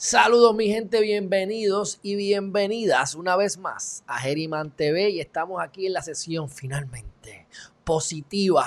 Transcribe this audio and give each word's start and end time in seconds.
Saludos 0.00 0.54
mi 0.54 0.68
gente, 0.68 1.00
bienvenidos 1.00 1.98
y 2.04 2.14
bienvenidas 2.14 3.16
una 3.16 3.34
vez 3.34 3.58
más 3.58 4.04
a 4.06 4.20
Geriman 4.20 4.70
TV 4.70 5.10
y 5.10 5.18
estamos 5.18 5.60
aquí 5.60 5.88
en 5.88 5.92
la 5.92 6.02
sesión 6.02 6.48
finalmente 6.48 7.48
positiva 7.82 8.64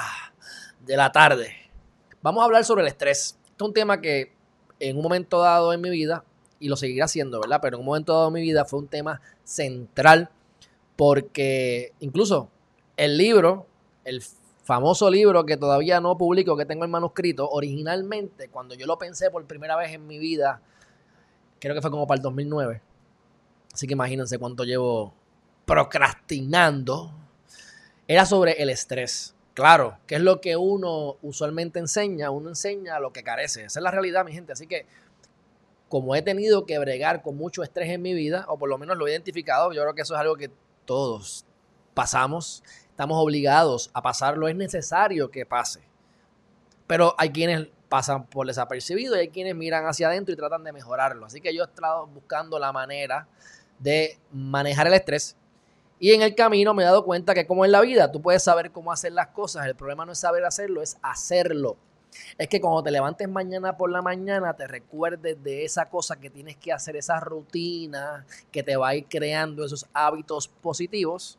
de 0.85 0.97
la 0.97 1.13
tarde. 1.13 1.53
Vamos 2.21 2.41
a 2.41 2.45
hablar 2.47 2.65
sobre 2.65 2.81
el 2.81 2.89
estrés. 2.89 3.37
Este 3.45 3.63
es 3.63 3.65
un 3.65 3.73
tema 3.73 4.01
que 4.01 4.33
en 4.81 4.97
un 4.97 5.03
momento 5.03 5.39
dado 5.39 5.71
en 5.71 5.79
mi 5.79 5.89
vida, 5.89 6.25
y 6.59 6.67
lo 6.67 6.75
seguirá 6.75 7.05
haciendo, 7.05 7.39
¿verdad? 7.39 7.59
Pero 7.61 7.77
en 7.77 7.79
un 7.79 7.85
momento 7.85 8.11
dado 8.11 8.27
en 8.27 8.33
mi 8.33 8.41
vida 8.41 8.65
fue 8.65 8.79
un 8.79 8.89
tema 8.89 9.21
central 9.45 10.29
porque 10.97 11.93
incluso 12.01 12.49
el 12.97 13.17
libro, 13.17 13.67
el 14.03 14.21
famoso 14.65 15.09
libro 15.09 15.45
que 15.45 15.55
todavía 15.55 16.01
no 16.01 16.17
publico, 16.17 16.57
que 16.57 16.65
tengo 16.65 16.83
el 16.83 16.91
manuscrito, 16.91 17.49
originalmente 17.49 18.49
cuando 18.49 18.75
yo 18.75 18.85
lo 18.85 18.97
pensé 18.97 19.31
por 19.31 19.45
primera 19.45 19.77
vez 19.77 19.93
en 19.93 20.05
mi 20.05 20.19
vida, 20.19 20.61
creo 21.61 21.75
que 21.75 21.81
fue 21.81 21.91
como 21.91 22.07
para 22.07 22.17
el 22.17 22.23
2009. 22.23 22.81
Así 23.71 23.87
que 23.87 23.93
imagínense 23.93 24.37
cuánto 24.37 24.63
llevo 24.63 25.13
procrastinando. 25.65 27.13
Era 28.07 28.25
sobre 28.25 28.61
el 28.61 28.69
estrés. 28.69 29.35
Claro, 29.53 29.97
que 30.07 30.15
es 30.15 30.21
lo 30.21 30.41
que 30.41 30.57
uno 30.57 31.17
usualmente 31.21 31.79
enseña, 31.79 32.31
uno 32.31 32.49
enseña 32.49 32.99
lo 32.99 33.13
que 33.13 33.23
carece. 33.23 33.65
Esa 33.65 33.79
es 33.79 33.83
la 33.83 33.91
realidad, 33.91 34.25
mi 34.25 34.33
gente. 34.33 34.53
Así 34.53 34.65
que, 34.65 34.85
como 35.87 36.15
he 36.15 36.21
tenido 36.21 36.65
que 36.65 36.79
bregar 36.79 37.21
con 37.21 37.37
mucho 37.37 37.63
estrés 37.63 37.89
en 37.89 38.01
mi 38.01 38.13
vida, 38.13 38.45
o 38.47 38.57
por 38.57 38.69
lo 38.69 38.77
menos 38.77 38.97
lo 38.97 39.07
he 39.07 39.11
identificado, 39.11 39.71
yo 39.71 39.81
creo 39.81 39.93
que 39.93 40.01
eso 40.01 40.15
es 40.15 40.19
algo 40.19 40.35
que 40.35 40.49
todos 40.85 41.45
pasamos, 41.93 42.63
estamos 42.89 43.17
obligados 43.21 43.91
a 43.93 44.01
pasarlo, 44.01 44.47
es 44.47 44.55
necesario 44.55 45.29
que 45.29 45.45
pase. 45.45 45.81
Pero 46.87 47.13
hay 47.17 47.29
quienes 47.29 47.67
pasan 47.91 48.25
por 48.25 48.47
desapercibido 48.47 49.17
y 49.17 49.19
hay 49.19 49.27
quienes 49.27 49.53
miran 49.53 49.85
hacia 49.85 50.07
adentro 50.07 50.33
y 50.33 50.37
tratan 50.37 50.63
de 50.63 50.71
mejorarlo. 50.71 51.25
Así 51.25 51.41
que 51.41 51.53
yo 51.53 51.61
he 51.61 51.65
estado 51.65 52.07
buscando 52.07 52.57
la 52.57 52.71
manera 52.71 53.27
de 53.79 54.17
manejar 54.31 54.87
el 54.87 54.93
estrés 54.93 55.35
y 55.99 56.13
en 56.13 56.21
el 56.21 56.33
camino 56.33 56.73
me 56.73 56.83
he 56.83 56.85
dado 56.85 57.03
cuenta 57.03 57.33
que 57.33 57.45
como 57.45 57.65
en 57.65 57.73
la 57.73 57.81
vida, 57.81 58.09
tú 58.09 58.21
puedes 58.21 58.43
saber 58.43 58.71
cómo 58.71 58.93
hacer 58.93 59.11
las 59.11 59.27
cosas. 59.27 59.65
El 59.65 59.75
problema 59.75 60.05
no 60.05 60.13
es 60.13 60.19
saber 60.19 60.45
hacerlo, 60.45 60.81
es 60.81 60.97
hacerlo. 61.01 61.75
Es 62.37 62.47
que 62.47 62.61
cuando 62.61 62.81
te 62.81 62.91
levantes 62.91 63.27
mañana 63.27 63.75
por 63.75 63.91
la 63.91 64.01
mañana, 64.01 64.53
te 64.53 64.67
recuerdes 64.67 65.43
de 65.43 65.65
esa 65.65 65.89
cosa 65.89 66.15
que 66.15 66.29
tienes 66.29 66.55
que 66.55 66.71
hacer, 66.71 66.95
esa 66.95 67.19
rutina 67.19 68.25
que 68.53 68.63
te 68.63 68.77
va 68.77 68.87
a 68.87 68.95
ir 68.95 69.05
creando 69.09 69.65
esos 69.65 69.85
hábitos 69.91 70.47
positivos 70.47 71.37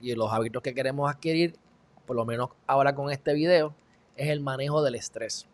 y 0.00 0.14
los 0.14 0.32
hábitos 0.32 0.62
que 0.62 0.74
queremos 0.74 1.10
adquirir, 1.10 1.54
por 2.06 2.16
lo 2.16 2.24
menos 2.24 2.48
ahora 2.66 2.94
con 2.94 3.10
este 3.10 3.34
video, 3.34 3.74
es 4.16 4.30
el 4.30 4.40
manejo 4.40 4.82
del 4.82 4.94
estrés. 4.94 5.49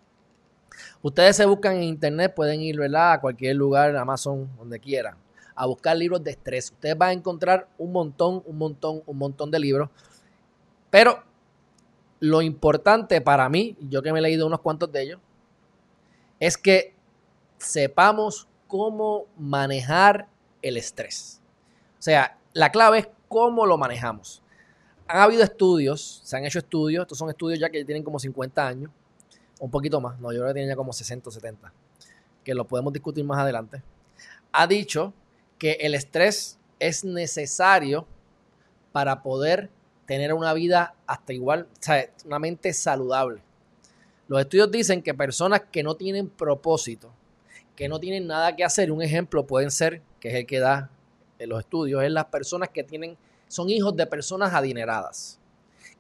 Ustedes 1.03 1.37
se 1.37 1.47
buscan 1.47 1.77
en 1.77 1.85
internet, 1.85 2.35
pueden 2.35 2.61
ir 2.61 2.79
a 2.97 3.21
cualquier 3.21 3.57
lugar, 3.57 3.97
Amazon, 3.97 4.49
donde 4.59 4.81
quieran 4.81 5.17
a 5.57 5.67
buscar 5.67 5.97
libros 5.97 6.23
de 6.23 6.33
estrés. 6.33 6.71
Ustedes 6.71 6.97
van 6.97 7.09
a 7.09 7.13
encontrar 7.13 7.67
un 7.79 7.91
montón, 7.91 8.43
un 8.45 8.59
montón, 8.59 9.03
un 9.07 9.19
montón 9.19 9.51
de 9.51 9.59
libros. 9.59 9.89
Pero 10.91 11.25
lo 12.21 12.43
importante 12.43 13.21
para 13.23 13.49
mí, 13.49 13.77
yo 13.81 14.03
que 14.03 14.13
me 14.13 14.19
he 14.19 14.23
leído 14.23 14.47
unos 14.47 14.61
cuantos 14.61 14.93
de 14.93 15.03
ellos, 15.03 15.21
es 16.39 16.59
que 16.59 16.95
sepamos 17.59 18.47
cómo 18.69 19.25
manejar 19.39 20.29
el 20.61 20.77
estrés. 20.77 21.41
O 21.99 22.03
sea, 22.03 22.39
la 22.53 22.71
clave 22.71 22.99
es 22.99 23.09
cómo 23.29 23.65
lo 23.65 23.79
manejamos. 23.79 24.43
Han 25.09 25.23
habido 25.23 25.43
estudios, 25.43 26.21
se 26.23 26.37
han 26.37 26.45
hecho 26.45 26.59
estudios, 26.59 27.03
estos 27.03 27.17
son 27.17 27.31
estudios 27.31 27.59
ya 27.59 27.71
que 27.71 27.85
tienen 27.85 28.03
como 28.03 28.19
50 28.19 28.67
años, 28.67 28.91
un 29.61 29.71
poquito 29.71 30.01
más, 30.01 30.19
no, 30.21 30.33
yo 30.33 30.41
creo 30.41 30.49
que 30.49 30.55
tienen 30.55 30.71
ya 30.71 30.77
como 30.77 30.93
60 30.93 31.29
o 31.29 31.33
70, 31.33 31.73
que 32.45 32.55
lo 32.55 32.67
podemos 32.67 32.93
discutir 32.93 33.25
más 33.25 33.39
adelante. 33.39 33.83
Ha 34.53 34.67
dicho 34.67 35.13
que 35.59 35.73
el 35.81 35.95
estrés 35.95 36.59
es 36.79 37.05
necesario 37.05 38.07
para 38.93 39.23
poder 39.23 39.71
tener 40.07 40.33
una 40.33 40.53
vida 40.53 40.95
hasta 41.07 41.33
igual, 41.33 41.69
o 41.73 41.77
sea, 41.81 42.09
una 42.25 42.39
mente 42.39 42.73
saludable. 42.73 43.43
Los 44.29 44.41
estudios 44.41 44.71
dicen 44.71 45.03
que 45.03 45.15
personas 45.15 45.63
que 45.71 45.83
no 45.83 45.97
tienen 45.97 46.29
propósito, 46.29 47.13
que 47.75 47.89
no 47.89 48.01
tienen 48.01 48.27
nada 48.27 48.57
que 48.57 48.65
hacer, 48.65 48.91
un 48.91 49.03
ejemplo 49.03 49.47
pueden 49.47 49.71
ser, 49.71 50.03
que 50.21 50.29
es 50.29 50.35
el 50.35 50.47
que 50.47 50.59
da 50.59 50.91
en 51.39 51.49
los 51.49 51.61
estudios, 51.61 52.03
es 52.03 52.11
las 52.11 52.27
personas 52.27 52.71
que 52.71 52.83
tienen, 52.83 53.17
son 53.49 53.69
hijos 53.71 53.97
de 53.97 54.07
personas 54.07 54.55
adineradas, 54.55 55.39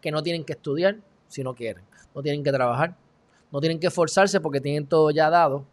que 0.01 0.11
no 0.11 0.23
tienen 0.23 0.45
que 0.45 0.55
estudiar 0.55 0.97
si 1.29 1.43
no 1.43 1.55
quieren, 1.55 1.85
no 2.15 2.23
tienen 2.23 2.43
que 2.43 2.53
trabajar, 2.53 2.97
no 3.53 3.61
tienen 3.61 3.81
que 3.81 3.87
esforzarse 3.89 4.41
porque 4.41 4.61
tienen 4.61 4.87
todo 4.87 5.11
ya 5.11 5.31
dado. 5.31 5.65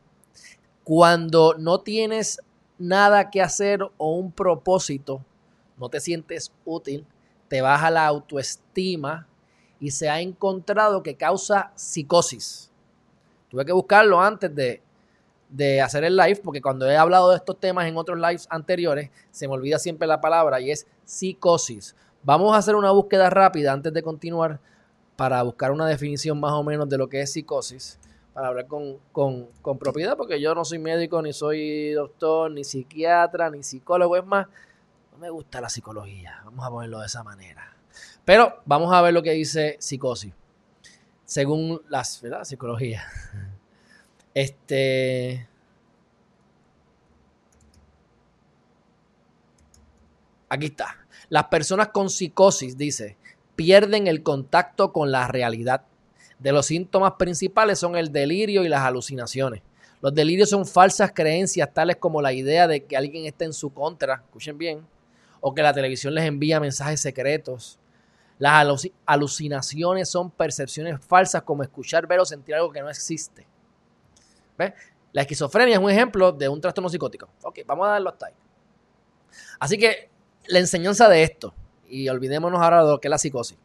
Cuando 0.83 1.55
no 1.57 1.79
tienes 1.81 2.39
nada 2.77 3.29
que 3.29 3.41
hacer 3.41 3.81
o 3.97 4.15
un 4.15 4.31
propósito, 4.31 5.23
no 5.77 5.89
te 5.89 5.99
sientes 5.99 6.51
útil, 6.65 7.05
te 7.47 7.61
baja 7.61 7.89
la 7.89 8.05
autoestima 8.05 9.27
y 9.79 9.91
se 9.91 10.09
ha 10.09 10.21
encontrado 10.21 11.03
que 11.03 11.15
causa 11.15 11.71
psicosis. 11.75 12.69
Tuve 13.49 13.65
que 13.65 13.71
buscarlo 13.71 14.21
antes 14.21 14.53
de, 14.55 14.81
de 15.49 15.81
hacer 15.81 16.03
el 16.03 16.15
live, 16.15 16.41
porque 16.43 16.61
cuando 16.61 16.89
he 16.89 16.97
hablado 16.97 17.31
de 17.31 17.37
estos 17.37 17.59
temas 17.59 17.85
en 17.85 17.97
otros 17.97 18.17
lives 18.17 18.47
anteriores, 18.49 19.09
se 19.29 19.47
me 19.47 19.53
olvida 19.53 19.77
siempre 19.77 20.07
la 20.07 20.21
palabra 20.21 20.59
y 20.59 20.71
es 20.71 20.87
psicosis. 21.03 21.95
Vamos 22.23 22.55
a 22.55 22.57
hacer 22.57 22.75
una 22.75 22.91
búsqueda 22.91 23.29
rápida 23.29 23.73
antes 23.73 23.93
de 23.93 24.01
continuar 24.01 24.59
para 25.15 25.41
buscar 25.43 25.71
una 25.71 25.87
definición 25.87 26.39
más 26.39 26.53
o 26.53 26.63
menos 26.63 26.89
de 26.89 26.97
lo 26.97 27.07
que 27.07 27.21
es 27.21 27.31
psicosis 27.31 27.99
para 28.33 28.47
hablar 28.47 28.65
con, 28.67 28.99
propiedad, 29.79 30.17
porque 30.17 30.41
yo 30.41 30.55
no 30.55 30.65
soy 30.65 30.79
médico, 30.79 31.21
ni 31.21 31.33
soy 31.33 31.91
doctor, 31.91 32.49
ni 32.51 32.63
psiquiatra, 32.63 33.49
ni 33.51 33.61
psicólogo. 33.61 34.17
Es 34.17 34.25
más, 34.25 34.47
no 35.11 35.19
me 35.19 35.29
gusta 35.29 35.61
la 35.61 35.69
psicología. 35.69 36.41
Vamos 36.43 36.65
a 36.65 36.69
ponerlo 36.69 36.99
de 36.99 37.05
esa 37.05 37.23
manera. 37.23 37.75
Pero 38.25 38.61
vamos 38.65 38.91
a 38.91 39.01
ver 39.01 39.13
lo 39.13 39.21
que 39.21 39.31
dice 39.31 39.77
psicosis. 39.79 40.33
Según 41.25 41.81
las, 41.89 42.21
¿verdad? 42.21 42.43
Psicología. 42.43 43.03
Este. 44.35 45.47
Aquí 50.49 50.65
está. 50.65 51.05
Las 51.29 51.45
personas 51.45 51.89
con 51.89 52.09
psicosis, 52.09 52.75
dice, 52.75 53.15
pierden 53.55 54.07
el 54.07 54.23
contacto 54.23 54.91
con 54.91 55.11
la 55.11 55.27
realidad 55.27 55.83
de 56.43 56.51
los 56.51 56.65
síntomas 56.65 57.13
principales 57.13 57.79
son 57.79 57.95
el 57.95 58.11
delirio 58.11 58.65
y 58.65 58.69
las 58.69 58.81
alucinaciones. 58.81 59.61
Los 60.01 60.13
delirios 60.13 60.49
son 60.49 60.65
falsas 60.65 61.13
creencias 61.13 61.73
tales 61.73 61.95
como 61.95 62.21
la 62.21 62.33
idea 62.33 62.67
de 62.67 62.83
que 62.83 62.97
alguien 62.97 63.25
está 63.25 63.45
en 63.45 63.53
su 63.53 63.73
contra, 63.73 64.15
escuchen 64.15 64.57
bien, 64.57 64.85
o 65.39 65.53
que 65.53 65.61
la 65.61 65.73
televisión 65.73 66.13
les 66.13 66.25
envía 66.25 66.59
mensajes 66.59 66.99
secretos. 66.99 67.79
Las 68.37 68.89
alucinaciones 69.05 70.09
son 70.09 70.29
percepciones 70.31 70.99
falsas 70.99 71.43
como 71.43 71.63
escuchar, 71.63 72.05
ver 72.07 72.19
o 72.19 72.25
sentir 72.25 72.55
algo 72.55 72.73
que 72.73 72.81
no 72.81 72.89
existe. 72.89 73.47
La 75.13 75.21
esquizofrenia 75.21 75.75
es 75.75 75.81
un 75.81 75.89
ejemplo 75.89 76.33
de 76.33 76.49
un 76.49 76.59
trastorno 76.59 76.89
psicótico. 76.89 77.29
Ok, 77.43 77.59
vamos 77.65 77.87
a 77.87 77.91
darlo 77.91 78.09
hasta 78.09 78.25
ahí. 78.25 78.33
Así 79.59 79.77
que 79.77 80.09
la 80.47 80.59
enseñanza 80.59 81.07
de 81.07 81.23
esto, 81.23 81.53
y 82.01 82.09
olvidémonos 82.09 82.61
ahora 82.61 82.83
de 82.83 82.91
lo 82.91 82.99
que 82.99 83.07
es 83.07 83.11
la 83.11 83.17
psicosis 83.17 83.57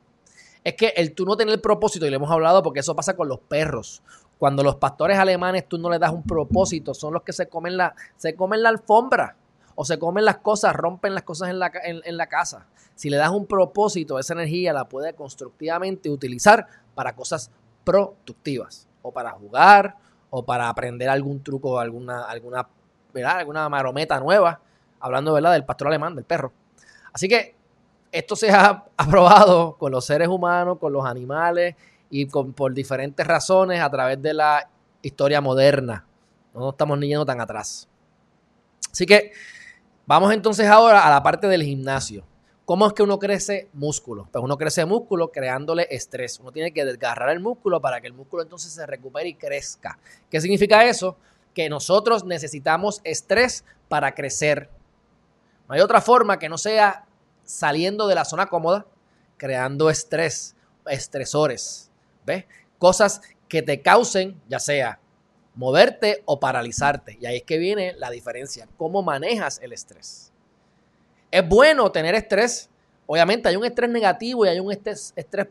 es 0.65 0.75
que 0.75 0.93
el 0.97 1.15
tú 1.15 1.25
no 1.25 1.37
tener 1.37 1.55
el 1.55 1.61
propósito, 1.61 2.07
y 2.07 2.11
le 2.11 2.17
hemos 2.17 2.31
hablado 2.31 2.63
porque 2.63 2.81
eso 2.81 2.95
pasa 2.95 3.17
con 3.17 3.29
los 3.29 3.39
perros. 3.41 4.03
Cuando 4.39 4.63
los 4.63 4.77
pastores 4.77 5.19
alemanes 5.19 5.69
tú 5.69 5.79
no 5.79 5.91
les 5.91 5.99
das 5.99 6.13
un 6.13 6.23
propósito, 6.23 6.95
son 6.95 7.15
los 7.15 7.23
que 7.23 7.33
se 7.33 7.49
comen 7.49 7.77
la, 7.77 7.95
se 8.17 8.35
comen 8.35 8.63
la 8.63 8.69
alfombra 8.69 9.37
o 9.75 9.85
se 9.85 9.99
comen 9.99 10.25
las 10.25 10.39
cosas, 10.39 10.75
rompen 10.75 11.15
las 11.15 11.23
cosas 11.23 11.49
en 11.51 11.59
la, 11.59 11.73
en, 11.83 12.17
la 12.17 12.27
casa. 12.27 12.67
Si 12.95 13.11
le 13.11 13.17
das 13.17 13.31
un 13.31 13.47
propósito, 13.47 14.19
esa 14.19 14.35
energía 14.35 14.73
la 14.73 14.89
puede 14.89 15.15
constructivamente 15.15 16.11
utilizar 16.11 16.67
para 16.95 17.15
cosas 17.15 17.51
productivas 17.85 18.89
o 19.03 19.13
para 19.13 19.31
jugar 19.31 19.97
o 20.31 20.45
para 20.45 20.69
aprender 20.69 21.09
algún 21.09 21.43
truco, 21.43 21.79
alguna, 21.79 22.25
alguna, 22.25 22.69
¿verdad? 23.15 23.39
alguna 23.39 23.69
marometa 23.69 24.21
nueva, 24.21 24.61
hablando 25.01 25.33
¿verdad? 25.33 25.53
del 25.53 25.65
pastor 25.65 25.89
alemán, 25.89 26.15
del 26.15 26.25
perro. 26.25 26.53
Así 27.13 27.29
que 27.29 27.57
esto 28.13 28.37
se 28.37 28.51
ha 28.51 28.85
aprobado 28.97 29.77
con 29.77 29.93
los 29.93 30.05
seres 30.05 30.29
humanos, 30.29 30.79
con 30.79 30.93
los 30.93 31.05
animales 31.05 31.75
y 32.11 32.27
por 32.27 32.73
diferentes 32.73 33.27
razones 33.27 33.81
a 33.81 33.91
través 33.91 34.21
de 34.23 34.35
la 34.35 34.69
historia 35.03 35.41
moderna. 35.41 36.05
No 36.55 36.71
estamos 36.71 36.99
ni 36.99 37.09
yendo 37.09 37.27
tan 37.27 37.41
atrás. 37.41 37.89
Así 38.91 39.07
que 39.07 39.33
vamos 40.07 40.33
entonces 40.33 40.67
ahora 40.67 41.07
a 41.07 41.11
la 41.11 41.23
parte 41.23 41.47
del 41.47 41.63
gimnasio. 41.63 42.25
¿Cómo 42.65 42.87
es 42.87 42.93
que 42.93 43.03
uno 43.03 43.19
crece 43.19 43.71
músculo? 43.73 44.29
Pues 44.31 44.45
uno 44.45 44.59
crece 44.59 44.85
músculo 44.85 45.33
creándole 45.33 45.87
estrés. 45.91 46.39
Uno 46.39 46.53
tiene 46.53 46.73
que 46.73 46.85
desgarrar 46.85 47.31
el 47.31 47.41
músculo 47.41 47.81
para 47.81 48.01
que 48.01 48.09
el 48.09 48.13
músculo 48.13 48.43
entonces 48.43 48.73
se 48.73 48.87
recupere 48.87 49.31
y 49.31 49.35
crezca. 49.35 49.99
¿Qué 50.31 50.39
significa 50.41 50.85
eso? 50.85 51.17
Que 51.55 51.71
nosotros 51.71 52.25
necesitamos 52.25 53.01
estrés 53.05 53.65
para 53.89 54.15
crecer. 54.15 54.69
No 55.67 55.75
hay 55.75 55.81
otra 55.81 56.03
forma 56.03 56.39
que 56.39 56.51
no 56.51 56.59
sea 56.59 57.08
saliendo 57.49 58.07
de 58.07 58.15
la 58.15 58.27
zona 58.27 58.47
cómoda, 58.47 58.87
creando 59.39 59.89
estrés, 59.89 60.55
estresores, 60.87 61.91
¿ves? 62.27 62.45
Cosas 62.79 63.23
que 63.49 63.63
te 63.63 63.81
causen, 63.81 64.39
ya 64.49 64.59
sea 64.61 65.01
moverte 65.55 66.23
o 66.27 66.39
paralizarte. 66.39 67.17
Y 67.19 67.25
ahí 67.25 67.39
es 67.39 67.43
que 67.45 67.57
viene 67.57 67.95
la 67.95 68.11
diferencia, 68.11 68.69
cómo 68.77 69.03
manejas 69.03 69.61
el 69.63 69.73
estrés. 69.73 70.31
Es 71.31 71.49
bueno 71.49 71.91
tener 71.91 72.15
estrés. 72.15 72.69
Obviamente 73.07 73.49
hay 73.49 73.57
un 73.57 73.65
estrés 73.65 73.89
negativo 73.89 74.45
y 74.45 74.51
hay 74.51 74.61
un 74.61 74.71
estrés, 74.71 75.15
estrés 75.17 75.47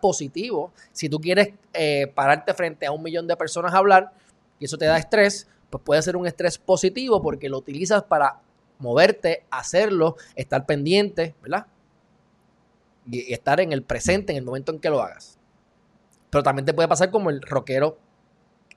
positivo. 0.00 0.72
Si 0.90 1.08
tú 1.08 1.20
quieres 1.20 1.54
eh, 1.72 2.10
pararte 2.12 2.52
frente 2.52 2.84
a 2.84 2.90
un 2.90 3.02
millón 3.02 3.28
de 3.28 3.36
personas 3.36 3.72
a 3.72 3.78
hablar 3.78 4.12
y 4.58 4.64
eso 4.64 4.76
te 4.76 4.86
da 4.86 4.98
estrés, 4.98 5.46
pues 5.70 5.84
puede 5.84 6.02
ser 6.02 6.16
un 6.16 6.26
estrés 6.26 6.58
positivo 6.58 7.22
porque 7.22 7.48
lo 7.48 7.58
utilizas 7.58 8.02
para 8.02 8.40
moverte, 8.80 9.44
hacerlo, 9.50 10.16
estar 10.34 10.66
pendiente, 10.66 11.34
¿verdad? 11.42 11.66
Y, 13.10 13.32
estar 13.32 13.60
en 13.60 13.72
el 13.72 13.82
presente 13.82 14.32
en 14.32 14.38
el 14.38 14.44
momento 14.44 14.72
en 14.72 14.80
que 14.80 14.90
lo 14.90 15.00
hagas. 15.00 15.38
Pero 16.30 16.42
también 16.42 16.66
te 16.66 16.74
puede 16.74 16.88
pasar 16.88 17.10
como 17.10 17.30
el 17.30 17.40
rockero 17.42 17.98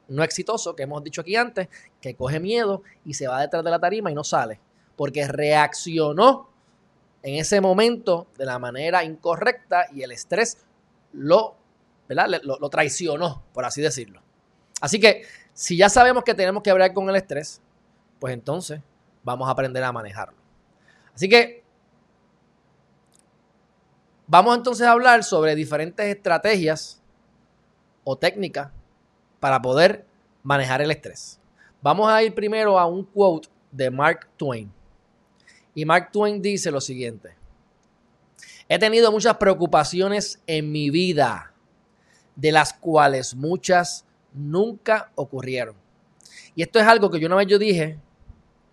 no 0.07 0.23
exitoso 0.23 0.75
que 0.75 0.83
hemos 0.83 1.03
dicho 1.03 1.21
aquí 1.21 1.35
antes, 1.35 1.69
que 2.01 2.15
coge 2.15 2.39
miedo 2.39 2.83
y 3.05 3.13
se 3.13 3.27
va 3.27 3.41
detrás 3.41 3.63
de 3.63 3.71
la 3.71 3.79
tarima 3.79 4.11
y 4.11 4.13
no 4.13 4.23
sale, 4.23 4.59
porque 4.95 5.27
reaccionó 5.27 6.49
en 7.21 7.35
ese 7.35 7.61
momento 7.61 8.27
de 8.37 8.45
la 8.45 8.59
manera 8.59 9.03
incorrecta 9.03 9.87
y 9.93 10.03
el 10.03 10.11
estrés 10.11 10.57
lo, 11.13 11.55
lo, 12.09 12.69
traicionó, 12.69 13.43
por 13.53 13.65
así 13.65 13.81
decirlo. 13.81 14.21
Así 14.81 14.99
que 14.99 15.23
si 15.53 15.77
ya 15.77 15.87
sabemos 15.87 16.23
que 16.23 16.33
tenemos 16.33 16.63
que 16.63 16.71
hablar 16.71 16.93
con 16.93 17.09
el 17.09 17.15
estrés, 17.15 17.61
pues 18.19 18.33
entonces 18.33 18.81
vamos 19.23 19.47
a 19.47 19.51
aprender 19.51 19.83
a 19.83 19.91
manejarlo. 19.91 20.37
Así 21.13 21.29
que 21.29 21.63
vamos 24.27 24.57
entonces 24.57 24.85
a 24.85 24.91
hablar 24.91 25.23
sobre 25.23 25.55
diferentes 25.55 26.05
estrategias 26.05 27.01
o 28.03 28.17
técnicas 28.17 28.71
para 29.39 29.61
poder 29.61 30.05
manejar 30.43 30.81
el 30.81 30.91
estrés. 30.91 31.39
Vamos 31.81 32.09
a 32.09 32.23
ir 32.23 32.33
primero 32.33 32.79
a 32.79 32.85
un 32.85 33.03
quote 33.03 33.49
de 33.71 33.89
Mark 33.89 34.27
Twain. 34.37 34.71
Y 35.75 35.85
Mark 35.85 36.11
Twain 36.11 36.41
dice 36.41 36.71
lo 36.71 36.79
siguiente. 36.79 37.35
He 38.69 38.79
tenido 38.79 39.11
muchas 39.11 39.37
preocupaciones 39.37 40.41
en 40.47 40.71
mi 40.71 40.89
vida, 40.89 41.51
de 42.35 42.51
las 42.51 42.73
cuales 42.73 43.35
muchas 43.35 44.05
nunca 44.33 45.11
ocurrieron. 45.15 45.75
Y 46.55 46.61
esto 46.61 46.79
es 46.79 46.87
algo 46.87 47.09
que 47.09 47.19
yo 47.19 47.27
una 47.27 47.35
vez 47.35 47.47
yo 47.47 47.59
dije 47.59 47.97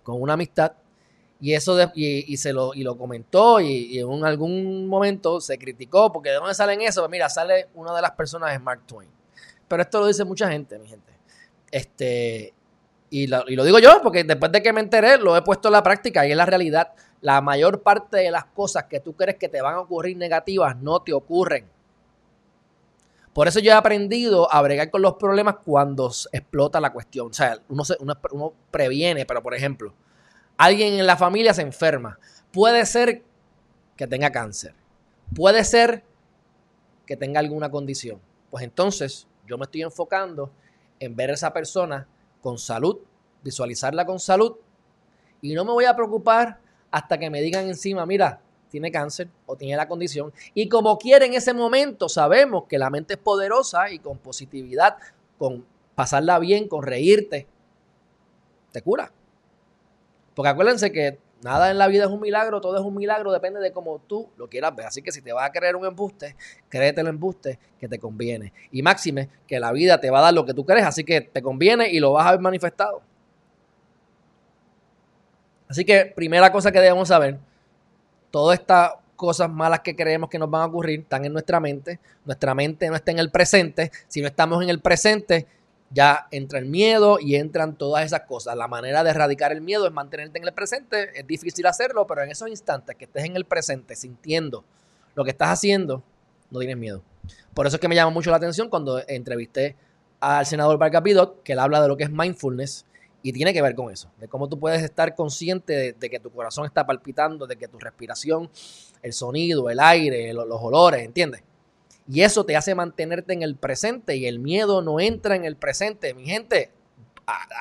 con 0.02 0.20
una 0.20 0.35
amistad 0.35 0.73
y 1.41 1.55
eso 1.55 1.76
y, 1.94 2.37
se 2.37 2.52
lo, 2.52 2.75
y 2.75 2.82
lo 2.82 2.99
comentó 2.99 3.61
y, 3.61 3.99
en 3.99 4.25
algún 4.25 4.87
momento 4.87 5.41
se 5.41 5.58
criticó 5.58 6.12
porque 6.12 6.31
de 6.31 6.37
dónde 6.37 6.55
salen 6.55 6.82
eso, 6.82 7.00
pues 7.00 7.11
mira, 7.11 7.29
sale 7.31 7.69
una 7.75 7.94
de 7.94 8.02
las 8.02 8.11
personas 8.12 8.52
es 8.52 8.61
Mark 8.61 8.82
Twain. 8.87 9.08
Pero 9.67 9.82
esto 9.82 10.00
lo 10.00 10.06
dice 10.06 10.25
mucha 10.25 10.50
gente, 10.50 10.79
mi 10.79 10.87
gente. 10.87 11.12
Este, 11.70 12.52
y 13.08 13.26
lo, 13.26 13.44
digo 13.44 13.79
yo 13.79 14.00
porque 14.02 14.25
después 14.25 14.52
de 14.52 14.62
que 14.62 14.73
me 14.73 14.81
enteré, 14.81 15.17
lo 15.17 15.37
he 15.37 15.43
puesto 15.43 15.69
en 15.69 15.73
la 15.73 15.82
práctica 15.82 16.26
y 16.26 16.31
es 16.31 16.37
la 16.37 16.47
realidad. 16.47 16.93
La 17.23 17.41
mayor 17.41 17.82
parte 17.82 18.19
de 18.19 18.31
las 18.31 18.47
cosas 18.47 18.85
que 18.85 19.00
tú 19.00 19.14
crees 19.14 19.37
que 19.37 19.49
te 19.49 19.62
van 19.62 19.75
a 19.75 19.81
ocurrir 19.81 20.17
negativas 20.17 20.76
no 20.76 21.00
te 21.00 21.12
ocurren. 21.12 21.67
Por 23.32 23.47
eso 23.47 23.61
yo 23.61 23.71
he 23.71 23.75
aprendido 23.75 24.53
a 24.53 24.61
bregar 24.62 24.91
con 24.91 25.03
los 25.03 25.15
problemas 25.15 25.56
cuando 25.65 26.11
explota 26.32 26.81
la 26.81 26.93
cuestión. 26.93 27.29
O 27.29 27.32
sea, 27.32 27.59
uno, 27.69 27.85
uno 28.00 28.55
previene, 28.71 29.25
pero 29.25 29.43
por 29.43 29.55
ejemplo, 29.55 29.94
alguien 30.56 30.94
en 30.94 31.06
la 31.06 31.17
familia 31.17 31.55
se 31.55 31.62
enferma. 31.62 32.19
Puede 32.53 32.85
ser 32.87 33.23
que 33.97 34.06
tenga 34.06 34.32
cáncer. 34.32 34.75
Puede 35.35 35.65
ser 35.65 36.03
que 37.06 37.17
tenga 37.17 37.41
alguna 37.41 37.71
condición. 37.71 38.21
Pues 38.50 38.65
entonces 38.65 39.29
yo 39.47 39.59
me 39.59 39.65
estoy 39.65 39.83
enfocando 39.83 40.50
en 40.99 41.15
ver 41.15 41.31
a 41.31 41.35
esa 41.35 41.53
persona 41.53 42.06
con 42.43 42.59
salud, 42.59 42.99
visualizarla 43.43 44.05
con 44.05 44.19
salud 44.19 44.56
y 45.41 45.55
no 45.55 45.65
me 45.65 45.73
voy 45.73 45.85
a 45.85 45.94
preocupar 45.94 46.61
hasta 46.91 47.19
que 47.19 47.31
me 47.31 47.41
digan 47.41 47.67
encima, 47.69 48.05
mira, 48.06 48.41
tiene 48.70 48.90
cáncer 48.90 49.28
o 49.46 49.56
tiene 49.56 49.76
la 49.76 49.88
condición. 49.88 50.32
Y 50.55 50.69
como 50.69 50.99
quiere 50.99 51.26
en 51.26 51.34
ese 51.34 51.52
momento, 51.52 52.08
sabemos 52.08 52.64
que 52.69 52.78
la 52.78 52.88
mente 52.90 53.14
es 53.14 53.20
poderosa 53.20 53.90
y 53.90 53.99
con 53.99 54.19
positividad, 54.19 54.96
con 55.38 55.67
pasarla 55.94 56.38
bien, 56.38 56.69
con 56.69 56.82
reírte, 56.82 57.46
te 58.72 58.82
cura. 58.82 59.12
Porque 60.34 60.49
acuérdense 60.49 60.93
que 60.93 61.19
Nada 61.43 61.70
en 61.70 61.78
la 61.78 61.88
vida 61.88 62.05
es 62.05 62.11
un 62.11 62.20
milagro, 62.20 62.61
todo 62.61 62.76
es 62.76 62.82
un 62.82 62.94
milagro, 62.94 63.32
depende 63.32 63.61
de 63.61 63.72
cómo 63.72 63.99
tú 64.06 64.28
lo 64.37 64.49
quieras 64.49 64.76
ver. 64.76 64.87
Así 64.87 65.00
que 65.00 65.11
si 65.11 65.23
te 65.23 65.32
vas 65.32 65.49
a 65.49 65.52
creer 65.52 65.75
un 65.75 65.87
embuste, 65.87 66.37
créete 66.69 67.00
el 67.00 67.06
embuste 67.06 67.58
que 67.78 67.88
te 67.88 67.99
conviene. 67.99 68.52
Y 68.70 68.82
máxime, 68.82 69.31
que 69.46 69.58
la 69.58 69.73
vida 69.73 69.99
te 70.00 70.11
va 70.11 70.19
a 70.19 70.23
dar 70.23 70.34
lo 70.34 70.44
que 70.44 70.52
tú 70.52 70.66
crees, 70.66 70.84
así 70.84 71.02
que 71.02 71.23
te 71.23 71.40
conviene 71.40 71.90
y 71.90 71.99
lo 71.99 72.12
vas 72.12 72.26
a 72.26 72.32
ver 72.32 72.40
manifestado. 72.40 73.00
Así 75.66 75.84
que 75.84 76.12
primera 76.14 76.52
cosa 76.52 76.70
que 76.73 76.81
debemos 76.81 77.08
saber, 77.08 77.38
todas 78.31 78.59
estas 78.59 78.93
cosas 79.17 79.50
malas 79.50 79.81
que 79.81 79.94
creemos 79.94 80.31
que 80.31 80.38
nos 80.38 80.50
van 80.50 80.62
a 80.62 80.67
ocurrir 80.67 81.00
están 81.00 81.25
en 81.25 81.32
nuestra 81.32 81.61
mente. 81.61 82.00
Nuestra 82.25 82.55
mente 82.55 82.88
no 82.88 82.97
está 82.97 83.11
en 83.11 83.19
el 83.19 83.31
presente. 83.31 83.93
Si 84.09 84.21
no 84.23 84.27
estamos 84.27 84.62
en 84.62 84.71
el 84.71 84.81
presente, 84.81 85.47
ya 85.91 86.27
entra 86.31 86.59
el 86.59 86.67
miedo 86.67 87.19
y 87.21 87.35
entran 87.35 87.77
todas 87.77 88.06
esas 88.06 88.23
cosas. 88.23 88.56
La 88.56 88.69
manera 88.69 89.05
de 89.05 89.11
erradicar 89.11 89.53
el 89.53 89.61
miedo 89.61 89.87
es 89.87 89.93
mantenerte 89.93 90.38
en 90.38 90.47
el 90.47 90.55
presente. 90.55 91.19
Es 91.19 91.27
difícil 91.27 91.67
hacerlo, 91.67 92.06
pero 92.06 92.23
en 92.23 92.31
esos 92.31 92.49
instantes 92.49 92.97
que 92.97 93.05
estés 93.05 93.25
en 93.25 93.37
el 93.37 93.44
presente 93.44 93.94
sintiendo 93.97 94.65
lo 95.15 95.25
que 95.25 95.31
estás 95.31 95.50
haciendo, 95.50 96.03
no 96.50 96.59
tienes 96.61 96.79
miedo. 96.79 97.03
Por 97.53 97.67
eso 97.67 97.76
es 97.76 97.81
que 97.81 97.88
me 97.88 97.94
llama 97.94 98.11
mucho 98.11 98.31
la 98.31 98.37
atención 98.37 98.71
cuando 98.71 99.03
entrevisté 99.06 99.76
al 100.21 100.47
senador 100.47 100.79
Vargas 100.79 101.03
Bidot, 101.03 101.43
que 101.43 101.53
él 101.53 101.59
habla 101.59 101.83
de 101.83 101.88
lo 101.88 101.97
que 101.97 102.05
es 102.05 102.11
mindfulness 102.11 102.87
y 103.22 103.32
tiene 103.32 103.52
que 103.52 103.61
ver 103.61 103.75
con 103.75 103.90
eso, 103.90 104.11
de 104.19 104.28
cómo 104.28 104.49
tú 104.49 104.58
puedes 104.58 104.82
estar 104.82 105.14
consciente 105.14 105.93
de, 105.93 106.11
que 106.11 106.20
tu 106.20 106.31
corazón 106.31 106.64
está 106.64 106.87
palpitando, 106.87 107.46
de 107.46 107.56
que 107.56 107.69
tu 107.69 107.78
respiración, 107.78 108.50
el 109.02 109.12
sonido, 109.12 109.69
el 109.69 109.78
aire, 109.78 110.32
los 110.32 110.61
olores, 110.61 111.05
¿entiendes? 111.05 111.43
Y 112.08 112.22
eso 112.22 112.44
te 112.44 112.56
hace 112.56 112.75
mantenerte 112.75 113.32
en 113.32 113.43
el 113.43 113.56
presente 113.56 114.17
y 114.17 114.26
el 114.26 114.38
miedo 114.38 114.82
no 114.82 114.99
entra 114.99 115.37
en 115.37 115.44
el 115.44 115.56
presente. 115.56 116.12
Mi 116.14 116.25
gente, 116.25 116.72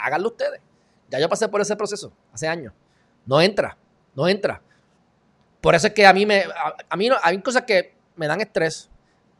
háganlo 0.04 0.30
ustedes. 0.30 0.62
Ya 1.10 1.20
yo 1.20 1.30
pasé 1.30 1.48
por 1.50 1.62
ese 1.62 1.76
proceso 1.76 2.12
hace 2.34 2.48
años. 2.48 2.74
No 3.26 3.42
entra, 3.42 3.78
no 4.16 4.28
entra. 4.28 4.62
Por 5.62 5.76
eso 5.76 5.88
es 5.88 5.94
que 5.94 6.08
a 6.08 6.14
mí 6.14 6.26
me, 6.26 6.46
a, 6.90 6.98
mí 6.98 7.10
no, 7.10 7.18
hay 7.22 7.40
cosas 7.42 7.64
que 7.64 7.94
me 8.16 8.28
dan 8.28 8.42
estrés, 8.42 8.90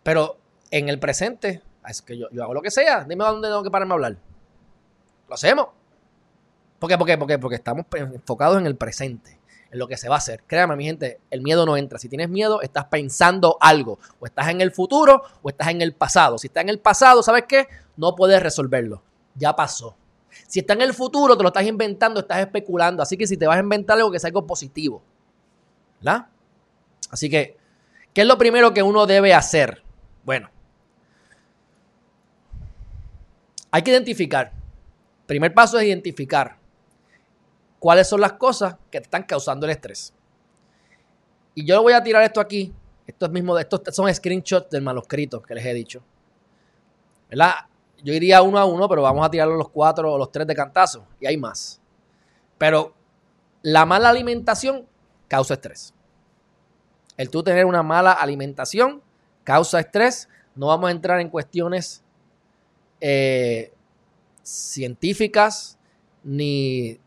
pero 0.04 0.38
en 0.70 0.90
el 0.90 1.00
presente, 1.00 1.62
es 1.88 2.02
que 2.02 2.18
yo, 2.18 2.28
hago 2.44 2.54
lo 2.54 2.62
que 2.62 2.72
sea. 2.72 3.04
Dime 3.06 3.24
dónde 3.24 3.48
tengo 3.48 3.64
que 3.64 3.72
pararme 3.72 3.94
a 3.94 3.96
hablar. 3.96 4.18
Lo 5.28 5.34
hacemos. 5.34 5.79
¿Por 6.80 6.90
qué? 6.90 6.98
¿Por 6.98 7.06
qué? 7.06 7.18
¿Por 7.18 7.28
qué? 7.28 7.38
Porque 7.38 7.56
estamos 7.56 7.86
enfocados 7.94 8.58
en 8.58 8.66
el 8.66 8.76
presente 8.76 9.40
en 9.72 9.80
lo 9.80 9.88
que 9.88 9.98
se 9.98 10.10
va 10.10 10.16
a 10.16 10.18
hacer. 10.18 10.44
Créame, 10.48 10.76
mi 10.76 10.86
gente, 10.86 11.20
el 11.30 11.42
miedo 11.42 11.66
no 11.66 11.78
entra. 11.78 12.00
Si 12.00 12.10
tienes 12.10 12.30
miedo, 12.30 12.62
estás 12.62 12.86
pensando 12.86 13.58
algo. 13.60 14.00
O 14.20 14.26
estás 14.26 14.50
en 14.50 14.62
el 14.62 14.72
futuro 14.72 15.22
o 15.42 15.50
estás 15.50 15.70
en 15.70 15.82
el 15.82 15.94
pasado. 15.94 16.38
Si 16.38 16.48
está 16.48 16.62
en 16.62 16.70
el 16.70 16.80
pasado, 16.80 17.22
¿sabes 17.22 17.44
qué? 17.48 17.68
No 17.98 18.16
puedes 18.16 18.42
resolverlo. 18.42 19.04
Ya 19.36 19.56
pasó. 19.56 19.96
Si 20.48 20.60
está 20.60 20.74
en 20.74 20.82
el 20.82 20.94
futuro, 20.94 21.38
te 21.38 21.44
lo 21.44 21.50
estás 21.50 21.66
inventando, 21.66 22.22
estás 22.22 22.40
especulando. 22.40 23.04
Así 23.04 23.18
que 23.18 23.28
si 23.28 23.38
te 23.38 23.46
vas 23.46 23.58
a 23.58 23.62
inventar 23.62 23.98
algo, 23.98 24.12
que 24.12 24.20
sea 24.20 24.30
algo 24.30 24.48
positivo. 24.48 25.02
¿Verdad? 26.00 26.28
Así 27.12 27.30
que, 27.30 27.58
¿qué 28.14 28.22
es 28.22 28.28
lo 28.28 28.38
primero 28.38 28.74
que 28.74 28.84
uno 28.84 29.06
debe 29.06 29.34
hacer? 29.34 29.84
Bueno, 30.24 30.50
hay 33.72 33.82
que 33.82 33.92
identificar. 33.92 34.52
Primer 35.26 35.54
paso 35.54 35.78
es 35.78 35.86
identificar 35.86 36.59
cuáles 37.80 38.08
son 38.08 38.22
las 38.22 38.34
cosas 38.34 38.76
que 38.92 39.00
te 39.00 39.06
están 39.06 39.24
causando 39.24 39.66
el 39.66 39.72
estrés. 39.72 40.14
Y 41.56 41.66
yo 41.66 41.82
voy 41.82 41.94
a 41.94 42.04
tirar 42.04 42.24
esto 42.24 42.40
aquí. 42.40 42.74
Estos, 43.08 43.32
mismos, 43.32 43.60
estos 43.60 43.82
son 43.96 44.14
screenshots 44.14 44.70
del 44.70 44.84
manuscrito 44.84 45.42
que 45.42 45.56
les 45.56 45.66
he 45.66 45.74
dicho. 45.74 46.04
¿Verdad? 47.30 47.54
Yo 48.04 48.14
iría 48.14 48.42
uno 48.42 48.60
a 48.60 48.66
uno, 48.66 48.88
pero 48.88 49.02
vamos 49.02 49.26
a 49.26 49.32
tirarlo 49.32 49.56
los 49.56 49.70
cuatro 49.70 50.14
o 50.14 50.18
los 50.18 50.32
tres 50.32 50.46
de 50.46 50.56
cantazo. 50.56 51.06
Y 51.20 51.26
hay 51.26 51.36
más. 51.36 51.82
Pero 52.58 52.94
la 53.62 53.86
mala 53.86 54.10
alimentación 54.10 54.88
causa 55.28 55.56
estrés. 55.56 55.94
El 57.18 57.30
tú 57.30 57.44
tener 57.44 57.66
una 57.66 57.84
mala 57.84 58.12
alimentación 58.14 59.02
causa 59.44 59.80
estrés. 59.80 60.30
No 60.56 60.68
vamos 60.68 60.90
a 60.90 60.92
entrar 60.92 61.20
en 61.20 61.30
cuestiones 61.30 62.04
eh, 63.02 63.74
científicas 64.44 65.78
ni 66.24 67.00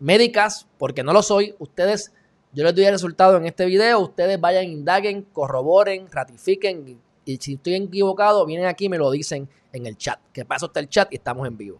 médicas, 0.00 0.66
porque 0.78 1.04
no 1.04 1.12
lo 1.12 1.22
soy, 1.22 1.54
ustedes, 1.58 2.12
yo 2.52 2.64
les 2.64 2.74
doy 2.74 2.84
el 2.84 2.92
resultado 2.92 3.36
en 3.36 3.46
este 3.46 3.66
video, 3.66 4.00
ustedes 4.00 4.40
vayan, 4.40 4.64
indaguen, 4.64 5.22
corroboren, 5.22 6.10
ratifiquen 6.10 7.00
y, 7.24 7.36
si 7.38 7.54
estoy 7.54 7.74
equivocado, 7.74 8.44
vienen 8.44 8.66
aquí 8.66 8.86
y 8.86 8.88
me 8.88 8.98
lo 8.98 9.10
dicen 9.10 9.48
en 9.72 9.86
el 9.86 9.96
chat, 9.96 10.18
que 10.32 10.44
paso 10.44 10.66
está 10.66 10.80
el 10.80 10.88
chat 10.88 11.12
y 11.12 11.16
estamos 11.16 11.46
en 11.46 11.56
vivo. 11.56 11.78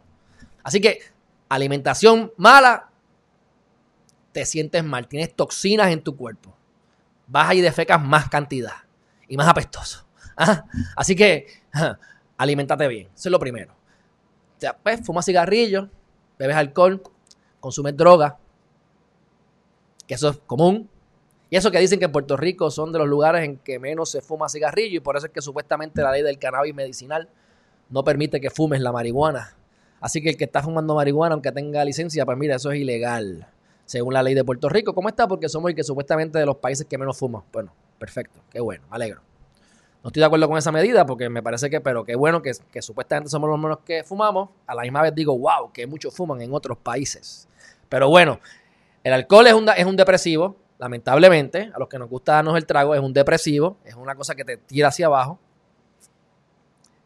Así 0.62 0.80
que 0.80 1.00
alimentación 1.48 2.32
mala, 2.36 2.90
te 4.30 4.44
sientes 4.44 4.84
mal, 4.84 5.08
tienes 5.08 5.34
toxinas 5.34 5.90
en 5.90 6.02
tu 6.02 6.16
cuerpo, 6.16 6.54
vas 7.26 7.52
y 7.54 7.60
defecas 7.60 8.00
más 8.00 8.28
cantidad 8.28 8.76
y 9.26 9.36
más 9.36 9.48
apestoso. 9.48 10.06
Así 10.96 11.16
que 11.16 11.46
alimentate 12.36 12.86
bien, 12.86 13.08
eso 13.14 13.28
es 13.28 13.32
lo 13.32 13.40
primero. 13.40 13.74
pues, 14.82 15.00
fumas 15.04 15.24
cigarrillos, 15.24 15.88
bebes 16.38 16.56
alcohol, 16.56 17.02
consumes 17.60 17.96
droga, 17.96 18.38
que 20.06 20.14
eso 20.14 20.30
es 20.30 20.38
común. 20.46 20.88
Y 21.50 21.56
eso 21.56 21.70
que 21.70 21.78
dicen 21.78 21.98
que 21.98 22.06
en 22.06 22.12
Puerto 22.12 22.36
Rico 22.36 22.70
son 22.70 22.92
de 22.92 22.98
los 22.98 23.08
lugares 23.08 23.44
en 23.44 23.58
que 23.58 23.78
menos 23.78 24.10
se 24.10 24.20
fuma 24.20 24.48
cigarrillo 24.48 24.96
y 24.96 25.00
por 25.00 25.16
eso 25.16 25.26
es 25.26 25.32
que 25.32 25.42
supuestamente 25.42 26.00
la 26.02 26.12
ley 26.12 26.22
del 26.22 26.38
cannabis 26.38 26.74
medicinal 26.74 27.28
no 27.90 28.04
permite 28.04 28.40
que 28.40 28.50
fumes 28.50 28.80
la 28.80 28.92
marihuana. 28.92 29.56
Así 30.00 30.22
que 30.22 30.30
el 30.30 30.36
que 30.36 30.44
está 30.44 30.62
fumando 30.62 30.94
marihuana, 30.94 31.34
aunque 31.34 31.52
tenga 31.52 31.84
licencia, 31.84 32.24
pues 32.24 32.38
mira, 32.38 32.56
eso 32.56 32.70
es 32.70 32.80
ilegal, 32.80 33.48
según 33.84 34.14
la 34.14 34.22
ley 34.22 34.34
de 34.34 34.44
Puerto 34.44 34.68
Rico. 34.68 34.94
¿Cómo 34.94 35.08
está? 35.08 35.28
Porque 35.28 35.48
somos 35.48 35.68
el 35.70 35.76
que 35.76 35.84
supuestamente 35.84 36.38
de 36.38 36.46
los 36.46 36.56
países 36.56 36.86
que 36.86 36.96
menos 36.96 37.18
fuman. 37.18 37.42
Bueno, 37.52 37.74
perfecto, 37.98 38.40
qué 38.50 38.60
bueno, 38.60 38.84
me 38.88 38.96
alegro. 38.96 39.20
No 40.02 40.08
estoy 40.08 40.20
de 40.20 40.26
acuerdo 40.26 40.48
con 40.48 40.56
esa 40.56 40.72
medida 40.72 41.04
porque 41.04 41.28
me 41.28 41.42
parece 41.42 41.68
que, 41.68 41.82
pero 41.82 42.04
qué 42.04 42.16
bueno 42.16 42.40
que, 42.40 42.52
que 42.72 42.80
supuestamente 42.80 43.28
somos 43.28 43.50
los 43.50 43.58
menos 43.58 43.80
que 43.84 44.02
fumamos. 44.02 44.48
A 44.66 44.74
la 44.74 44.82
misma 44.82 45.02
vez 45.02 45.14
digo, 45.14 45.36
wow, 45.36 45.70
que 45.74 45.86
muchos 45.86 46.14
fuman 46.14 46.40
en 46.40 46.54
otros 46.54 46.78
países. 46.78 47.46
Pero 47.90 48.08
bueno, 48.08 48.40
el 49.04 49.12
alcohol 49.12 49.46
es 49.48 49.52
un, 49.52 49.68
es 49.68 49.84
un 49.84 49.96
depresivo, 49.96 50.56
lamentablemente. 50.78 51.70
A 51.74 51.78
los 51.78 51.88
que 51.88 51.98
nos 51.98 52.08
gusta 52.08 52.34
darnos 52.34 52.56
el 52.56 52.64
trago, 52.64 52.94
es 52.94 53.00
un 53.00 53.12
depresivo, 53.12 53.76
es 53.84 53.94
una 53.94 54.14
cosa 54.14 54.34
que 54.34 54.44
te 54.44 54.56
tira 54.56 54.88
hacia 54.88 55.06
abajo. 55.06 55.38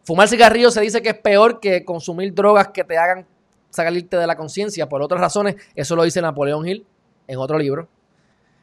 Fumar 0.04 0.28
cigarrillo 0.28 0.70
se 0.70 0.82
dice 0.82 1.00
que 1.00 1.08
es 1.08 1.18
peor 1.18 1.58
que 1.58 1.84
consumir 1.84 2.34
drogas 2.34 2.68
que 2.68 2.84
te 2.84 2.98
hagan 2.98 3.26
salirte 3.70 4.18
de 4.18 4.26
la 4.26 4.36
conciencia. 4.36 4.88
Por 4.88 5.02
otras 5.02 5.20
razones, 5.20 5.56
eso 5.74 5.96
lo 5.96 6.04
dice 6.04 6.20
Napoleón 6.20 6.68
Hill 6.68 6.86
en 7.26 7.38
otro 7.38 7.58
libro, 7.58 7.88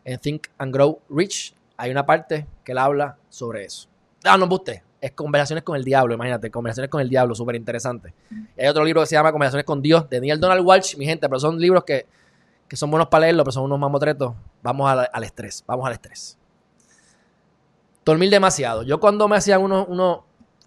en 0.05 0.19
Think 0.19 0.47
and 0.59 0.71
Grow 0.71 0.99
Rich. 1.09 1.55
Hay 1.75 1.89
una 1.89 2.05
parte 2.05 2.45
que 2.63 2.73
él 2.73 2.77
habla 2.77 3.17
sobre 3.29 3.65
eso. 3.65 3.89
Ah, 4.23 4.37
no, 4.37 4.45
usted. 4.45 4.83
Es 5.01 5.13
Conversaciones 5.13 5.63
con 5.63 5.75
el 5.75 5.83
Diablo, 5.83 6.13
imagínate. 6.13 6.51
Conversaciones 6.51 6.91
con 6.91 7.01
el 7.01 7.09
Diablo, 7.09 7.33
súper 7.33 7.55
interesante. 7.55 8.13
Y 8.55 8.61
hay 8.61 8.67
otro 8.67 8.85
libro 8.85 9.01
que 9.01 9.07
se 9.07 9.15
llama 9.15 9.31
Conversaciones 9.31 9.65
con 9.65 9.81
Dios, 9.81 10.07
de 10.07 10.21
Neil 10.21 10.39
Donald 10.39 10.63
Walsh, 10.63 10.95
mi 10.95 11.05
gente, 11.05 11.27
pero 11.27 11.39
son 11.39 11.59
libros 11.59 11.83
que, 11.83 12.05
son 12.73 12.91
buenos 12.91 13.09
para 13.09 13.21
leerlo, 13.21 13.43
pero 13.43 13.51
son 13.51 13.63
unos 13.63 13.79
mamotretos. 13.79 14.35
Vamos 14.61 14.87
al, 14.89 15.23
estrés, 15.23 15.63
vamos 15.65 15.87
al 15.87 15.93
estrés. 15.93 16.37
Dormir 18.05 18.29
demasiado. 18.29 18.83
Yo 18.83 18.99
cuando 18.99 19.27
me 19.27 19.37
hacían 19.37 19.61
unos, 19.61 19.87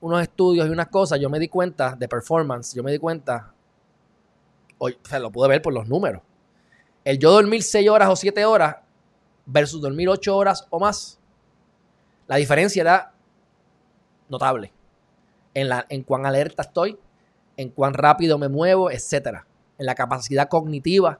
unos, 0.00 0.22
estudios 0.22 0.66
y 0.66 0.70
unas 0.70 0.88
cosas, 0.88 1.20
yo 1.20 1.30
me 1.30 1.38
di 1.38 1.48
cuenta 1.48 1.94
de 1.94 2.08
performance, 2.08 2.74
yo 2.74 2.82
me 2.82 2.90
di 2.90 2.98
cuenta, 2.98 3.54
hoy, 4.78 4.98
o 5.02 5.08
sea, 5.08 5.20
lo 5.20 5.30
pude 5.30 5.48
ver 5.48 5.62
por 5.62 5.72
los 5.72 5.88
números. 5.88 6.22
El 7.04 7.20
yo 7.20 7.30
dormir 7.30 7.62
6 7.62 7.88
horas 7.88 8.08
o 8.10 8.16
7 8.16 8.44
horas 8.44 8.76
versus 9.46 9.80
dormir 9.80 10.08
8 10.08 10.36
horas 10.36 10.66
o 10.70 10.80
más, 10.80 11.20
la 12.26 12.36
diferencia 12.36 12.80
era 12.80 13.13
notable 14.34 14.72
en, 15.54 15.68
la, 15.68 15.86
en 15.88 16.02
cuán 16.02 16.26
alerta 16.26 16.62
estoy, 16.62 16.98
en 17.56 17.70
cuán 17.70 17.94
rápido 17.94 18.38
me 18.38 18.48
muevo, 18.48 18.90
etcétera. 18.90 19.46
En 19.78 19.86
la 19.86 19.94
capacidad 19.94 20.48
cognitiva. 20.48 21.18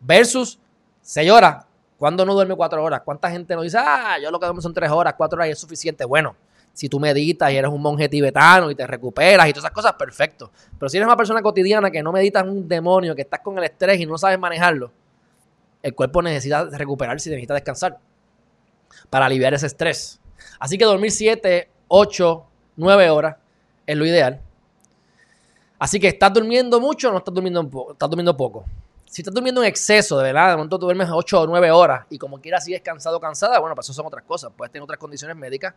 Versus 0.00 0.58
6 1.02 1.30
horas. 1.30 1.64
¿Cuándo 1.98 2.24
no 2.24 2.34
duerme 2.34 2.54
4 2.54 2.82
horas? 2.82 3.02
¿Cuánta 3.04 3.30
gente 3.30 3.54
nos 3.54 3.64
dice, 3.64 3.78
ah, 3.78 4.16
yo 4.22 4.30
lo 4.30 4.38
que 4.38 4.46
duermo 4.46 4.60
son 4.60 4.74
3 4.74 4.90
horas, 4.90 5.14
4 5.16 5.36
horas 5.36 5.48
y 5.48 5.52
es 5.52 5.58
suficiente? 5.58 6.04
Bueno, 6.04 6.34
si 6.72 6.88
tú 6.88 6.98
meditas 6.98 7.50
y 7.52 7.56
eres 7.56 7.70
un 7.70 7.80
monje 7.80 8.08
tibetano 8.08 8.70
y 8.70 8.74
te 8.74 8.86
recuperas 8.86 9.48
y 9.48 9.52
todas 9.52 9.64
esas 9.64 9.74
cosas, 9.74 9.92
perfecto. 9.94 10.50
Pero 10.78 10.88
si 10.88 10.96
eres 10.96 11.06
una 11.06 11.16
persona 11.16 11.42
cotidiana 11.42 11.90
que 11.90 12.02
no 12.02 12.12
meditas 12.12 12.44
un 12.44 12.66
demonio, 12.66 13.14
que 13.14 13.22
estás 13.22 13.40
con 13.40 13.56
el 13.58 13.64
estrés 13.64 14.00
y 14.00 14.06
no 14.06 14.18
sabes 14.18 14.38
manejarlo, 14.38 14.90
el 15.82 15.94
cuerpo 15.94 16.22
necesita 16.22 16.64
recuperarse 16.64 17.28
y 17.28 17.32
necesita 17.32 17.54
descansar 17.54 17.98
para 19.10 19.26
aliviar 19.26 19.54
ese 19.54 19.66
estrés. 19.66 20.20
Así 20.58 20.78
que 20.78 20.84
dormir 20.84 21.10
7, 21.10 21.68
8, 21.94 22.46
9 22.76 23.10
horas 23.10 23.36
es 23.86 23.96
lo 23.98 24.06
ideal. 24.06 24.40
Así 25.78 26.00
que 26.00 26.08
estás 26.08 26.32
durmiendo 26.32 26.80
mucho 26.80 27.10
o 27.10 27.12
no 27.12 27.18
estás 27.18 27.34
durmiendo, 27.34 27.68
estás 27.90 28.08
durmiendo 28.08 28.34
poco. 28.34 28.64
Si 29.04 29.20
estás 29.20 29.34
durmiendo 29.34 29.62
en 29.62 29.68
exceso, 29.68 30.16
de 30.16 30.24
verdad, 30.24 30.52
de 30.52 30.56
momento 30.56 30.78
tú 30.78 30.86
duermes 30.86 31.10
8 31.12 31.42
o 31.42 31.46
9 31.46 31.70
horas 31.70 32.06
y 32.08 32.16
como 32.16 32.40
quieras 32.40 32.64
sigues 32.64 32.80
cansado 32.80 33.18
o 33.18 33.20
cansada, 33.20 33.58
bueno, 33.58 33.74
pues 33.74 33.84
eso 33.84 33.92
son 33.92 34.06
otras 34.06 34.24
cosas. 34.24 34.50
Puedes 34.56 34.72
tener 34.72 34.82
otras 34.84 34.98
condiciones 34.98 35.36
médicas, 35.36 35.74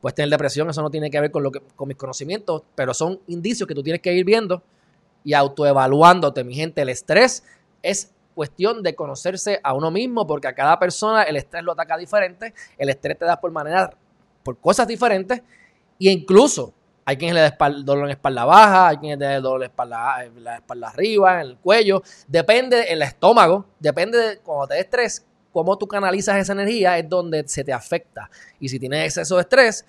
puedes 0.00 0.14
tener 0.14 0.30
depresión, 0.30 0.70
eso 0.70 0.80
no 0.80 0.88
tiene 0.88 1.10
que 1.10 1.20
ver 1.20 1.30
con, 1.30 1.42
lo 1.42 1.52
que, 1.52 1.60
con 1.76 1.86
mis 1.86 1.98
conocimientos, 1.98 2.62
pero 2.74 2.94
son 2.94 3.20
indicios 3.26 3.68
que 3.68 3.74
tú 3.74 3.82
tienes 3.82 4.00
que 4.00 4.14
ir 4.14 4.24
viendo 4.24 4.62
y 5.22 5.34
autoevaluándote, 5.34 6.44
mi 6.44 6.54
gente. 6.54 6.80
El 6.80 6.88
estrés 6.88 7.44
es 7.82 8.10
cuestión 8.34 8.82
de 8.82 8.94
conocerse 8.94 9.60
a 9.62 9.74
uno 9.74 9.90
mismo 9.90 10.26
porque 10.26 10.48
a 10.48 10.54
cada 10.54 10.78
persona 10.78 11.24
el 11.24 11.36
estrés 11.36 11.62
lo 11.62 11.72
ataca 11.72 11.98
diferente, 11.98 12.54
el 12.78 12.88
estrés 12.88 13.18
te 13.18 13.26
da 13.26 13.38
por 13.38 13.50
manera, 13.50 13.92
por 14.42 14.58
cosas 14.58 14.86
diferentes 14.86 15.42
y 15.98 16.10
incluso 16.10 16.74
hay 17.04 17.16
quienes 17.16 17.36
le 17.36 17.40
da 17.40 17.70
dolor 17.82 18.04
en 18.04 18.10
espalda 18.10 18.44
baja, 18.44 18.88
hay 18.88 18.98
quienes 18.98 19.18
le 19.18 19.24
da 19.24 19.40
dolor 19.40 19.62
en 19.62 19.70
espalda, 19.70 20.24
en 20.24 20.44
la 20.44 20.56
espalda 20.56 20.88
arriba, 20.88 21.40
en 21.40 21.48
el 21.48 21.56
cuello. 21.56 22.02
Depende 22.26 22.82
el 22.92 23.00
estómago, 23.00 23.64
depende 23.80 24.18
de 24.18 24.38
cuando 24.40 24.66
te 24.68 24.74
des 24.74 24.84
estrés, 24.84 25.26
cómo 25.52 25.78
tú 25.78 25.88
canalizas 25.88 26.36
esa 26.36 26.52
energía 26.52 26.98
es 26.98 27.08
donde 27.08 27.48
se 27.48 27.64
te 27.64 27.72
afecta. 27.72 28.30
Y 28.60 28.68
si 28.68 28.78
tienes 28.78 29.06
exceso 29.06 29.36
de 29.36 29.40
estrés, 29.40 29.86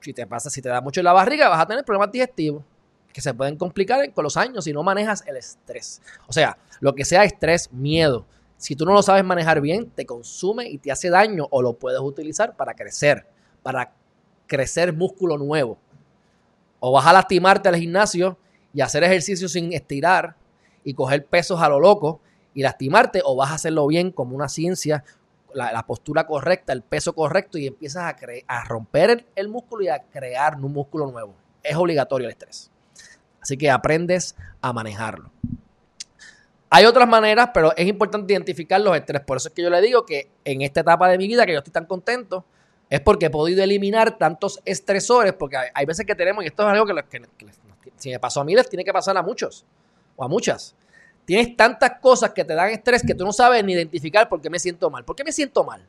si 0.00 0.12
te 0.12 0.26
pasa, 0.26 0.50
si 0.50 0.62
te 0.62 0.68
da 0.68 0.80
mucho 0.80 1.00
en 1.00 1.04
la 1.04 1.12
barriga, 1.12 1.48
vas 1.48 1.60
a 1.60 1.66
tener 1.66 1.84
problemas 1.84 2.10
digestivos 2.10 2.64
que 3.12 3.20
se 3.20 3.34
pueden 3.34 3.56
complicar 3.56 4.12
con 4.12 4.24
los 4.24 4.36
años 4.36 4.64
si 4.64 4.72
no 4.72 4.82
manejas 4.82 5.22
el 5.26 5.36
estrés. 5.36 6.00
O 6.26 6.32
sea, 6.32 6.56
lo 6.80 6.94
que 6.94 7.04
sea 7.04 7.24
estrés, 7.24 7.70
miedo. 7.72 8.26
Si 8.56 8.76
tú 8.76 8.86
no 8.86 8.92
lo 8.92 9.02
sabes 9.02 9.24
manejar 9.24 9.60
bien, 9.60 9.90
te 9.90 10.06
consume 10.06 10.68
y 10.68 10.78
te 10.78 10.90
hace 10.90 11.10
daño 11.10 11.46
o 11.50 11.62
lo 11.62 11.74
puedes 11.74 12.00
utilizar 12.00 12.56
para 12.56 12.74
crecer, 12.74 13.26
para 13.62 13.92
crecer 14.46 14.92
músculo 14.92 15.38
nuevo. 15.38 15.78
O 16.80 16.92
vas 16.92 17.06
a 17.06 17.12
lastimarte 17.12 17.68
al 17.68 17.76
gimnasio 17.76 18.36
y 18.74 18.80
hacer 18.80 19.04
ejercicio 19.04 19.48
sin 19.48 19.72
estirar 19.72 20.36
y 20.84 20.94
coger 20.94 21.24
pesos 21.26 21.60
a 21.60 21.68
lo 21.68 21.80
loco 21.80 22.20
y 22.54 22.62
lastimarte, 22.62 23.22
o 23.24 23.36
vas 23.36 23.50
a 23.50 23.54
hacerlo 23.54 23.86
bien 23.86 24.10
como 24.10 24.36
una 24.36 24.48
ciencia, 24.48 25.04
la, 25.54 25.86
postura 25.86 26.26
correcta, 26.26 26.72
el 26.72 26.82
peso 26.82 27.14
correcto 27.14 27.56
y 27.58 27.66
empiezas 27.66 28.02
a, 28.02 28.16
a 28.46 28.64
romper 28.64 29.10
el, 29.10 29.26
el 29.36 29.48
músculo 29.48 29.84
y 29.84 29.88
a 29.88 30.02
crear 30.02 30.56
un 30.56 30.72
músculo 30.72 31.10
nuevo. 31.10 31.34
Es 31.62 31.76
obligatorio 31.76 32.26
el 32.26 32.32
estrés. 32.32 32.70
Así 33.40 33.56
que 33.56 33.70
aprendes 33.70 34.36
a 34.60 34.72
manejarlo. 34.72 35.30
Hay 36.70 36.86
otras 36.86 37.06
maneras, 37.06 37.50
pero 37.52 37.76
es 37.76 37.86
importante 37.86 38.32
identificar 38.32 38.80
los 38.80 38.96
estrés. 38.96 39.20
Por 39.22 39.36
eso 39.36 39.48
es 39.48 39.54
que 39.54 39.62
yo 39.62 39.68
le 39.68 39.80
digo 39.82 40.06
que 40.06 40.30
en 40.44 40.62
esta 40.62 40.80
etapa 40.80 41.08
de 41.08 41.18
mi 41.18 41.26
vida 41.26 41.44
que 41.44 41.52
yo 41.52 41.58
estoy 41.58 41.72
tan 41.72 41.84
contento, 41.84 42.46
es 42.92 43.00
porque 43.00 43.24
he 43.24 43.30
podido 43.30 43.64
eliminar 43.64 44.18
tantos 44.18 44.60
estresores, 44.66 45.32
porque 45.32 45.56
hay, 45.72 45.86
veces 45.86 46.04
que 46.04 46.14
tenemos, 46.14 46.44
y 46.44 46.48
esto 46.48 46.62
es 46.62 46.68
algo 46.68 46.84
que, 46.84 47.22
si 47.96 48.10
me 48.10 48.18
pasó 48.20 48.42
a 48.42 48.44
mí, 48.44 48.54
les 48.54 48.68
tiene 48.68 48.84
que 48.84 48.92
pasar 48.92 49.16
a 49.16 49.22
muchos 49.22 49.64
o 50.14 50.22
a 50.22 50.28
muchas. 50.28 50.74
Tienes 51.24 51.56
tantas 51.56 51.92
cosas 52.00 52.32
que 52.32 52.44
te 52.44 52.54
dan 52.54 52.68
estrés 52.68 53.02
que 53.02 53.14
tú 53.14 53.24
no 53.24 53.32
sabes 53.32 53.64
ni 53.64 53.72
identificar 53.72 54.28
por 54.28 54.42
qué 54.42 54.50
me 54.50 54.58
siento 54.58 54.90
mal. 54.90 55.06
¿Por 55.06 55.16
qué 55.16 55.24
me 55.24 55.32
siento 55.32 55.64
mal? 55.64 55.86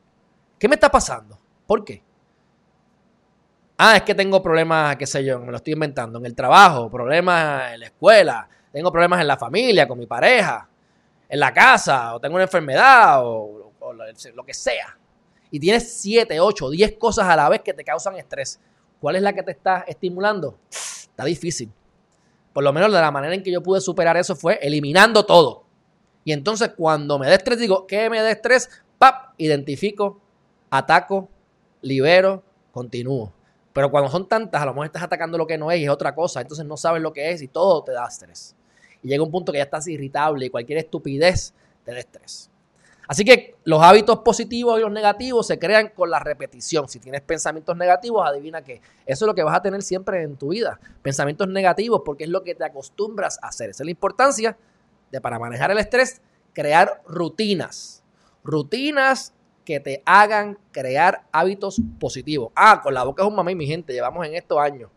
¿Qué 0.58 0.70
me 0.70 0.76
está 0.76 0.90
pasando? 0.90 1.38
¿Por 1.68 1.84
qué? 1.84 2.02
Ah, 3.78 3.98
es 3.98 4.04
que 4.04 4.16
tengo 4.16 4.42
problemas, 4.42 4.96
qué 4.96 5.06
sé 5.06 5.26
yo, 5.26 5.40
me 5.40 5.52
lo 5.52 5.58
estoy 5.58 5.74
inventando, 5.74 6.20
en 6.20 6.26
el 6.26 6.36
trabajo, 6.36 6.90
problemas 6.90 7.74
en 7.74 7.82
la 7.82 7.86
escuela, 7.88 8.48
tengo 8.72 8.90
problemas 8.94 9.20
en 9.20 9.28
la 9.28 9.36
familia, 9.36 9.90
con 9.90 10.00
mi 10.00 10.06
pareja, 10.06 10.70
en 11.28 11.38
la 11.38 11.52
casa, 11.52 12.16
o 12.16 12.22
tengo 12.22 12.36
una 12.36 12.46
enfermedad, 12.46 13.26
o, 13.26 13.74
o 13.82 13.92
lo 13.92 14.46
que 14.46 14.54
sea 14.54 15.03
y 15.54 15.60
tienes 15.60 15.88
7, 16.02 16.40
8, 16.40 16.72
10 16.72 16.94
cosas 16.94 17.28
a 17.28 17.36
la 17.36 17.48
vez 17.48 17.62
que 17.62 17.76
te 17.76 17.84
causan 17.84 18.16
estrés, 18.16 18.60
¿cuál 19.00 19.18
es 19.18 19.22
la 19.22 19.34
que 19.34 19.44
te 19.44 19.52
está 19.52 19.82
estimulando? 19.88 20.58
Está 20.72 21.26
difícil. 21.26 21.72
Por 22.52 22.64
lo 22.64 22.74
menos 22.74 22.92
de 22.92 23.00
la 23.00 23.12
manera 23.12 23.36
en 23.36 23.44
que 23.44 23.52
yo 23.52 23.62
pude 23.62 23.80
superar 23.80 24.18
eso 24.18 24.36
fue 24.36 24.58
eliminando 24.64 25.28
todo. 25.28 25.64
Y 26.24 26.32
entonces 26.32 26.72
cuando 26.76 27.20
me 27.20 27.28
dé 27.28 27.36
estrés, 27.36 27.60
digo, 27.60 27.86
¿qué 27.86 28.10
me 28.10 28.20
da 28.20 28.32
estrés? 28.32 28.68
¡Pap! 28.98 29.36
Identifico, 29.38 30.20
ataco, 30.72 31.30
libero, 31.84 32.42
continúo. 32.72 33.32
Pero 33.74 33.92
cuando 33.92 34.10
son 34.10 34.28
tantas, 34.28 34.60
a 34.60 34.66
lo 34.66 34.72
mejor 34.72 34.88
estás 34.88 35.04
atacando 35.04 35.38
lo 35.38 35.46
que 35.46 35.60
no 35.60 35.70
es 35.70 35.82
y 35.82 35.84
es 35.84 35.90
otra 35.92 36.16
cosa. 36.16 36.42
Entonces 36.42 36.66
no 36.66 36.78
sabes 36.78 37.04
lo 37.04 37.14
que 37.14 37.30
es 37.30 37.44
y 37.44 37.48
todo 37.48 37.84
te 37.84 37.92
da 37.92 38.08
estrés. 38.08 38.56
Y 39.04 39.08
llega 39.08 39.22
un 39.22 39.30
punto 39.30 39.52
que 39.52 39.60
ya 39.60 39.66
estás 39.66 39.88
irritable 39.88 40.48
y 40.48 40.50
cualquier 40.50 40.80
estupidez 40.80 41.54
te 41.86 41.92
da 41.92 42.00
estrés. 42.00 42.50
Así 43.08 43.26
que 43.26 43.56
los 43.66 43.82
hábitos 43.82 44.20
positivos 44.20 44.80
y 44.80 44.82
los 44.82 44.92
negativos 44.92 45.48
se 45.48 45.60
crean 45.60 45.90
con 45.90 46.10
la 46.10 46.20
repetición. 46.20 46.88
Si 46.88 47.00
tienes 47.00 47.22
pensamientos 47.22 47.76
negativos, 47.76 48.26
adivina 48.28 48.64
que 48.64 48.82
eso 49.06 49.26
es 49.26 49.28
lo 49.28 49.36
que 49.36 49.44
vas 49.44 49.56
a 49.56 49.62
tener 49.62 49.82
siempre 49.82 50.24
en 50.24 50.38
tu 50.38 50.50
vida. 50.50 50.80
Pensamientos 51.02 51.48
negativos 51.48 52.02
porque 52.06 52.24
es 52.24 52.30
lo 52.30 52.44
que 52.44 52.56
te 52.56 52.64
acostumbras 52.64 53.40
a 53.42 53.48
hacer. 53.48 53.70
Esa 53.70 53.84
es 53.84 53.86
la 53.86 53.92
importancia 53.92 54.58
de 55.12 55.22
para 55.22 55.38
manejar 55.38 55.72
el 55.72 55.78
estrés, 55.80 56.22
crear 56.54 57.02
rutinas. 57.06 58.04
Rutinas 58.44 59.34
que 59.66 59.80
te 59.80 60.02
hagan 60.06 60.58
crear 60.72 61.24
hábitos 61.32 61.82
positivos. 62.00 62.52
Ah, 62.56 62.82
con 62.82 62.94
la 62.94 63.04
boca 63.04 63.24
es 63.24 63.28
un 63.28 63.36
mamey, 63.36 63.56
mi 63.56 63.68
gente. 63.68 63.94
Llevamos 63.94 64.26
en 64.26 64.36
estos 64.36 64.60
años. 64.60 64.90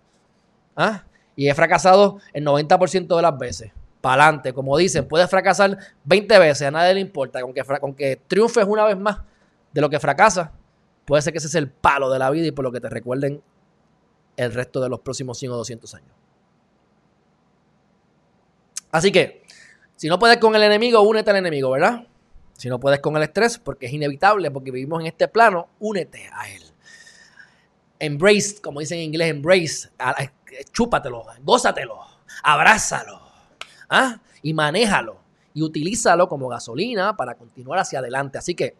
¿Ah? 0.77 1.05
Y 1.35 1.49
he 1.49 1.55
fracasado 1.55 2.19
el 2.33 2.45
90% 2.45 3.17
de 3.17 3.23
las 3.23 3.37
veces 3.37 3.73
para 4.07 4.23
adelante. 4.23 4.53
Como 4.53 4.79
dicen, 4.79 5.09
puedes 5.09 5.29
fracasar 5.29 5.77
20 6.05 6.39
veces, 6.39 6.69
a 6.69 6.71
nadie 6.71 6.95
le 6.95 7.01
importa. 7.01 7.41
Con 7.41 7.53
que, 7.53 7.65
con 7.65 7.93
que 7.93 8.15
triunfes 8.29 8.65
una 8.65 8.85
vez 8.85 8.97
más 8.97 9.19
de 9.73 9.81
lo 9.81 9.91
que 9.91 9.99
fracasa, 9.99 10.53
puede 11.05 11.23
ser 11.23 11.33
que 11.33 11.39
ese 11.39 11.49
es 11.49 11.57
el 11.57 11.69
palo 11.69 12.09
de 12.09 12.21
la 12.21 12.31
vida 12.31 12.47
y 12.47 12.53
por 12.53 12.65
lo 12.65 12.71
que 12.71 12.79
te 12.81 12.89
recuerden 12.89 13.43
el 14.37 14.55
resto 14.55 14.81
de 14.81 14.89
los 14.89 15.01
próximos 15.01 15.37
100 15.39 15.51
o 15.51 15.57
200 15.57 15.95
años. 15.97 16.11
Así 18.93 19.11
que, 19.11 19.43
si 19.97 20.07
no 20.07 20.21
puedes 20.21 20.37
con 20.37 20.55
el 20.55 20.63
enemigo, 20.63 21.01
únete 21.01 21.31
al 21.31 21.39
enemigo, 21.39 21.71
¿verdad? 21.71 22.07
Si 22.53 22.69
no 22.69 22.79
puedes 22.79 23.01
con 23.01 23.17
el 23.17 23.25
estrés, 23.25 23.59
porque 23.59 23.87
es 23.87 23.93
inevitable, 23.93 24.53
porque 24.53 24.71
vivimos 24.71 25.01
en 25.01 25.09
este 25.09 25.27
plano, 25.27 25.69
únete 25.81 26.31
a 26.33 26.49
él. 26.49 26.63
Embrace, 27.99 28.63
como 28.63 28.79
dicen 28.79 28.99
en 28.99 29.05
inglés, 29.07 29.31
embrace, 29.31 29.89
chúpatelo, 30.71 31.25
gózatelo, 31.43 31.99
abrázalo, 32.45 33.26
¿ah? 33.89 34.21
y 34.43 34.55
manéjalo 34.55 35.19
y 35.55 35.63
utilízalo 35.63 36.29
como 36.29 36.49
gasolina 36.49 37.17
para 37.17 37.35
continuar 37.35 37.79
hacia 37.79 38.01
adelante. 38.01 38.37
Así 38.39 38.55
que, 38.55 38.77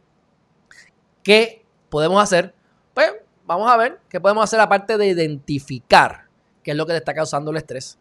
¿qué 1.23 1.65
podemos 1.89 2.23
hacer? 2.23 2.55
Pues 2.93 3.15
vamos 3.47 3.71
a 3.71 3.77
ver 3.77 3.99
qué 4.09 4.21
podemos 4.21 4.45
hacer 4.45 4.61
aparte 4.61 4.99
de 4.99 5.07
identificar 5.07 6.27
qué 6.63 6.73
es 6.73 6.77
lo 6.77 6.85
que 6.85 6.93
te 6.93 6.99
está 6.99 7.15
causando 7.15 7.51
el 7.51 7.57
estrés. 7.57 7.99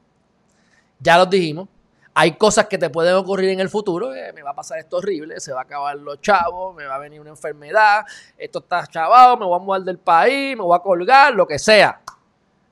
Ya 1.00 1.18
lo 1.18 1.26
dijimos. 1.26 1.70
Hay 2.18 2.38
cosas 2.38 2.68
que 2.68 2.78
te 2.78 2.90
pueden 2.90 3.14
ocurrir 3.16 3.50
en 3.50 3.60
el 3.60 3.70
futuro. 3.70 4.14
Eh, 4.14 4.32
me 4.34 4.42
va 4.42 4.52
a 4.52 4.56
pasar 4.56 4.80
esto 4.80 4.98
horrible, 4.98 5.40
se 5.40 5.52
va 5.52 5.60
a 5.60 5.64
acabar 5.64 5.98
los 5.98 6.20
chavos, 6.22 6.76
me 6.76 6.86
va 6.86 6.96
a 6.96 7.00
venir 7.00 7.20
una 7.20 7.30
enfermedad, 7.30 8.06
esto 8.38 8.60
está 8.60 8.88
chavado, 8.88 9.38
me 9.38 9.46
voy 9.46 9.56
a 9.56 9.64
mudar 9.64 9.82
del 9.84 10.00
país, 10.00 10.56
me 10.56 10.64
voy 10.64 10.76
a 10.76 10.80
colgar, 10.80 11.34
lo 11.34 11.46
que 11.46 11.60
sea. 11.60 12.02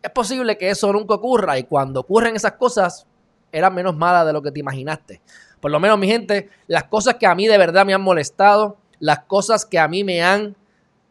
Es 0.01 0.11
posible 0.11 0.57
que 0.57 0.69
eso 0.69 0.91
nunca 0.91 1.15
ocurra 1.15 1.57
y 1.57 1.63
cuando 1.63 1.99
ocurren 1.99 2.35
esas 2.35 2.53
cosas, 2.53 3.05
eran 3.53 3.73
menos 3.73 3.95
malas 3.95 4.25
de 4.25 4.33
lo 4.33 4.41
que 4.41 4.51
te 4.51 4.59
imaginaste. 4.59 5.21
Por 5.61 5.71
lo 5.71 5.79
menos, 5.79 5.97
mi 5.97 6.07
gente, 6.07 6.49
las 6.67 6.83
cosas 6.85 7.15
que 7.15 7.25
a 7.25 7.35
mí 7.35 7.47
de 7.47 7.57
verdad 7.57 7.85
me 7.85 7.93
han 7.93 8.01
molestado, 8.01 8.77
las 8.99 9.19
cosas 9.19 9.65
que 9.65 9.79
a 9.79 9.87
mí 9.87 10.03
me 10.03 10.21
han 10.21 10.57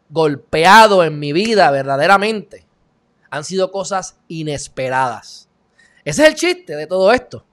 golpeado 0.09 1.03
en 1.03 1.17
mi 1.17 1.33
vida 1.33 1.71
verdaderamente, 1.71 2.65
han 3.31 3.43
sido 3.43 3.71
cosas 3.71 4.17
inesperadas. 4.27 5.49
Ese 6.05 6.21
es 6.21 6.27
el 6.27 6.35
chiste 6.35 6.75
de 6.75 6.85
todo 6.85 7.11
esto. 7.11 7.43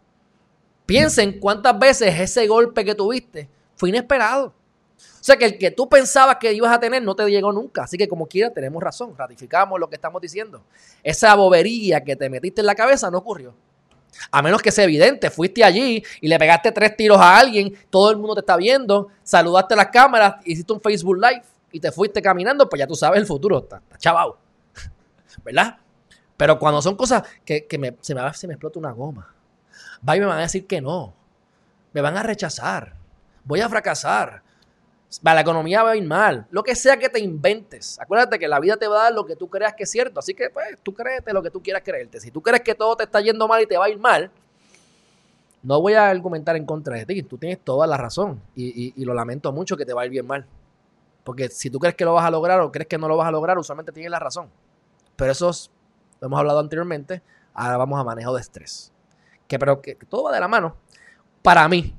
Piensen 0.85 1.39
cuántas 1.41 1.79
veces 1.79 2.19
ese 2.19 2.47
golpe 2.47 2.85
que 2.85 2.95
tuviste 2.95 3.49
fue 3.77 3.89
inesperado. 3.89 4.53
O 4.99 5.23
sea 5.23 5.37
que 5.37 5.45
el 5.45 5.59
que 5.59 5.71
tú 5.71 5.89
pensabas 5.89 6.37
que 6.37 6.53
ibas 6.53 6.73
a 6.73 6.81
tener 6.81 7.03
no 7.03 7.15
te 7.15 7.27
llegó 7.31 7.53
nunca. 7.53 7.85
Así 7.85 7.97
que 7.97 8.09
como 8.09 8.27
quiera 8.27 8.53
tenemos 8.53 8.83
razón, 8.83 9.17
ratificamos 9.17 9.79
lo 9.79 9.89
que 9.89 9.95
estamos 9.95 10.21
diciendo. 10.21 10.63
Esa 11.03 11.35
bobería 11.35 12.03
que 12.03 12.17
te 12.17 12.29
metiste 12.29 12.61
en 12.61 12.67
la 12.67 12.75
cabeza 12.75 13.11
no 13.11 13.19
ocurrió. 13.19 13.55
A 14.31 14.43
menos 14.43 14.61
que 14.63 14.71
sea 14.71 14.85
evidente, 14.85 15.31
fuiste 15.31 15.65
allí 15.65 16.03
y 16.21 16.29
le 16.29 16.39
pegaste 16.39 16.73
tres 16.73 16.97
tiros 16.97 17.19
a 17.19 17.39
alguien, 17.39 17.75
todo 17.89 18.11
el 18.11 18.17
mundo 18.17 18.35
te 18.35 18.41
está 18.41 18.57
viendo, 18.57 19.09
saludaste 19.23 19.75
a 19.75 19.77
las 19.79 19.87
cámaras, 19.89 20.37
hiciste 20.45 20.73
un 20.73 20.81
Facebook 20.81 21.17
Live 21.17 21.43
y 21.73 21.81
te 21.81 21.93
fuiste 21.93 22.21
caminando, 22.21 22.69
pues 22.69 22.81
ya 22.81 22.87
tú 22.87 22.95
sabes 22.95 23.21
el 23.21 23.27
futuro, 23.27 23.59
está, 23.59 23.81
chavao. 23.99 24.39
¿Verdad? 25.45 25.79
Pero 26.37 26.59
cuando 26.59 26.81
son 26.83 26.97
cosas 26.97 27.23
que, 27.45 27.67
se, 27.69 27.79
me, 27.79 27.97
se 28.33 28.47
me 28.47 28.55
explota 28.55 28.79
una 28.79 28.93
goma, 28.93 29.35
va 30.07 30.17
y 30.17 30.21
me 30.21 30.27
van 30.27 30.39
a 30.39 30.43
decir 30.43 30.67
que 30.67 30.81
no, 30.81 31.15
me 31.93 32.01
van 32.01 32.17
a 32.17 32.23
rechazar, 32.23 32.95
voy 33.45 33.61
a 33.61 33.69
fracasar, 33.69 34.43
la 35.23 35.41
economía 35.41 35.83
va 35.83 35.91
a 35.91 35.97
ir 35.97 36.07
mal. 36.07 36.47
Lo 36.51 36.63
que 36.63 36.75
sea 36.77 36.97
que 36.97 37.09
te 37.09 37.19
inventes. 37.19 37.99
Acuérdate 37.99 38.39
que 38.39 38.47
la 38.47 38.61
vida 38.61 38.77
te 38.77 38.87
va 38.87 39.01
a 39.01 39.03
dar 39.05 39.13
lo 39.13 39.27
que 39.27 39.35
tú 39.35 39.49
creas 39.49 39.75
que 39.75 39.83
es 39.83 39.91
cierto. 39.91 40.21
Así 40.21 40.35
que, 40.35 40.51
pues, 40.51 40.79
tú 40.83 40.95
créete 40.95 41.33
lo 41.33 41.43
que 41.43 41.51
tú 41.51 41.63
quieras 41.63 41.83
creerte. 41.85 42.21
Si 42.21 42.31
tú 42.31 42.41
crees 42.41 42.63
que 42.63 42.75
todo 42.75 42.97
te 42.97 43.05
está 43.05 43.21
yendo 43.21 43.49
mal 43.49 43.61
y 43.61 43.67
te 43.67 43.77
va 43.77 43.87
a 43.87 43.89
ir 43.91 43.99
mal, 43.99 44.31
no 45.63 45.81
voy 45.81 45.95
a 45.95 46.09
argumentar 46.09 46.57
en 46.57 46.65
contra 46.65 46.97
de 46.97 47.07
ti. 47.07 47.23
Tú 47.23 47.39
tienes 47.39 47.59
toda 47.59 47.87
la 47.87 47.97
razón. 47.97 48.41
Y, 48.55 49.05
lo 49.05 49.13
lamento 49.13 49.53
mucho 49.53 49.77
que 49.77 49.85
te 49.85 49.93
va 49.93 50.03
a 50.03 50.07
ir 50.07 50.13
bien 50.13 50.27
mal. 50.27 50.47
Porque 51.25 51.49
si 51.49 51.71
tú 51.71 51.79
crees 51.79 51.97
que 51.97 52.05
lo 52.05 52.15
vas 52.15 52.25
a 52.25 52.31
lograr 52.31 52.61
o 52.61 52.71
crees 52.71 52.87
que 52.87 52.97
no 52.97 53.09
lo 53.09 53.17
vas 53.17 53.29
a 53.29 53.33
lograr, 53.33 53.59
usualmente 53.59 53.93
tienes 53.93 54.11
la 54.11 54.21
razón. 54.21 54.49
Pero 55.17 55.33
eso 55.33 55.51
lo 56.21 56.27
hemos 56.27 56.39
hablado 56.39 56.61
anteriormente. 56.61 57.21
Ahora 57.53 57.77
vamos 57.77 57.99
a 57.99 58.05
manejo 58.05 58.33
de 58.35 58.41
estrés. 58.41 58.93
Que, 59.49 59.59
pero 59.59 59.83
que 59.83 59.97
todo 59.97 60.25
va 60.25 60.33
de 60.33 60.41
la 60.41 60.49
mano. 60.49 60.77
Para 61.43 61.69
mí, 61.69 61.95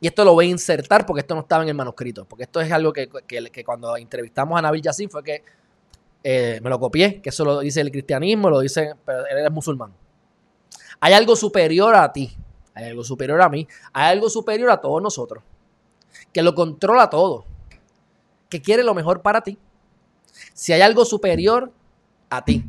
y 0.00 0.06
esto 0.06 0.24
lo 0.24 0.34
voy 0.34 0.46
a 0.46 0.50
insertar 0.50 1.06
porque 1.06 1.20
esto 1.20 1.34
no 1.34 1.42
estaba 1.42 1.62
en 1.62 1.70
el 1.70 1.74
manuscrito. 1.74 2.24
Porque 2.24 2.44
esto 2.44 2.60
es 2.60 2.70
algo 2.70 2.92
que, 2.92 3.08
cuando 3.64 3.96
entrevistamos 3.96 4.58
a 4.58 4.62
Nabil 4.62 4.82
Yassin 4.82 5.08
fue 5.08 5.22
que 5.22 5.42
eh, 6.22 6.60
me 6.62 6.70
lo 6.70 6.78
copié, 6.78 7.20
que 7.20 7.30
eso 7.30 7.44
lo 7.44 7.60
dice 7.60 7.80
el 7.80 7.90
cristianismo, 7.90 8.50
lo 8.50 8.60
dice, 8.60 8.94
pero 9.04 9.26
él 9.26 9.44
es 9.44 9.50
musulmán. 9.50 9.92
Hay 11.00 11.12
algo 11.12 11.36
superior 11.36 11.94
a 11.94 12.12
ti, 12.12 12.36
hay 12.74 12.90
algo 12.90 13.04
superior 13.04 13.40
a 13.42 13.48
mí, 13.48 13.66
hay 13.92 14.12
algo 14.12 14.30
superior 14.30 14.70
a 14.70 14.80
todos 14.80 15.02
nosotros, 15.02 15.42
que 16.32 16.42
lo 16.42 16.54
controla 16.54 17.10
todo, 17.10 17.44
que 18.48 18.62
quiere 18.62 18.82
lo 18.82 18.94
mejor 18.94 19.22
para 19.22 19.42
ti. 19.42 19.58
Si 20.52 20.72
hay 20.72 20.80
algo 20.80 21.04
superior 21.04 21.72
a 22.30 22.44
ti, 22.44 22.64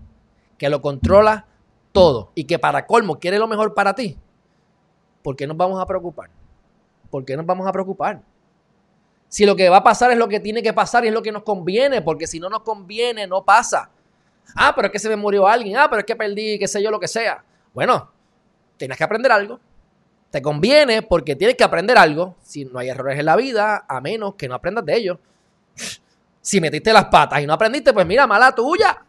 que 0.58 0.70
lo 0.70 0.82
controla 0.82 1.48
todo 1.92 2.32
y 2.36 2.44
que 2.44 2.60
para 2.60 2.86
colmo 2.86 3.20
quiere 3.20 3.40
lo 3.40 3.48
mejor 3.48 3.74
para 3.74 3.96
ti, 3.96 4.18
¿por 5.24 5.36
qué 5.36 5.48
nos 5.48 5.58
vamos 5.58 5.82
a 5.82 5.86
preocupar? 5.86 6.30
¿Por 7.16 7.24
qué 7.24 7.38
nos 7.38 7.46
vamos 7.46 7.66
a 7.66 7.72
preocupar? 7.72 8.20
Si 9.30 9.46
lo 9.46 9.56
que 9.56 9.70
va 9.70 9.78
a 9.78 9.84
pasar 9.86 10.12
es 10.12 10.18
lo 10.18 10.28
que 10.28 10.42
tiene 10.42 10.62
que 10.62 10.74
pasar 10.74 11.06
y 11.06 11.08
es 11.08 11.14
lo 11.14 11.22
que 11.24 11.32
nos 11.32 11.44
conviene, 11.44 12.02
porque 12.02 12.28
si 12.28 12.42
no 12.42 12.50
nos 12.50 12.62
conviene, 12.64 13.26
no 13.26 13.42
pasa. 13.42 13.90
Ah, 14.54 14.74
pero 14.76 14.88
es 14.88 14.92
que 14.92 15.00
se 15.00 15.08
me 15.08 15.16
murió 15.16 15.48
alguien. 15.48 15.78
Ah, 15.78 15.88
pero 15.90 16.02
es 16.02 16.06
que 16.06 16.18
perdí, 16.18 16.60
qué 16.60 16.68
sé 16.68 16.84
yo, 16.84 16.92
lo 16.92 17.00
que 17.00 17.08
sea. 17.08 17.42
Bueno, 17.74 18.12
tienes 18.76 18.98
que 18.98 19.04
aprender 19.06 19.32
algo. 19.32 19.62
Te 20.30 20.42
conviene 20.42 21.04
porque 21.04 21.38
tienes 21.38 21.56
que 21.56 21.64
aprender 21.64 21.98
algo. 21.98 22.36
Si 22.42 22.66
no 22.66 22.80
hay 22.80 22.90
errores 22.90 23.18
en 23.18 23.28
la 23.28 23.38
vida, 23.38 23.86
a 23.88 24.02
menos 24.02 24.36
que 24.36 24.50
no 24.50 24.56
aprendas 24.56 24.84
de 24.84 24.98
ellos. 24.98 25.18
Si 26.42 26.60
metiste 26.60 26.92
las 26.92 27.06
patas 27.06 27.40
y 27.40 27.48
no 27.48 27.54
aprendiste, 27.54 27.94
pues 27.94 28.06
mira, 28.06 28.28
mala 28.28 28.54
tuya. 28.54 29.06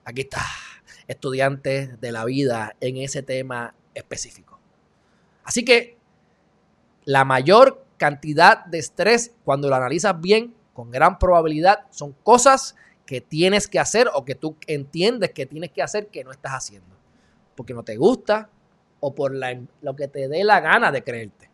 Aquí 0.03 0.21
está, 0.21 0.45
estudiante 1.07 1.95
de 1.99 2.11
la 2.11 2.25
vida 2.25 2.75
en 2.79 2.97
ese 2.97 3.23
tema 3.23 3.73
específico. 3.93 4.59
Así 5.43 5.63
que 5.63 5.97
la 7.05 7.23
mayor 7.25 7.85
cantidad 7.97 8.65
de 8.65 8.79
estrés, 8.79 9.33
cuando 9.43 9.69
lo 9.69 9.75
analizas 9.75 10.19
bien, 10.19 10.55
con 10.73 10.91
gran 10.91 11.19
probabilidad, 11.19 11.85
son 11.91 12.13
cosas 12.23 12.75
que 13.09 13.21
tienes 13.21 13.67
que 13.67 13.79
hacer 13.79 14.07
o 14.13 14.23
que 14.23 14.35
tú 14.35 14.55
entiendes 14.67 15.31
que 15.31 15.47
tienes 15.47 15.71
que 15.71 15.81
hacer 15.81 16.09
que 16.09 16.23
no 16.23 16.29
estás 16.29 16.51
haciendo. 16.51 16.95
Porque 17.55 17.73
no 17.73 17.81
te 17.81 17.97
gusta 17.97 18.51
o 18.99 19.15
por 19.15 19.33
lo 19.33 19.95
que 19.95 20.07
te 20.07 20.27
dé 20.27 20.43
la 20.43 20.59
gana 20.59 20.91
de 20.91 21.03
creerte. 21.03 21.49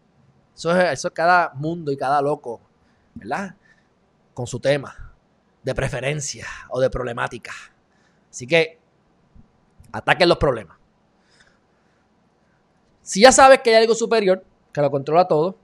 Eso 0.54 0.78
es, 0.78 0.91
eso 0.91 1.08
es 1.08 1.13
cada 1.13 1.54
mundo 1.54 1.94
y 1.94 1.98
cada 1.98 2.22
loco, 2.22 2.60
¿verdad? 3.13 3.56
Con 4.34 4.46
su 4.46 4.60
tema 4.60 5.13
de 5.63 5.74
preferencia 5.74 6.46
o 6.72 6.82
de 6.82 6.89
problemática. 6.89 7.54
Así 8.30 8.46
que 8.46 8.78
ataquen 9.94 10.28
los 10.28 10.38
problemas. 10.38 10.78
Si 13.02 13.22
ya 13.22 13.32
sabes 13.32 13.62
que 13.62 13.70
hay 13.70 13.84
algo 13.84 13.96
superior 13.96 14.44
que 14.74 14.82
lo 14.82 14.91
controla 14.91 15.26
todo, 15.26 15.56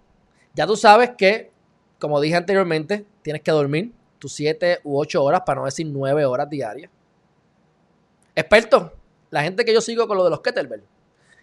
ya 0.54 0.66
tú 0.66 0.78
sabes 0.78 1.12
que, 1.18 1.52
como 2.00 2.22
dije 2.22 2.38
anteriormente, 2.38 3.06
tienes 3.24 3.42
que 3.42 3.52
dormir, 3.52 3.92
tus 4.22 4.34
7 4.34 4.82
u 4.84 5.00
8 5.00 5.24
horas, 5.24 5.42
para 5.44 5.62
no 5.62 5.66
decir 5.66 5.88
9 5.88 6.26
horas 6.26 6.48
diarias. 6.48 6.92
Expertos, 8.36 8.92
la 9.32 9.42
gente 9.42 9.66
que 9.66 9.74
yo 9.74 9.82
sigo 9.82 10.08
con 10.08 10.16
lo 10.16 10.24
de 10.24 10.30
los 10.30 10.42
kettlebell, 10.42 10.84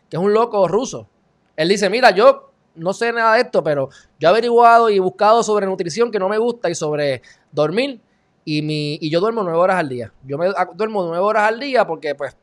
que 0.09 0.17
es 0.17 0.23
un 0.23 0.33
loco 0.33 0.69
ruso. 0.69 1.09
Él 1.57 1.69
dice, 1.69 1.91
mira, 1.91 2.13
yo 2.13 2.53
no 2.77 2.93
sé 2.93 3.13
nada 3.13 3.35
de 3.35 3.41
esto, 3.41 3.65
pero 3.65 3.89
yo 4.21 4.29
he 4.29 4.31
averiguado 4.31 4.89
y 4.91 5.01
buscado 5.01 5.43
sobre 5.43 5.67
nutrición 5.67 6.13
que 6.13 6.21
no 6.21 6.29
me 6.29 6.39
gusta 6.39 6.71
y 6.71 6.77
sobre 6.77 7.21
dormir 7.51 8.01
y, 8.45 8.63
mi, 8.63 8.97
y 9.01 9.11
yo 9.11 9.19
duermo 9.19 9.43
nueve 9.43 9.59
horas 9.59 9.79
al 9.79 9.89
día. 9.89 10.13
Yo 10.25 10.39
me 10.39 10.47
duermo 10.75 11.03
nueve 11.03 11.19
horas 11.19 11.49
al 11.49 11.59
día 11.59 11.85
porque, 11.85 12.15
pues, 12.15 12.37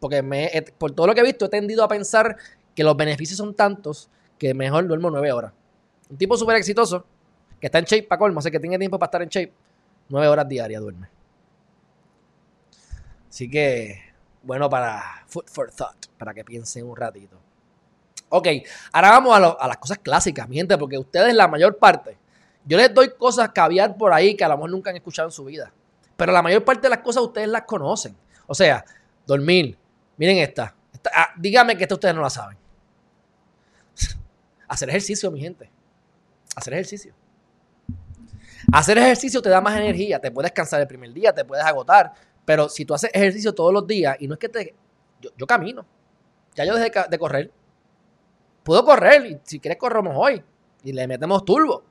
porque 0.00 0.22
me, 0.22 0.50
por 0.78 0.92
todo 0.92 1.06
lo 1.06 1.14
que 1.14 1.20
he 1.20 1.24
visto 1.24 1.44
he 1.44 1.48
tendido 1.50 1.84
a 1.84 1.88
pensar 1.88 2.38
que 2.74 2.82
los 2.82 2.96
beneficios 2.96 3.36
son 3.36 3.52
tantos 3.52 4.08
que 4.38 4.54
mejor 4.54 4.88
duermo 4.88 5.10
nueve 5.10 5.30
horas. 5.32 5.52
Un 6.08 6.16
tipo 6.16 6.34
súper 6.38 6.56
exitoso, 6.56 7.04
que 7.60 7.66
está 7.66 7.78
en 7.78 7.84
shape 7.84 8.04
para 8.04 8.18
colmo, 8.18 8.40
sé 8.40 8.50
que 8.50 8.58
tiene 8.58 8.78
tiempo 8.78 8.98
para 8.98 9.08
estar 9.08 9.22
en 9.22 9.28
shape, 9.28 9.52
nueve 10.08 10.28
horas 10.28 10.48
diarias 10.48 10.82
duerme. 10.82 11.08
Así 13.28 13.50
que, 13.50 14.00
bueno, 14.42 14.70
para 14.70 15.24
food 15.26 15.44
for 15.46 15.70
thought, 15.70 16.06
para 16.16 16.32
que 16.32 16.44
piensen 16.44 16.86
un 16.86 16.96
ratito. 16.96 17.38
Ok, 18.28 18.48
ahora 18.92 19.10
vamos 19.10 19.56
a, 19.60 19.68
las 19.68 19.76
cosas 19.76 19.98
clásicas, 19.98 20.48
mi 20.48 20.56
gente, 20.56 20.76
porque 20.78 20.98
ustedes 20.98 21.34
la 21.34 21.46
mayor 21.46 21.76
parte, 21.78 22.18
yo 22.64 22.76
les 22.76 22.92
doy 22.92 23.10
cosas 23.16 23.50
caviar 23.50 23.96
por 23.96 24.12
ahí 24.12 24.34
que 24.34 24.44
a 24.44 24.48
lo 24.48 24.56
mejor 24.56 24.70
nunca 24.70 24.90
han 24.90 24.96
escuchado 24.96 25.28
en 25.28 25.32
su 25.32 25.44
vida, 25.44 25.72
pero 26.16 26.32
la 26.32 26.42
mayor 26.42 26.64
parte 26.64 26.82
de 26.82 26.88
las 26.88 27.00
cosas 27.00 27.22
ustedes 27.22 27.48
las 27.48 27.62
conocen. 27.62 28.16
O 28.46 28.54
sea, 28.54 28.84
dormir, 29.26 29.78
miren 30.16 30.38
esta, 30.38 30.74
ah, 31.14 31.28
dígame 31.36 31.76
que 31.76 31.84
esta 31.84 31.94
ustedes 31.94 32.14
no 32.14 32.22
la 32.22 32.30
saben. 32.30 32.56
Hacer 34.68 34.88
ejercicio, 34.88 35.30
mi 35.30 35.40
gente. 35.40 35.70
Hacer 36.56 36.72
ejercicio. 36.72 37.14
Hacer 38.72 38.98
ejercicio 38.98 39.42
te 39.42 39.48
da 39.48 39.60
más 39.60 39.76
energía, 39.76 40.20
te 40.20 40.30
puedes 40.30 40.52
cansar 40.52 40.80
el 40.80 40.86
primer 40.86 41.12
día, 41.12 41.32
te 41.32 41.44
puedes 41.44 41.64
agotar, 41.64 42.12
pero 42.44 42.68
si 42.68 42.84
tú 42.84 42.94
haces 42.94 43.10
ejercicio 43.12 43.54
todos 43.54 43.72
los 43.72 43.86
días 43.86 44.16
y 44.20 44.28
no 44.28 44.34
es 44.34 44.40
que 44.40 44.48
te... 44.48 44.74
Yo, 45.36 45.46
camino, 45.46 45.84
ya 46.54 46.64
yo 46.64 46.74
dejé 46.74 46.92
de 47.08 47.18
correr, 47.18 47.50
Puedo 48.66 48.84
correr, 48.84 49.24
y 49.26 49.40
si 49.44 49.60
quieres 49.60 49.78
corremos 49.78 50.12
hoy. 50.16 50.42
Y 50.82 50.92
le 50.92 51.06
metemos 51.06 51.44
turbo. 51.44 51.84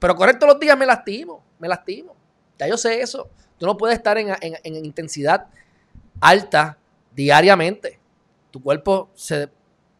Pero 0.00 0.16
correr 0.16 0.36
todos 0.36 0.54
los 0.54 0.60
días 0.60 0.76
me 0.76 0.84
lastimo, 0.84 1.44
me 1.60 1.68
lastimo. 1.68 2.16
Ya 2.58 2.66
yo 2.66 2.76
sé 2.76 3.00
eso. 3.00 3.30
Tú 3.56 3.66
no 3.66 3.76
puedes 3.76 3.96
estar 3.96 4.18
en, 4.18 4.34
intensidad 4.64 5.46
alta 6.20 6.76
diariamente. 7.14 8.00
Tu 8.50 8.60
cuerpo 8.60 9.10
se, 9.14 9.48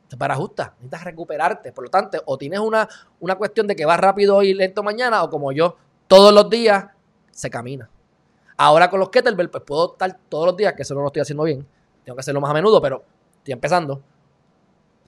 se 0.09 0.17
parajusta. 0.17 0.75
Necesitas 0.79 1.05
recuperarte. 1.05 1.71
Por 1.71 1.85
lo 1.85 1.91
tanto, 1.91 2.21
o 2.27 2.37
tienes 2.37 2.59
una, 2.59 2.89
una 3.21 3.37
cuestión 3.37 3.69
de 3.69 3.77
que 3.77 3.87
vas 3.87 4.01
rápido 4.01 4.43
y 4.43 4.55
lento 4.55 4.83
mañana, 4.83 5.23
o 5.23 5.31
como 5.31 5.53
yo, 5.53 5.77
todos 6.09 6.33
los 6.33 6.51
días 6.51 6.87
se 7.31 7.51
camina. 7.51 7.89
Ahora 8.57 8.91
con 8.91 8.99
los 8.99 9.11
kettlebell, 9.11 9.51
pues 9.51 9.63
puedo 9.63 9.93
estar 9.93 10.19
todos 10.29 10.47
los 10.47 10.57
días, 10.57 10.73
que 10.73 10.83
eso 10.83 10.95
no 10.95 11.03
lo 11.03 11.07
estoy 11.07 11.23
haciendo 11.23 11.45
bien. 11.45 11.65
Tengo 12.05 12.17
que 12.17 12.21
hacerlo 12.21 12.41
más 12.41 12.51
a 12.51 12.55
menudo, 12.55 12.83
pero 12.83 13.05
estoy 13.37 13.53
empezando 13.53 14.03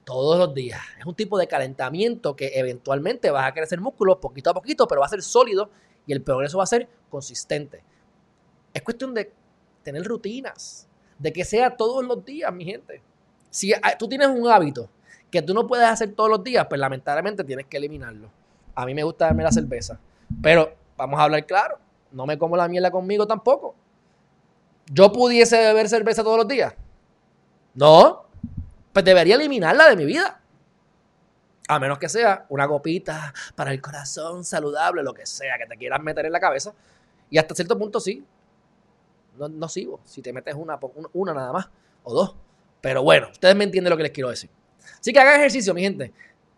todos 0.05 0.37
los 0.37 0.53
días. 0.53 0.79
Es 0.97 1.05
un 1.05 1.15
tipo 1.15 1.37
de 1.37 1.47
calentamiento 1.47 2.35
que 2.35 2.51
eventualmente 2.55 3.29
vas 3.29 3.45
a 3.45 3.53
crecer 3.53 3.81
músculo 3.81 4.21
poquito 4.21 4.51
a 4.51 4.53
poquito, 4.53 4.87
pero 4.87 5.01
va 5.01 5.07
a 5.07 5.09
ser 5.09 5.21
sólido 5.21 5.69
y 6.05 6.13
el 6.13 6.21
progreso 6.21 6.59
va 6.59 6.63
a 6.63 6.67
ser 6.67 6.87
consistente. 7.09 7.83
Es 8.73 8.81
cuestión 8.83 9.13
de 9.13 9.33
tener 9.83 10.03
rutinas, 10.03 10.87
de 11.19 11.33
que 11.33 11.43
sea 11.43 11.75
todos 11.75 12.05
los 12.05 12.23
días, 12.23 12.53
mi 12.53 12.63
gente. 12.63 13.01
Si 13.49 13.73
tú 13.99 14.07
tienes 14.07 14.27
un 14.29 14.47
hábito 14.47 14.89
que 15.29 15.41
tú 15.41 15.53
no 15.53 15.67
puedes 15.67 15.87
hacer 15.87 16.13
todos 16.13 16.29
los 16.29 16.43
días, 16.43 16.67
pues 16.69 16.79
lamentablemente 16.79 17.43
tienes 17.43 17.65
que 17.65 17.77
eliminarlo. 17.77 18.29
A 18.75 18.85
mí 18.85 18.93
me 18.93 19.03
gusta 19.03 19.25
darme 19.25 19.43
la 19.43 19.51
cerveza, 19.51 19.99
pero 20.41 20.73
vamos 21.01 21.19
a 21.19 21.23
hablar 21.23 21.45
claro, 21.45 21.79
no 22.11 22.25
me 22.25 22.37
como 22.37 22.55
la 22.55 22.67
mierda 22.67 22.91
conmigo 22.91 23.25
tampoco. 23.25 23.75
¿Yo 24.85 25.11
pudiese 25.11 25.57
beber 25.57 25.89
cerveza 25.89 26.23
todos 26.23 26.37
los 26.37 26.47
días? 26.47 26.73
No, 27.73 28.25
pues 28.93 29.05
debería 29.05 29.35
eliminarla 29.35 29.89
de 29.89 29.95
mi 29.95 30.05
vida. 30.05 30.41
A 31.67 31.79
menos 31.79 31.97
que 31.97 32.09
sea 32.09 32.45
una 32.49 32.67
copita 32.67 33.33
para 33.55 33.71
el 33.71 33.81
corazón 33.81 34.43
saludable, 34.43 35.01
lo 35.01 35.13
que 35.13 35.25
sea 35.25 35.57
que 35.57 35.65
te 35.65 35.77
quieras 35.77 36.01
meter 36.01 36.25
en 36.25 36.33
la 36.33 36.39
cabeza. 36.39 36.73
Y 37.29 37.37
hasta 37.37 37.55
cierto 37.55 37.77
punto 37.77 37.99
sí. 37.99 38.23
No, 39.37 39.47
no 39.47 39.69
sigo. 39.69 40.01
Si 40.03 40.21
te 40.21 40.33
metes 40.33 40.53
una, 40.53 40.77
una 41.13 41.33
nada 41.33 41.53
más 41.53 41.69
o 42.03 42.13
dos. 42.13 42.35
Pero 42.81 43.01
bueno, 43.01 43.29
ustedes 43.31 43.55
me 43.55 43.63
entienden 43.63 43.89
lo 43.89 43.97
que 43.97 44.03
les 44.03 44.11
quiero 44.11 44.29
decir. 44.29 44.49
Así 44.99 45.13
que 45.13 45.19
hagan 45.19 45.39
ejercicio, 45.39 45.73
mi 45.73 45.81
gente. 45.81 46.11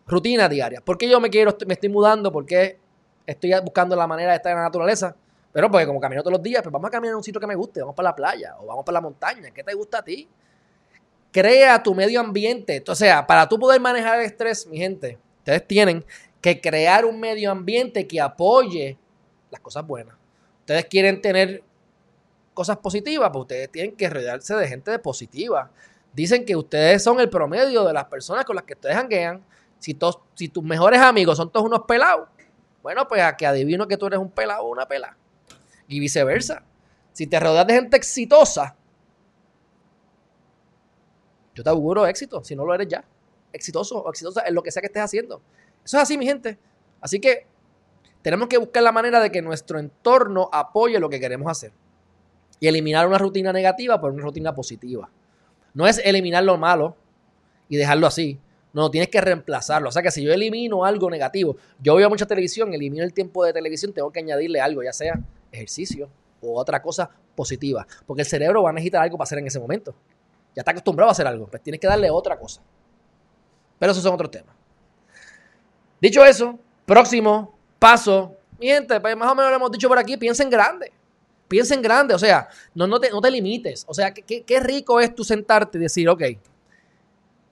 Rutina 0.06 0.48
diaria. 0.48 0.80
¿Por 0.80 0.98
qué 0.98 1.08
yo 1.08 1.20
me 1.20 1.30
quiero, 1.30 1.56
me 1.66 1.74
estoy 1.74 1.88
mudando? 1.88 2.32
¿Por 2.32 2.44
qué 2.44 2.80
estoy 3.26 3.52
buscando 3.62 3.96
la 3.96 4.06
manera 4.06 4.30
de 4.30 4.36
estar 4.36 4.52
en 4.52 4.58
la 4.58 4.64
naturaleza? 4.64 5.14
Pero 5.52 5.70
porque 5.70 5.86
como 5.86 6.00
camino 6.00 6.22
todos 6.22 6.32
los 6.38 6.42
días, 6.42 6.62
pues 6.62 6.72
vamos 6.72 6.88
a 6.88 6.90
caminar 6.90 7.12
en 7.12 7.16
un 7.16 7.24
sitio 7.24 7.40
que 7.40 7.46
me 7.46 7.54
guste. 7.54 7.80
Vamos 7.80 7.94
para 7.94 8.10
la 8.10 8.16
playa 8.16 8.56
o 8.58 8.66
vamos 8.66 8.84
para 8.84 8.94
la 8.94 9.00
montaña. 9.00 9.50
¿Qué 9.50 9.62
te 9.62 9.74
gusta 9.74 9.98
a 9.98 10.02
ti? 10.02 10.28
crea 11.34 11.82
tu 11.82 11.96
medio 11.96 12.20
ambiente. 12.20 12.82
O 12.86 12.94
sea, 12.94 13.26
para 13.26 13.48
tú 13.48 13.58
poder 13.58 13.80
manejar 13.80 14.20
el 14.20 14.26
estrés, 14.26 14.68
mi 14.68 14.78
gente, 14.78 15.18
ustedes 15.38 15.66
tienen 15.66 16.04
que 16.40 16.60
crear 16.60 17.04
un 17.04 17.18
medio 17.18 17.50
ambiente 17.50 18.06
que 18.06 18.20
apoye 18.20 18.96
las 19.50 19.60
cosas 19.60 19.84
buenas. 19.84 20.14
Ustedes 20.60 20.84
quieren 20.84 21.20
tener 21.20 21.64
cosas 22.54 22.76
positivas, 22.76 23.30
pues 23.32 23.40
ustedes 23.42 23.68
tienen 23.68 23.96
que 23.96 24.08
rodearse 24.08 24.54
de 24.54 24.68
gente 24.68 24.96
positiva. 25.00 25.72
Dicen 26.12 26.44
que 26.44 26.54
ustedes 26.54 27.02
son 27.02 27.18
el 27.18 27.28
promedio 27.28 27.82
de 27.84 27.92
las 27.92 28.04
personas 28.04 28.44
con 28.44 28.54
las 28.54 28.64
que 28.64 28.74
ustedes 28.74 28.94
hanguean. 28.94 29.44
Si, 29.80 29.98
si 30.34 30.48
tus 30.48 30.62
mejores 30.62 31.00
amigos 31.00 31.36
son 31.36 31.50
todos 31.50 31.66
unos 31.66 31.80
pelados, 31.80 32.28
bueno, 32.84 33.08
pues 33.08 33.22
a 33.22 33.34
que 33.34 33.46
adivino 33.46 33.88
que 33.88 33.96
tú 33.96 34.08
eres 34.08 34.18
un 34.18 34.30
pelado 34.30 34.64
o 34.64 34.70
una 34.70 34.86
pela. 34.86 35.16
Y 35.88 36.00
viceversa. 36.00 36.62
Si 37.14 37.26
te 37.26 37.40
rodeas 37.40 37.66
de 37.66 37.72
gente 37.72 37.96
exitosa, 37.96 38.76
yo 41.54 41.64
te 41.64 41.70
auguro 41.70 42.06
éxito, 42.06 42.44
si 42.44 42.54
no 42.54 42.66
lo 42.66 42.74
eres 42.74 42.88
ya. 42.88 43.02
Exitoso 43.54 44.02
o 44.02 44.10
exitosa 44.10 44.42
en 44.46 44.54
lo 44.54 44.62
que 44.62 44.70
sea 44.70 44.82
que 44.82 44.88
estés 44.88 45.02
haciendo. 45.02 45.40
Eso 45.82 45.96
es 45.96 46.02
así, 46.02 46.18
mi 46.18 46.26
gente. 46.26 46.58
Así 47.00 47.20
que 47.20 47.46
tenemos 48.20 48.48
que 48.48 48.58
buscar 48.58 48.82
la 48.82 48.92
manera 48.92 49.18
de 49.18 49.32
que 49.32 49.40
nuestro 49.40 49.78
entorno 49.78 50.50
apoye 50.52 51.00
lo 51.00 51.08
que 51.08 51.18
queremos 51.18 51.50
hacer. 51.50 51.72
Y 52.60 52.68
eliminar 52.68 53.08
una 53.08 53.16
rutina 53.16 53.50
negativa 53.50 53.98
por 53.98 54.12
una 54.12 54.24
rutina 54.24 54.54
positiva. 54.54 55.08
No 55.72 55.86
es 55.86 56.02
eliminar 56.04 56.44
lo 56.44 56.58
malo 56.58 56.96
y 57.66 57.78
dejarlo 57.78 58.06
así. 58.06 58.38
No, 58.74 58.90
tienes 58.90 59.08
que 59.08 59.20
reemplazarlo. 59.20 59.88
O 59.88 59.92
sea 59.92 60.02
que 60.02 60.10
si 60.10 60.22
yo 60.22 60.32
elimino 60.32 60.84
algo 60.84 61.08
negativo, 61.08 61.56
yo 61.80 61.94
veo 61.94 62.10
mucha 62.10 62.26
televisión, 62.26 62.74
elimino 62.74 63.04
el 63.04 63.14
tiempo 63.14 63.44
de 63.44 63.52
televisión, 63.52 63.92
tengo 63.92 64.10
que 64.10 64.18
añadirle 64.18 64.60
algo, 64.60 64.82
ya 64.82 64.92
sea 64.92 65.18
ejercicio 65.52 66.10
o 66.42 66.58
otra 66.58 66.82
cosa 66.82 67.08
positiva. 67.36 67.86
Porque 68.04 68.22
el 68.22 68.28
cerebro 68.28 68.64
va 68.64 68.70
a 68.70 68.72
necesitar 68.72 69.02
algo 69.02 69.16
para 69.16 69.24
hacer 69.24 69.38
en 69.38 69.46
ese 69.46 69.60
momento. 69.60 69.94
Ya 70.56 70.60
está 70.60 70.72
acostumbrado 70.72 71.08
a 71.08 71.12
hacer 71.12 71.26
algo. 71.26 71.46
Pues 71.46 71.62
tienes 71.62 71.80
que 71.80 71.86
darle 71.86 72.10
otra 72.10 72.36
cosa. 72.36 72.60
Pero 73.78 73.92
esos 73.92 74.02
son 74.02 74.14
otros 74.14 74.32
temas. 74.32 74.54
Dicho 76.00 76.24
eso, 76.24 76.58
próximo 76.84 77.56
paso. 77.78 78.36
Mi 78.58 78.66
gente, 78.66 79.00
pues 79.00 79.16
más 79.16 79.30
o 79.30 79.36
menos 79.36 79.50
lo 79.50 79.56
hemos 79.56 79.70
dicho 79.70 79.88
por 79.88 79.98
aquí, 79.98 80.16
piensa 80.16 80.42
en 80.42 80.50
grande. 80.50 80.92
Piensa 81.46 81.74
en 81.74 81.82
grande, 81.82 82.14
o 82.14 82.18
sea, 82.18 82.48
no, 82.74 82.86
no, 82.86 82.98
te, 82.98 83.10
no 83.10 83.20
te 83.20 83.30
limites. 83.30 83.84
O 83.86 83.94
sea, 83.94 84.12
qué, 84.12 84.42
qué 84.42 84.60
rico 84.60 84.98
es 84.98 85.14
tú 85.14 85.22
sentarte 85.22 85.78
y 85.78 85.82
decir, 85.82 86.08
ok, 86.08 86.22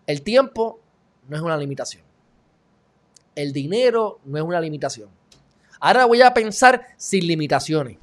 el 0.06 0.22
tiempo 0.22 0.81
no 1.32 1.38
es 1.38 1.42
una 1.42 1.56
limitación. 1.56 2.04
El 3.34 3.52
dinero 3.52 4.20
no 4.24 4.38
es 4.38 4.44
una 4.44 4.60
limitación. 4.60 5.08
Ahora 5.80 6.04
voy 6.04 6.22
a 6.22 6.32
pensar 6.32 6.86
sin 6.96 7.26
limitaciones. 7.26 7.98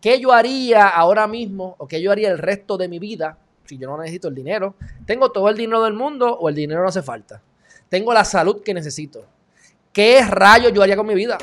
¿Qué 0.00 0.20
yo 0.20 0.32
haría 0.32 0.88
ahora 0.88 1.26
mismo 1.26 1.76
o 1.78 1.88
qué 1.88 2.02
yo 2.02 2.12
haría 2.12 2.30
el 2.30 2.38
resto 2.38 2.76
de 2.76 2.88
mi 2.88 2.98
vida 2.98 3.38
si 3.66 3.78
yo 3.78 3.88
no 3.88 3.98
necesito 3.98 4.28
el 4.28 4.34
dinero. 4.34 4.74
Tengo 5.04 5.30
todo 5.30 5.48
el 5.48 5.56
dinero 5.56 5.82
del 5.82 5.94
mundo 5.94 6.32
o 6.38 6.48
el 6.48 6.54
dinero 6.54 6.82
no 6.82 6.88
hace 6.88 7.02
falta. 7.02 7.42
Tengo 7.88 8.12
la 8.12 8.24
salud 8.24 8.62
que 8.62 8.74
necesito. 8.74 9.24
¿Qué 9.92 10.22
rayo 10.22 10.68
yo 10.70 10.82
haría 10.82 10.96
con 10.96 11.06
mi 11.06 11.14
vida? 11.14 11.38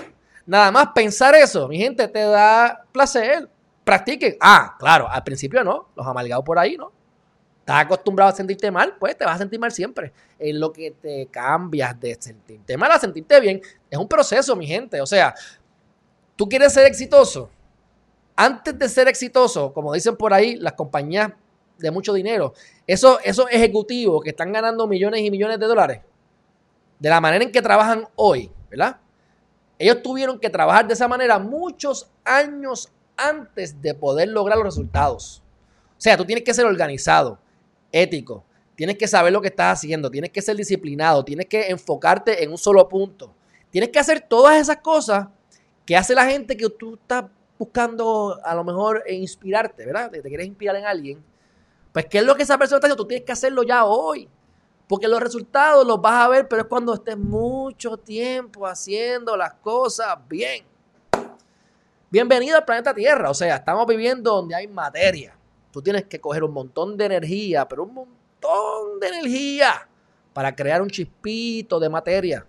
Nada 0.45 0.71
más 0.71 0.89
pensar 0.93 1.35
eso, 1.35 1.67
mi 1.67 1.77
gente, 1.77 2.07
te 2.07 2.19
da 2.19 2.85
placer. 2.91 3.49
Practiquen. 3.83 4.37
Ah, 4.39 4.75
claro, 4.79 5.09
al 5.09 5.23
principio 5.23 5.63
no, 5.63 5.89
los 5.95 6.05
amalgados 6.05 6.45
por 6.45 6.59
ahí, 6.59 6.77
¿no? 6.77 6.91
Estás 7.63 7.85
acostumbrado 7.85 8.29
a 8.29 8.35
sentirte 8.35 8.69
mal, 8.69 8.97
pues 8.99 9.17
te 9.17 9.23
vas 9.23 9.35
a 9.35 9.37
sentir 9.37 9.57
mal 9.57 9.71
siempre. 9.71 10.11
En 10.37 10.59
lo 10.59 10.73
que 10.73 10.91
te 10.91 11.27
cambias 11.27 11.97
de 11.97 12.17
sentirte 12.19 12.75
mal 12.75 12.91
a 12.91 12.99
sentirte 12.99 13.39
bien, 13.39 13.61
es 13.89 13.97
un 13.97 14.05
proceso, 14.05 14.53
mi 14.57 14.67
gente. 14.67 14.99
O 14.99 15.05
sea, 15.05 15.33
tú 16.35 16.49
quieres 16.49 16.73
ser 16.73 16.85
exitoso. 16.85 17.49
Antes 18.35 18.77
de 18.77 18.89
ser 18.89 19.07
exitoso, 19.07 19.71
como 19.71 19.93
dicen 19.93 20.17
por 20.17 20.33
ahí 20.33 20.57
las 20.57 20.73
compañías 20.73 21.31
de 21.77 21.89
mucho 21.89 22.11
dinero. 22.11 22.53
Esos, 22.85 23.19
esos 23.23 23.45
ejecutivos 23.49 24.21
que 24.21 24.31
están 24.31 24.51
ganando 24.51 24.85
millones 24.85 25.21
y 25.21 25.31
millones 25.31 25.57
de 25.57 25.65
dólares, 25.65 26.01
de 26.99 27.09
la 27.09 27.21
manera 27.21 27.45
en 27.45 27.51
que 27.53 27.61
trabajan 27.61 28.09
hoy, 28.15 28.51
¿verdad? 28.69 28.97
Ellos 29.79 30.03
tuvieron 30.03 30.37
que 30.37 30.49
trabajar 30.49 30.85
de 30.85 30.95
esa 30.95 31.07
manera 31.07 31.39
muchos 31.39 32.11
años 32.25 32.91
antes 33.15 33.81
de 33.81 33.93
poder 33.93 34.27
lograr 34.27 34.57
los 34.57 34.65
resultados. 34.65 35.41
O 35.97 36.01
sea, 36.01 36.17
tú 36.17 36.25
tienes 36.25 36.43
que 36.43 36.53
ser 36.53 36.65
organizado, 36.65 37.39
ético, 37.93 38.43
tienes 38.75 38.97
que 38.97 39.07
saber 39.07 39.31
lo 39.31 39.41
que 39.41 39.47
estás 39.47 39.79
haciendo, 39.79 40.11
tienes 40.11 40.31
que 40.31 40.41
ser 40.41 40.57
disciplinado, 40.57 41.23
tienes 41.23 41.45
que 41.45 41.69
enfocarte 41.69 42.43
en 42.43 42.51
un 42.51 42.57
solo 42.57 42.89
punto. 42.89 43.33
Tienes 43.69 43.89
que 43.89 43.99
hacer 43.99 44.19
todas 44.19 44.59
esas 44.59 44.77
cosas 44.77 45.27
que 45.85 45.95
hace 45.95 46.13
la 46.13 46.25
gente 46.25 46.57
que 46.57 46.69
tú 46.69 46.95
estás 46.95 47.25
buscando 47.57 48.37
a 48.43 48.53
lo 48.53 48.65
mejor 48.65 49.03
inspirarte, 49.09 49.85
¿verdad? 49.85 50.11
Te 50.11 50.21
quieres 50.21 50.47
inspirar 50.47 50.75
en 50.75 50.85
alguien 50.85 51.23
pues, 51.93 52.07
¿qué 52.07 52.17
es 52.17 52.25
lo 52.25 52.35
que 52.35 52.41
esa 52.41 52.57
persona 52.57 52.77
está 52.77 52.87
haciendo? 52.87 53.03
Tú 53.03 53.07
tienes 53.07 53.25
que 53.25 53.31
hacerlo 53.31 53.63
ya 53.63 53.85
hoy. 53.85 54.27
Porque 54.87 55.07
los 55.07 55.21
resultados 55.21 55.85
los 55.87 56.01
vas 56.01 56.25
a 56.25 56.27
ver, 56.27 56.47
pero 56.47 56.63
es 56.63 56.67
cuando 56.67 56.93
estés 56.93 57.17
mucho 57.17 57.97
tiempo 57.97 58.67
haciendo 58.67 59.37
las 59.37 59.53
cosas 59.53 60.17
bien. 60.27 60.65
Bienvenido 62.09 62.57
al 62.57 62.65
planeta 62.65 62.93
Tierra. 62.93 63.29
O 63.29 63.33
sea, 63.33 63.55
estamos 63.55 63.85
viviendo 63.87 64.35
donde 64.35 64.55
hay 64.55 64.67
materia. 64.67 65.37
Tú 65.73 65.81
tienes 65.81 66.03
que 66.03 66.21
coger 66.21 66.43
un 66.43 66.53
montón 66.53 66.95
de 66.95 67.05
energía, 67.05 67.67
pero 67.67 67.81
un 67.81 67.95
montón 67.95 68.99
de 69.01 69.07
energía 69.07 69.89
para 70.31 70.55
crear 70.55 70.83
un 70.83 70.87
chispito 70.87 71.79
de 71.79 71.89
materia. 71.89 72.45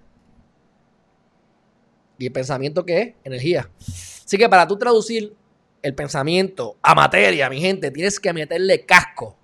¿Y 2.18 2.26
el 2.26 2.32
pensamiento 2.32 2.84
qué 2.84 3.00
es? 3.00 3.14
Energía. 3.24 3.70
Así 3.80 4.36
que 4.36 4.46
para 4.46 4.68
tú 4.68 4.76
traducir 4.76 5.34
el 5.80 5.94
pensamiento 5.94 6.76
a 6.82 6.94
materia, 6.94 7.48
mi 7.48 7.62
gente, 7.62 7.90
tienes 7.90 8.20
que 8.20 8.30
meterle 8.34 8.84
casco 8.84 9.34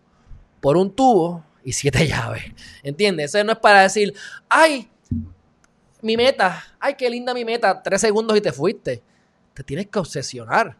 por 0.60 0.76
un 0.76 0.94
tubo 0.94 1.42
y 1.64 1.72
siete 1.72 2.06
llaves. 2.06 2.52
¿Entiendes? 2.82 3.34
Eso 3.34 3.42
no 3.44 3.52
es 3.52 3.58
para 3.60 3.80
decir, 3.80 4.12
ay, 4.50 4.90
mi 6.02 6.18
meta, 6.18 6.62
ay, 6.78 6.96
qué 6.96 7.08
linda 7.08 7.32
mi 7.32 7.46
meta, 7.46 7.82
tres 7.82 8.02
segundos 8.02 8.36
y 8.36 8.42
te 8.42 8.52
fuiste. 8.52 9.02
Te 9.54 9.64
tienes 9.64 9.86
que 9.86 9.98
obsesionar. 9.98 10.76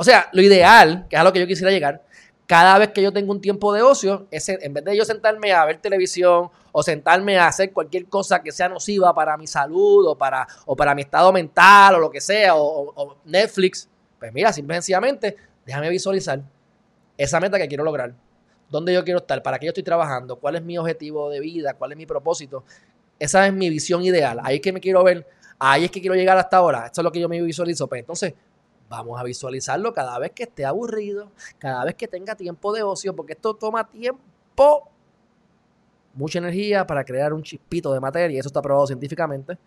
O 0.00 0.04
sea, 0.04 0.28
lo 0.32 0.40
ideal, 0.42 1.06
que 1.10 1.16
es 1.16 1.20
a 1.20 1.24
lo 1.24 1.32
que 1.32 1.40
yo 1.40 1.46
quisiera 1.48 1.72
llegar, 1.72 2.04
cada 2.46 2.78
vez 2.78 2.92
que 2.92 3.02
yo 3.02 3.12
tengo 3.12 3.32
un 3.32 3.40
tiempo 3.40 3.72
de 3.72 3.82
ocio, 3.82 4.28
en 4.30 4.72
vez 4.72 4.84
de 4.84 4.96
yo 4.96 5.04
sentarme 5.04 5.52
a 5.52 5.64
ver 5.64 5.78
televisión 5.78 6.50
o 6.70 6.82
sentarme 6.84 7.36
a 7.36 7.48
hacer 7.48 7.72
cualquier 7.72 8.06
cosa 8.06 8.40
que 8.40 8.52
sea 8.52 8.68
nociva 8.68 9.12
para 9.12 9.36
mi 9.36 9.48
salud 9.48 10.06
o 10.06 10.16
para, 10.16 10.46
o 10.66 10.76
para 10.76 10.94
mi 10.94 11.02
estado 11.02 11.32
mental 11.32 11.96
o 11.96 11.98
lo 11.98 12.10
que 12.12 12.20
sea, 12.20 12.54
o, 12.54 13.16
Netflix, 13.24 13.88
pues 14.20 14.32
mira, 14.32 14.52
simple 14.52 14.76
sencillamente, 14.76 15.36
déjame 15.66 15.90
visualizar 15.90 16.42
esa 17.16 17.40
meta 17.40 17.58
que 17.58 17.66
quiero 17.66 17.82
lograr, 17.82 18.14
dónde 18.70 18.94
yo 18.94 19.02
quiero 19.02 19.18
estar, 19.18 19.42
para 19.42 19.58
qué 19.58 19.66
yo 19.66 19.70
estoy 19.70 19.82
trabajando, 19.82 20.36
cuál 20.36 20.54
es 20.54 20.62
mi 20.62 20.78
objetivo 20.78 21.28
de 21.28 21.40
vida, 21.40 21.74
cuál 21.74 21.90
es 21.90 21.98
mi 21.98 22.06
propósito. 22.06 22.62
Esa 23.18 23.44
es 23.48 23.52
mi 23.52 23.68
visión 23.68 24.04
ideal, 24.04 24.38
ahí 24.44 24.54
es 24.54 24.62
que 24.62 24.72
me 24.72 24.78
quiero 24.78 25.02
ver, 25.02 25.26
ahí 25.58 25.86
es 25.86 25.90
que 25.90 26.00
quiero 26.00 26.14
llegar 26.14 26.38
hasta 26.38 26.58
ahora, 26.58 26.86
esto 26.86 27.00
es 27.00 27.04
lo 27.04 27.10
que 27.10 27.18
yo 27.18 27.28
me 27.28 27.42
visualizo. 27.42 27.88
Pues 27.88 27.98
entonces, 27.98 28.34
Vamos 28.88 29.20
a 29.20 29.24
visualizarlo 29.24 29.92
cada 29.92 30.18
vez 30.18 30.32
que 30.32 30.44
esté 30.44 30.64
aburrido, 30.64 31.30
cada 31.58 31.84
vez 31.84 31.94
que 31.94 32.08
tenga 32.08 32.34
tiempo 32.34 32.72
de 32.72 32.82
ocio, 32.82 33.14
porque 33.14 33.34
esto 33.34 33.54
toma 33.54 33.88
tiempo, 33.88 34.88
mucha 36.14 36.38
energía 36.38 36.86
para 36.86 37.04
crear 37.04 37.32
un 37.32 37.42
chispito 37.42 37.92
de 37.92 38.00
materia, 38.00 38.36
y 38.36 38.38
eso 38.38 38.48
está 38.48 38.62
probado 38.62 38.86
científicamente. 38.86 39.58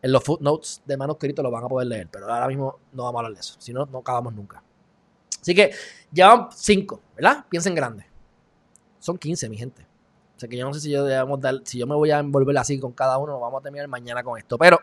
En 0.00 0.12
los 0.12 0.22
footnotes 0.22 0.82
de 0.84 0.96
manuscrito 0.96 1.42
lo 1.42 1.50
van 1.50 1.64
a 1.64 1.68
poder 1.68 1.88
leer, 1.88 2.08
pero 2.10 2.32
ahora 2.32 2.48
mismo 2.48 2.78
no 2.92 3.04
vamos 3.04 3.16
a 3.16 3.18
hablar 3.20 3.34
de 3.34 3.40
eso, 3.40 3.54
si 3.58 3.72
no, 3.72 3.86
no 3.86 3.98
acabamos 3.98 4.34
nunca. 4.34 4.62
Así 5.40 5.54
que 5.54 5.72
ya 6.10 6.48
cinco, 6.54 7.00
¿verdad? 7.16 7.44
Piensen 7.48 7.74
grande. 7.74 8.04
Son 8.98 9.16
15, 9.16 9.48
mi 9.48 9.56
gente. 9.56 9.86
O 10.36 10.40
sea 10.40 10.48
que 10.48 10.56
yo 10.56 10.66
no 10.66 10.74
sé 10.74 10.80
si 10.80 10.90
yo, 10.90 11.04
si 11.64 11.78
yo 11.78 11.86
me 11.86 11.94
voy 11.94 12.10
a 12.10 12.18
envolver 12.18 12.56
así 12.58 12.78
con 12.78 12.92
cada 12.92 13.18
uno, 13.18 13.40
vamos 13.40 13.60
a 13.60 13.62
terminar 13.62 13.88
mañana 13.88 14.22
con 14.22 14.38
esto. 14.38 14.58
Pero 14.58 14.78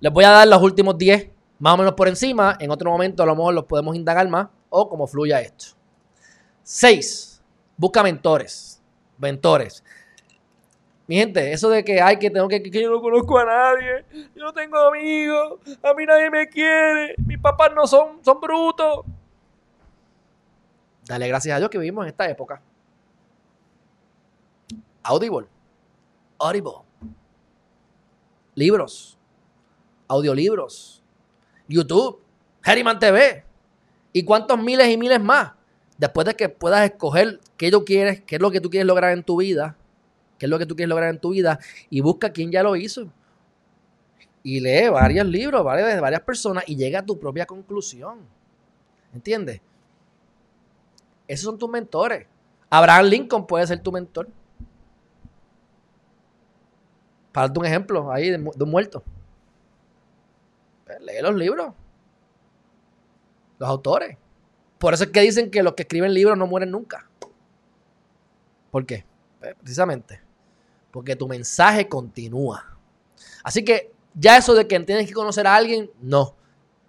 les 0.00 0.12
voy 0.12 0.24
a 0.24 0.30
dar 0.30 0.48
los 0.48 0.62
últimos 0.62 0.98
10 0.98 1.30
más 1.58 1.74
o 1.74 1.76
menos 1.76 1.94
por 1.94 2.08
encima. 2.08 2.56
En 2.60 2.70
otro 2.70 2.90
momento 2.90 3.22
a 3.22 3.26
lo 3.26 3.34
mejor 3.34 3.54
los 3.54 3.64
podemos 3.64 3.96
indagar 3.96 4.28
más 4.28 4.48
o 4.68 4.88
cómo 4.88 5.06
fluya 5.06 5.40
esto. 5.40 5.66
Seis, 6.62 7.42
busca 7.76 8.02
mentores. 8.02 8.82
Mentores. 9.18 9.82
Mi 11.06 11.16
gente, 11.16 11.52
eso 11.52 11.68
de 11.68 11.84
que 11.84 12.00
hay 12.00 12.18
que 12.18 12.30
tengo 12.30 12.48
que, 12.48 12.60
que 12.60 12.82
yo 12.82 12.90
no 12.90 13.00
conozco 13.00 13.38
a 13.38 13.44
nadie, 13.44 14.04
yo 14.34 14.42
no 14.42 14.52
tengo 14.52 14.76
amigos, 14.76 15.60
a 15.80 15.94
mí 15.94 16.04
nadie 16.04 16.28
me 16.30 16.48
quiere, 16.48 17.14
mis 17.24 17.38
papás 17.38 17.70
no 17.72 17.86
son, 17.86 18.24
son 18.24 18.40
brutos. 18.40 19.04
Dale 21.04 21.28
gracias 21.28 21.54
a 21.54 21.58
Dios 21.58 21.70
que 21.70 21.78
vivimos 21.78 22.04
en 22.04 22.08
esta 22.08 22.28
época. 22.28 22.60
Audible. 25.04 25.46
Audible. 26.38 26.72
Libros. 28.56 29.16
Audiolibros 30.08 31.04
YouTube, 31.68 32.20
Harryman 32.62 32.98
TV 32.98 33.44
y 34.12 34.24
cuántos 34.24 34.60
miles 34.62 34.88
y 34.88 34.96
miles 34.96 35.20
más. 35.20 35.52
Después 35.98 36.26
de 36.26 36.34
que 36.34 36.48
puedas 36.48 36.84
escoger 36.84 37.40
qué 37.56 37.70
tú 37.70 37.84
quieres, 37.84 38.22
qué 38.22 38.36
es 38.36 38.42
lo 38.42 38.50
que 38.50 38.60
tú 38.60 38.70
quieres 38.70 38.86
lograr 38.86 39.12
en 39.12 39.22
tu 39.22 39.38
vida, 39.38 39.76
qué 40.38 40.46
es 40.46 40.50
lo 40.50 40.58
que 40.58 40.66
tú 40.66 40.76
quieres 40.76 40.90
lograr 40.90 41.10
en 41.10 41.20
tu 41.20 41.30
vida 41.30 41.58
y 41.88 42.00
busca 42.00 42.30
quién 42.30 42.50
ya 42.50 42.62
lo 42.62 42.76
hizo. 42.76 43.10
Y 44.42 44.60
lee 44.60 44.88
varios 44.88 45.26
libros, 45.26 45.64
varias, 45.64 46.00
varias 46.00 46.20
personas 46.20 46.64
y 46.66 46.76
llega 46.76 47.00
a 47.00 47.04
tu 47.04 47.18
propia 47.18 47.46
conclusión. 47.46 48.20
¿Entiendes? 49.12 49.60
Esos 51.26 51.44
son 51.44 51.58
tus 51.58 51.68
mentores. 51.68 52.26
Abraham 52.70 53.06
Lincoln 53.06 53.46
puede 53.46 53.66
ser 53.66 53.80
tu 53.80 53.90
mentor. 53.90 54.28
Para 57.32 57.48
darte 57.48 57.58
un 57.58 57.66
ejemplo 57.66 58.12
ahí 58.12 58.30
de 58.30 58.36
un 58.38 58.70
muerto. 58.70 59.02
Pues, 60.86 61.00
lee 61.00 61.20
los 61.20 61.34
libros. 61.34 61.74
Los 63.58 63.68
autores. 63.68 64.16
Por 64.78 64.94
eso 64.94 65.04
es 65.04 65.10
que 65.10 65.20
dicen 65.20 65.50
que 65.50 65.62
los 65.62 65.74
que 65.74 65.82
escriben 65.82 66.14
libros 66.14 66.38
no 66.38 66.46
mueren 66.46 66.70
nunca. 66.70 67.08
¿Por 68.70 68.86
qué? 68.86 69.04
Pues, 69.40 69.54
precisamente. 69.56 70.20
Porque 70.90 71.16
tu 71.16 71.26
mensaje 71.26 71.88
continúa. 71.88 72.78
Así 73.42 73.64
que 73.64 73.92
ya 74.14 74.36
eso 74.36 74.54
de 74.54 74.68
que 74.68 74.78
tienes 74.80 75.06
que 75.06 75.12
conocer 75.12 75.46
a 75.46 75.56
alguien, 75.56 75.90
no. 76.00 76.36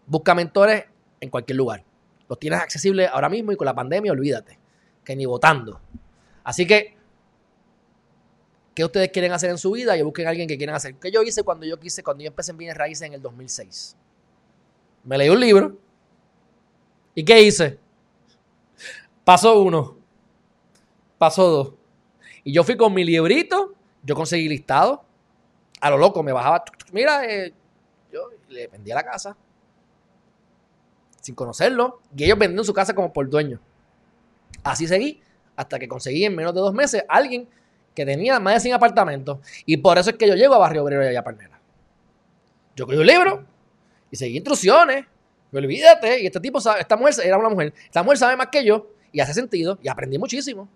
Busca 0.06 0.36
mentores 0.36 0.86
en 1.20 1.30
cualquier 1.30 1.58
lugar. 1.58 1.84
Los 2.30 2.40
tienes 2.40 2.60
accesibles 2.60 3.10
ahora 3.12 3.30
mismo 3.30 3.52
y 3.52 3.56
con 3.56 3.66
la 3.66 3.74
pandemia, 3.74 4.12
olvídate. 4.12 4.60
Que 5.04 5.16
ni 5.16 5.26
votando. 5.26 5.82
Así 6.44 6.68
que 6.68 6.97
¿Qué 8.78 8.86
ustedes 8.86 9.10
quieren 9.10 9.32
hacer 9.32 9.50
en 9.50 9.58
su 9.58 9.72
vida? 9.72 9.98
Y 9.98 10.04
busquen 10.04 10.28
a 10.28 10.30
alguien 10.30 10.48
que 10.48 10.56
quieran 10.56 10.76
hacer. 10.76 10.94
¿Qué 10.98 11.10
yo 11.10 11.24
hice 11.24 11.42
cuando 11.42 11.66
yo 11.66 11.80
quise, 11.80 12.04
cuando 12.04 12.24
yo 12.24 12.28
empecé 12.28 12.52
en 12.52 12.58
bienes 12.60 12.78
raíces 12.78 13.08
en 13.08 13.14
el 13.14 13.22
2006? 13.24 13.98
Me 15.04 15.18
leí 15.18 15.30
un 15.30 15.40
libro. 15.40 15.76
¿Y 17.16 17.26
qué 17.26 17.42
hice? 17.42 17.80
Paso 19.24 19.60
uno. 19.64 19.98
Paso 21.18 21.50
dos. 21.50 21.74
Y 22.44 22.54
yo 22.54 22.64
fui 22.64 22.78
con 22.78 22.94
mi 22.94 23.04
librito. 23.04 23.74
Yo 24.04 24.14
conseguí 24.14 24.48
listado. 24.48 25.04
A 25.82 25.90
lo 25.90 25.98
loco 25.98 26.22
me 26.22 26.32
bajaba. 26.32 26.64
Mira, 26.92 27.26
eh, 27.26 27.52
yo 28.14 28.30
le 28.48 28.68
vendía 28.68 28.94
la 28.94 29.04
casa. 29.04 29.36
Sin 31.20 31.34
conocerlo. 31.34 32.02
Y 32.16 32.26
ellos 32.26 32.38
vendían 32.38 32.64
su 32.64 32.76
casa 32.76 32.94
como 32.94 33.12
por 33.12 33.28
dueño. 33.28 33.60
Así 34.64 34.88
seguí. 34.88 35.20
Hasta 35.56 35.80
que 35.80 35.88
conseguí 35.88 36.26
en 36.26 36.36
menos 36.36 36.54
de 36.54 36.60
dos 36.60 36.76
meses 36.76 37.04
alguien 37.10 37.50
que 37.98 38.06
tenía 38.06 38.40
más 38.40 38.54
de 38.54 38.60
100 38.60 38.76
apartamentos. 38.76 39.40
Y 39.66 39.78
por 39.78 39.98
eso 39.98 40.12
es 40.12 40.18
que 40.18 40.28
yo 40.28 40.36
llego 40.36 40.54
a 40.54 40.60
Barrio 40.60 40.84
Obrero 40.84 41.04
y 41.04 41.08
allá 41.08 41.24
Palmera. 41.24 41.60
Yo 42.76 42.86
cogí 42.86 42.96
un 42.96 43.08
libro 43.08 43.44
y 44.12 44.16
seguí 44.16 44.38
instrucciones. 44.38 45.04
Olvídate. 45.52 46.22
Y 46.22 46.28
este 46.28 46.40
tipo 46.40 46.62
sabe, 46.62 46.82
esta 46.82 46.96
mujer 46.96 47.16
era 47.24 47.40
una 47.40 47.50
mujer. 47.50 47.74
Esta 47.86 48.04
mujer 48.04 48.20
sabe 48.20 48.36
más 48.36 48.50
que 48.50 48.64
yo 48.64 48.92
y 49.12 49.20
hace 49.20 49.34
sentido. 49.34 49.80
Y 49.82 49.88
aprendí 49.88 50.20
muchísimo 50.20 50.70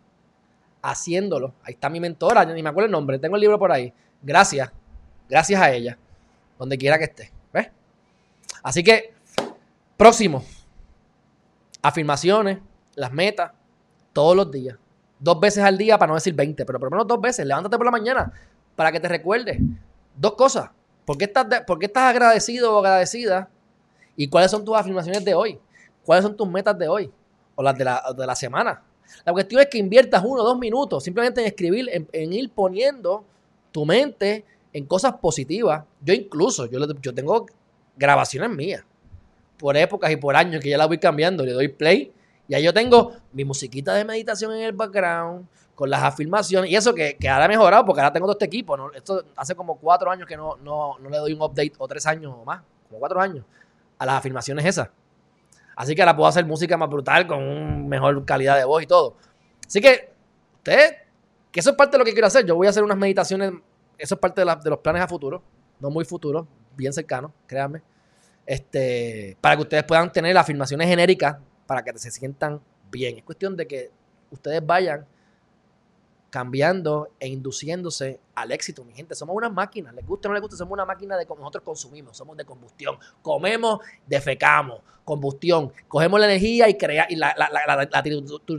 haciéndolo. 0.82 1.54
Ahí 1.62 1.76
está 1.76 1.92
mi 1.92 2.00
mentora, 2.00 2.44
ni 2.44 2.64
me 2.64 2.70
acuerdo 2.70 2.88
el 2.88 2.92
nombre. 2.92 3.20
Tengo 3.20 3.36
el 3.36 3.42
libro 3.42 3.60
por 3.60 3.72
ahí. 3.72 3.94
Gracias. 4.24 4.72
Gracias 5.30 5.62
a 5.62 5.72
ella. 5.72 6.00
Donde 6.58 6.76
quiera 6.76 6.98
que 6.98 7.04
esté. 7.04 7.32
¿Ves? 7.54 7.68
Así 8.64 8.84
que, 8.84 9.14
próximo. 9.96 10.44
Afirmaciones, 11.84 12.58
las 12.96 13.14
metas, 13.14 13.52
todos 14.12 14.36
los 14.36 14.50
días 14.50 14.76
dos 15.22 15.40
veces 15.40 15.64
al 15.64 15.78
día, 15.78 15.98
para 15.98 16.10
no 16.10 16.16
decir 16.16 16.34
20, 16.34 16.66
pero 16.66 16.80
por 16.80 16.88
lo 16.88 16.92
menos 16.92 17.08
dos 17.08 17.22
veces. 17.22 17.46
Levántate 17.46 17.78
por 17.78 17.86
la 17.86 17.92
mañana 17.92 18.34
para 18.76 18.92
que 18.92 19.00
te 19.00 19.08
recuerdes. 19.08 19.60
Dos 20.18 20.34
cosas. 20.34 20.72
¿Por 21.06 21.18
qué 21.18 21.26
estás, 21.26 21.46
por 21.66 21.84
estás 21.84 22.04
agradecido 22.04 22.76
o 22.76 22.80
agradecida? 22.80 23.50
¿Y 24.16 24.28
cuáles 24.28 24.52
son 24.52 24.66
tus 24.66 24.76
afirmaciones 24.76 25.24
de 25.24 25.34
hoy? 25.34 25.60
¿Cuáles 26.04 26.24
son 26.24 26.36
tus 26.36 26.50
metas 26.50 26.78
de 26.78 26.88
hoy? 26.88 27.12
O 27.56 27.64
las 27.64 27.78
de 27.78 27.86
la, 27.86 28.36
semana. 28.36 28.82
La 29.24 29.32
cuestión 29.32 29.62
es 29.62 29.68
que 29.68 29.78
inviertas 29.78 30.24
uno 30.26 30.42
o 30.42 30.46
dos 30.46 30.58
minutos 30.58 31.04
simplemente 31.04 31.42
en 31.42 31.48
escribir, 31.48 31.90
en, 32.12 32.34
ir 32.34 32.50
poniendo 32.52 33.24
tu 33.72 33.86
mente 33.86 34.46
en 34.74 34.86
cosas 34.86 35.14
positivas. 35.14 35.84
Yo 36.02 36.14
incluso, 36.14 36.66
yo, 36.66 36.80
yo 37.02 37.14
tengo 37.14 37.46
grabaciones 37.96 38.50
mías 38.50 38.84
por 39.58 39.78
épocas 39.78 40.12
y 40.12 40.16
por 40.16 40.36
años 40.36 40.62
que 40.62 40.70
ya 40.70 40.78
las 40.78 40.88
voy 40.88 40.98
cambiando. 40.98 41.46
Le 41.46 41.52
doy 41.52 41.68
play 41.68 42.12
ya 42.48 42.60
yo 42.60 42.74
tengo 42.74 43.14
mi 43.34 43.46
musiquita 43.46 43.94
de 43.94 44.06
meditación 44.06 44.54
en 44.54 44.62
el 44.62 44.74
background, 44.74 45.48
con 45.76 45.90
las 45.90 46.04
afirmaciones, 46.04 46.70
y 46.70 46.76
eso 46.76 46.94
que, 46.94 47.18
que 47.18 47.28
ahora 47.28 47.46
ha 47.46 47.48
mejorado, 47.48 47.86
porque 47.86 48.02
ahora 48.02 48.14
tengo 48.14 48.28
todo 48.28 48.34
este 48.34 48.46
equipo. 48.46 48.78
¿no? 48.78 48.92
Esto 48.92 49.24
hace 49.36 49.56
como 49.56 49.78
cuatro 49.78 50.12
años 50.12 50.28
que 50.28 50.38
no, 50.38 50.58
no, 50.58 51.00
no 51.00 51.10
le 51.10 51.18
doy 51.18 51.34
un 51.34 51.42
update, 51.42 51.74
o 51.78 51.88
tres 51.88 52.06
años 52.06 52.34
o 52.38 52.46
más, 52.46 52.62
como 52.88 53.00
cuatro 53.00 53.20
años, 53.20 53.46
a 53.98 54.06
las 54.06 54.16
afirmaciones 54.16 54.66
esas. 54.66 54.90
Así 55.76 55.96
que 55.96 56.02
ahora 56.02 56.16
puedo 56.16 56.28
hacer 56.28 56.46
música 56.46 56.78
más 56.78 56.90
brutal, 56.90 57.26
con 57.26 57.88
mejor 57.88 58.24
calidad 58.26 58.58
de 58.58 58.66
voz 58.66 58.84
y 58.84 58.86
todo. 58.86 59.16
Así 59.66 59.82
que, 59.82 60.14
usted, 60.58 60.98
que 61.52 61.60
eso 61.60 61.72
es 61.72 61.76
parte 61.76 61.94
de 61.94 62.00
lo 62.00 62.06
que 62.06 62.12
quiero 62.12 62.28
hacer. 62.28 62.46
Yo 62.46 62.56
voy 62.56 62.68
a 62.68 62.70
hacer 62.70 62.84
unas 62.84 62.98
meditaciones, 62.98 63.52
eso 63.98 64.16
es 64.16 64.22
parte 64.22 64.46
de, 64.46 64.56
de 64.64 64.70
los 64.70 64.80
planes 64.80 65.02
a 65.02 65.08
futuro, 65.08 65.42
no 65.80 65.90
muy 65.90 66.06
futuro, 66.06 66.48
bien 66.76 66.94
cercano, 66.94 67.34
créanme. 67.48 67.82
Este, 68.46 69.38
para 69.40 69.56
que 69.56 69.62
ustedes 69.64 69.84
puedan 69.84 70.12
tener 70.12 70.38
afirmaciones 70.38 70.88
genéricas 70.88 71.38
para 71.72 71.84
que 71.84 71.98
se 71.98 72.12
sientan 72.12 72.60
bien. 72.92 73.18
Es 73.18 73.24
cuestión 73.24 73.56
de 73.56 73.66
que 73.66 73.92
ustedes 74.30 74.62
vayan 74.66 75.08
cambiando 76.30 77.14
e 77.18 77.30
induciéndose 77.30 78.20
al 78.36 78.52
éxito, 78.52 78.84
mi 78.84 78.92
gente. 78.92 79.16
Somos 79.16 79.34
unas 79.38 79.54
máquinas, 79.54 79.96
les 79.96 80.06
gusta 80.06 80.28
o 80.28 80.32
no 80.32 80.34
les 80.34 80.42
gusta, 80.42 80.58
somos 80.58 80.74
una 80.74 80.84
máquina 80.84 81.16
de 81.16 81.26
como 81.26 81.40
nosotros 81.40 81.64
consumimos, 81.64 82.18
somos 82.18 82.36
de 82.36 82.44
combustión. 82.44 82.98
Comemos, 83.22 83.80
defecamos, 84.06 84.82
combustión. 85.06 85.72
Cogemos 85.88 86.20
la 86.20 86.26
energía 86.26 86.68
y, 86.68 86.78
crea, 86.78 87.08
y 87.10 87.16
la, 87.16 87.34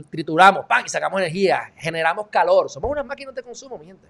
trituramos, 0.09 0.65
¡pam! 0.65 0.83
y 0.83 0.89
sacamos 0.89 1.21
energía, 1.21 1.71
generamos 1.77 2.29
calor. 2.29 2.67
Somos 2.67 2.89
unas 2.89 3.05
máquinas 3.05 3.35
de 3.35 3.43
consumo, 3.43 3.77
mi 3.77 3.85
gente. 3.85 4.07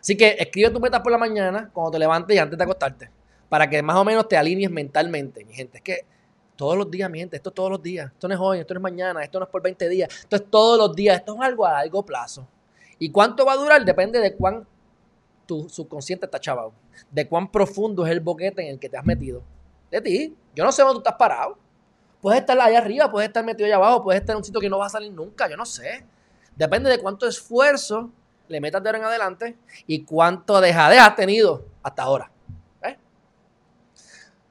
Así 0.00 0.16
que 0.16 0.34
escribe 0.36 0.70
tus 0.70 0.80
metas 0.80 1.00
por 1.00 1.12
la 1.12 1.18
mañana, 1.18 1.70
cuando 1.72 1.92
te 1.92 2.00
levantes 2.00 2.34
y 2.34 2.40
antes 2.40 2.58
de 2.58 2.64
acostarte, 2.64 3.10
para 3.48 3.70
que 3.70 3.80
más 3.84 3.94
o 3.94 4.04
menos 4.04 4.26
te 4.26 4.36
alinees 4.36 4.72
mentalmente, 4.72 5.44
mi 5.44 5.54
gente. 5.54 5.78
Es 5.78 5.84
que 5.84 6.06
todos 6.62 6.78
los 6.78 6.88
días, 6.88 7.10
mi 7.10 7.18
gente, 7.18 7.34
esto 7.34 7.48
es 7.48 7.54
todos 7.56 7.70
los 7.72 7.82
días. 7.82 8.12
Esto 8.12 8.28
no 8.28 8.34
es 8.34 8.40
hoy, 8.40 8.60
esto 8.60 8.72
no 8.74 8.78
es 8.78 8.82
mañana, 8.82 9.20
esto 9.24 9.40
no 9.40 9.46
es 9.46 9.50
por 9.50 9.60
20 9.60 9.88
días. 9.88 10.08
Esto 10.20 10.36
es 10.36 10.48
todos 10.48 10.78
los 10.78 10.94
días. 10.94 11.18
Esto 11.18 11.34
es 11.34 11.40
algo 11.40 11.66
a 11.66 11.72
largo 11.72 12.06
plazo. 12.06 12.46
¿Y 13.00 13.10
cuánto 13.10 13.44
va 13.44 13.54
a 13.54 13.56
durar? 13.56 13.84
Depende 13.84 14.20
de 14.20 14.36
cuán 14.36 14.64
tu 15.44 15.68
subconsciente 15.68 16.26
está 16.26 16.38
chavado. 16.38 16.72
De 17.10 17.26
cuán 17.26 17.50
profundo 17.50 18.06
es 18.06 18.12
el 18.12 18.20
boquete 18.20 18.62
en 18.62 18.68
el 18.74 18.78
que 18.78 18.88
te 18.88 18.96
has 18.96 19.04
metido. 19.04 19.42
De 19.90 20.00
ti. 20.00 20.36
Yo 20.54 20.62
no 20.62 20.70
sé 20.70 20.82
dónde 20.82 20.94
tú 20.94 20.98
estás 21.00 21.16
parado. 21.16 21.58
Puedes 22.20 22.38
estar 22.38 22.56
allá 22.60 22.78
arriba, 22.78 23.10
puedes 23.10 23.26
estar 23.26 23.44
metido 23.44 23.66
allá 23.66 23.74
abajo, 23.74 24.04
puedes 24.04 24.20
estar 24.20 24.34
en 24.34 24.38
un 24.38 24.44
sitio 24.44 24.60
que 24.60 24.70
no 24.70 24.78
va 24.78 24.86
a 24.86 24.90
salir 24.90 25.10
nunca. 25.10 25.50
Yo 25.50 25.56
no 25.56 25.66
sé. 25.66 26.06
Depende 26.54 26.88
de 26.90 26.98
cuánto 27.00 27.26
esfuerzo 27.26 28.08
le 28.46 28.60
metas 28.60 28.80
de 28.80 28.88
ahora 28.88 28.98
en 28.98 29.04
adelante 29.04 29.56
y 29.88 30.04
cuánto 30.04 30.60
dejadez 30.60 31.00
has 31.00 31.16
tenido 31.16 31.64
hasta 31.82 32.04
ahora. 32.04 32.30
¿Eh? 32.82 32.96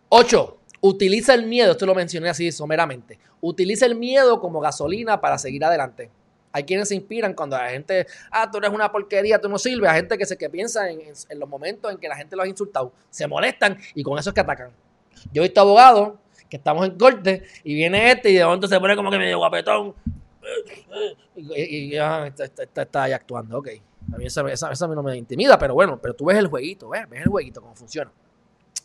Ocho. 0.10 0.58
Utiliza 0.82 1.36
el 1.36 1.46
miedo, 1.46 1.74
esto 1.74 1.86
lo 1.86 1.94
mencioné 1.94 2.30
así 2.30 2.52
someramente. 2.52 3.20
Utiliza 3.40 3.86
el 3.86 3.96
miedo 3.96 4.40
como 4.40 4.60
gasolina 4.60 5.22
para 5.22 5.38
seguir 5.38 5.64
adelante. 5.64 6.10
Hay 6.52 6.64
quienes 6.64 6.90
se 6.90 6.96
inspiran 6.96 7.34
cuando 7.34 7.58
la 7.58 7.70
gente, 7.70 8.08
ah, 8.32 8.50
tú 8.52 8.58
eres 8.58 8.72
una 8.72 8.92
porquería, 8.92 9.40
tú 9.40 9.48
no 9.48 9.58
sirves. 9.58 9.90
Hay 9.90 9.98
gente 9.98 10.18
que 10.18 10.26
se 10.26 10.38
que 10.38 10.50
piensa 10.50 10.90
en, 10.90 11.00
los 11.40 11.48
momentos 11.48 11.92
en 11.92 11.98
que 11.98 12.08
la 12.08 12.16
gente 12.16 12.36
los 12.36 12.46
ha 12.46 12.48
insultado, 12.48 12.92
se 13.10 13.28
molestan 13.28 13.78
y 13.96 14.04
con 14.04 14.18
eso 14.18 14.32
es 14.32 14.34
que 14.34 14.42
atacan. 14.42 14.72
Yo 15.32 15.44
he 15.44 15.46
visto 15.46 15.62
abogados 15.62 16.14
que 16.50 16.58
estamos 16.58 16.86
en 16.86 16.98
corte 16.98 17.44
y 17.64 17.76
viene 17.76 18.12
este 18.12 18.32
y 18.32 18.34
de 18.34 18.44
momento 18.44 18.68
se 18.68 18.80
pone 18.80 18.96
como 18.96 19.10
que 19.10 19.18
medio 19.18 19.38
guapetón 19.38 19.94
y, 21.36 21.92
ya 21.92 22.28
está, 22.28 23.04
ahí 23.04 23.14
actuando. 23.14 23.60
Ok, 23.60 23.70
a 24.14 24.18
mí 24.18 24.26
eso, 24.26 24.42
a 24.42 24.88
mí 24.88 24.96
no 24.96 25.04
me 25.04 25.16
intimida, 25.16 25.58
pero 25.58 25.74
bueno, 25.74 26.00
pero 26.02 26.14
tú 26.16 26.26
ves 26.26 26.38
el 26.38 26.48
jueguito, 26.48 26.90
ves, 26.90 27.08
ves 27.08 27.22
el 27.22 27.30
jueguito, 27.30 27.62
cómo 27.62 27.76
funciona. 27.76 28.12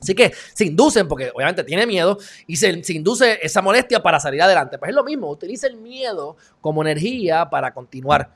Así 0.01 0.15
que 0.15 0.33
se 0.53 0.65
inducen, 0.65 1.09
porque 1.09 1.31
obviamente 1.35 1.65
tiene 1.65 1.87
miedo, 1.87 2.19
y 2.47 2.57
se, 2.57 2.83
induce 2.89 3.39
esa 3.43 3.63
molestia 3.63 4.03
para 4.03 4.21
salir 4.21 4.43
adelante. 4.43 4.79
Pues 4.79 4.91
es 4.91 4.95
lo 4.95 5.05
mismo, 5.05 5.31
utiliza 5.31 5.67
el 5.67 5.77
miedo 5.77 6.37
como 6.61 6.83
energía 6.83 7.49
para 7.49 7.73
continuar. 7.73 8.35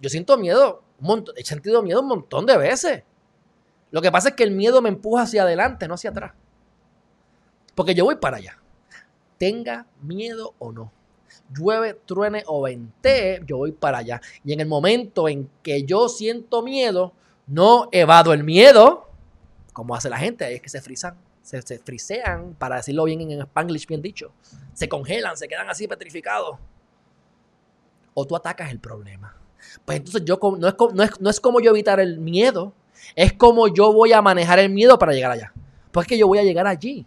Yo 0.00 0.10
siento 0.10 0.36
miedo, 0.36 0.82
un 1.00 1.06
montón, 1.06 1.34
he 1.36 1.44
sentido 1.44 1.82
miedo 1.82 2.00
un 2.00 2.08
montón 2.08 2.46
de 2.46 2.56
veces. 2.56 3.02
Lo 3.90 4.02
que 4.02 4.12
pasa 4.12 4.30
es 4.30 4.34
que 4.34 4.44
el 4.44 4.50
miedo 4.50 4.82
me 4.82 4.90
empuja 4.90 5.22
hacia 5.22 5.42
adelante, 5.42 5.88
no 5.88 5.94
hacia 5.94 6.10
atrás. 6.10 6.32
Porque 7.74 7.94
yo 7.94 8.04
voy 8.04 8.16
para 8.16 8.36
allá. 8.36 8.58
Tenga 9.38 9.86
miedo 10.02 10.54
o 10.58 10.72
no. 10.72 10.92
Llueve, 11.54 11.94
truene 11.94 12.42
o 12.46 12.62
ventee, 12.62 13.40
yo 13.46 13.58
voy 13.58 13.72
para 13.72 13.98
allá. 13.98 14.20
Y 14.44 14.52
en 14.52 14.60
el 14.60 14.66
momento 14.66 15.28
en 15.28 15.48
que 15.62 15.84
yo 15.84 16.08
siento 16.08 16.62
miedo, 16.62 17.14
no 17.46 17.88
evado 17.92 18.34
el 18.34 18.44
miedo, 18.44 19.07
como 19.78 19.94
hace 19.94 20.10
la 20.10 20.18
gente, 20.18 20.52
es 20.52 20.60
que 20.60 20.68
se 20.68 20.80
frisan, 20.80 21.14
se, 21.40 21.62
se 21.62 21.78
frisean, 21.78 22.56
para 22.58 22.74
decirlo 22.74 23.04
bien 23.04 23.20
en 23.20 23.42
spanglish 23.42 23.86
bien 23.86 24.02
dicho. 24.02 24.32
Se 24.74 24.88
congelan, 24.88 25.36
se 25.36 25.46
quedan 25.46 25.70
así 25.70 25.86
petrificados. 25.86 26.58
O 28.12 28.26
tú 28.26 28.34
atacas 28.34 28.72
el 28.72 28.80
problema. 28.80 29.36
Pues 29.84 29.98
entonces 29.98 30.24
yo 30.24 30.36
no 30.58 30.66
es, 30.66 30.74
no, 30.92 31.02
es, 31.04 31.20
no 31.20 31.30
es 31.30 31.38
como 31.38 31.60
yo 31.60 31.70
evitar 31.70 32.00
el 32.00 32.18
miedo, 32.18 32.72
es 33.14 33.34
como 33.34 33.68
yo 33.68 33.92
voy 33.92 34.12
a 34.12 34.20
manejar 34.20 34.58
el 34.58 34.68
miedo 34.68 34.98
para 34.98 35.12
llegar 35.12 35.30
allá. 35.30 35.52
Pues 35.92 36.06
es 36.06 36.08
que 36.08 36.18
yo 36.18 36.26
voy 36.26 36.38
a 36.38 36.42
llegar 36.42 36.66
allí. 36.66 37.06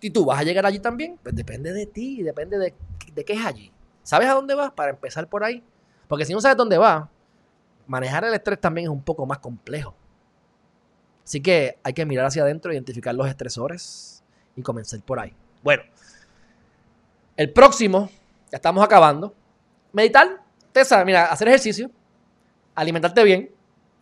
¿Y 0.00 0.10
tú 0.10 0.24
vas 0.24 0.40
a 0.40 0.42
llegar 0.42 0.66
allí 0.66 0.80
también? 0.80 1.20
Pues 1.22 1.36
depende 1.36 1.72
de 1.72 1.86
ti, 1.86 2.24
depende 2.24 2.58
de, 2.58 2.74
de 3.14 3.24
qué 3.24 3.34
es 3.34 3.46
allí. 3.46 3.72
¿Sabes 4.02 4.28
a 4.28 4.34
dónde 4.34 4.56
vas? 4.56 4.72
Para 4.72 4.90
empezar 4.90 5.28
por 5.28 5.44
ahí. 5.44 5.62
Porque 6.08 6.24
si 6.24 6.32
no 6.32 6.40
sabes 6.40 6.56
dónde 6.56 6.78
vas, 6.78 7.08
manejar 7.86 8.24
el 8.24 8.34
estrés 8.34 8.60
también 8.60 8.86
es 8.86 8.90
un 8.90 9.04
poco 9.04 9.24
más 9.24 9.38
complejo. 9.38 9.94
Así 11.30 11.40
que 11.40 11.78
hay 11.84 11.92
que 11.92 12.04
mirar 12.04 12.26
hacia 12.26 12.42
adentro, 12.42 12.72
identificar 12.72 13.14
los 13.14 13.28
estresores 13.28 14.24
y 14.56 14.62
comenzar 14.62 14.98
por 15.02 15.20
ahí. 15.20 15.32
Bueno, 15.62 15.84
el 17.36 17.52
próximo, 17.52 18.10
ya 18.50 18.56
estamos 18.56 18.82
acabando. 18.82 19.32
Meditar, 19.92 20.42
usted 20.66 20.82
sabe, 20.82 21.04
mira, 21.04 21.26
hacer 21.26 21.46
ejercicio, 21.46 21.88
alimentarte 22.74 23.22
bien, 23.22 23.48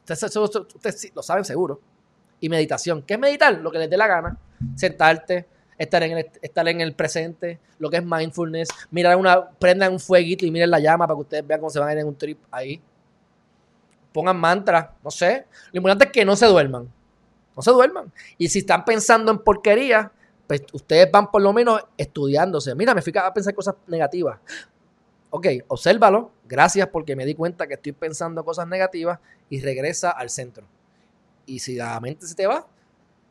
ustedes, 0.01 1.13
lo 1.15 1.23
saben 1.23 1.45
seguro. 1.45 1.83
Y 2.41 2.49
meditación. 2.49 3.03
¿Qué 3.03 3.13
es 3.13 3.21
meditar? 3.21 3.59
Lo 3.59 3.71
que 3.71 3.79
les 3.79 3.91
dé 3.91 3.99
la 3.99 4.07
gana. 4.07 4.39
Sentarte, 4.75 5.47
estar 5.77 6.03
en, 6.03 6.17
el, 6.17 6.31
estar 6.41 6.67
en 6.67 6.81
el 6.81 6.95
presente, 6.95 7.61
lo 7.79 7.91
que 7.91 7.99
es 7.99 8.05
mindfulness, 8.07 8.71
mirar 8.91 9.17
una, 9.17 9.51
prendan 9.51 9.93
un 9.93 10.01
fueguito 10.01 10.47
y 10.47 10.51
miren 10.51 10.71
la 10.71 10.79
llama 10.79 11.07
para 11.07 11.19
que 11.19 11.21
ustedes 11.21 11.47
vean 11.47 11.61
cómo 11.61 11.69
se 11.69 11.79
van 11.79 11.91
a 11.91 11.93
ir 11.93 11.99
en 11.99 12.07
un 12.07 12.17
trip 12.17 12.39
ahí. 12.51 12.81
Pongan 14.15 14.41
mantra, 14.41 14.95
no 15.05 15.11
sé. 15.11 15.45
Lo 15.73 15.77
importante 15.77 16.07
es 16.07 16.11
que 16.11 16.25
no 16.25 16.35
se 16.35 16.47
duerman. 16.47 16.97
No 17.59 17.63
se 17.63 17.73
duerman. 17.73 18.13
Y 18.39 18.49
si 18.49 18.61
están 18.61 18.85
pensando 18.85 19.33
en 19.33 19.39
porquería, 19.39 20.13
pues 20.47 20.63
ustedes 20.73 21.11
van 21.11 21.29
por 21.29 21.43
lo 21.43 21.53
menos 21.53 21.83
estudiándose. 21.97 22.73
Mira, 22.77 22.95
me 22.95 23.03
fui 23.03 23.13
a 23.17 23.35
pensar 23.35 23.53
cosas 23.53 23.75
negativas. 23.89 24.39
Ok, 25.31 25.49
obsérvalo. 25.67 26.31
Gracias 26.47 26.87
porque 26.87 27.17
me 27.17 27.27
di 27.27 27.35
cuenta 27.35 27.67
que 27.67 27.75
estoy 27.75 27.91
pensando 27.91 28.45
cosas 28.45 28.69
negativas 28.69 29.19
y 29.51 29.61
regresa 29.61 30.11
al 30.11 30.31
centro. 30.31 30.69
Y 31.47 31.59
si 31.59 31.75
la 31.75 31.99
mente 31.99 32.29
se 32.29 32.37
te 32.37 32.47
va, 32.47 32.65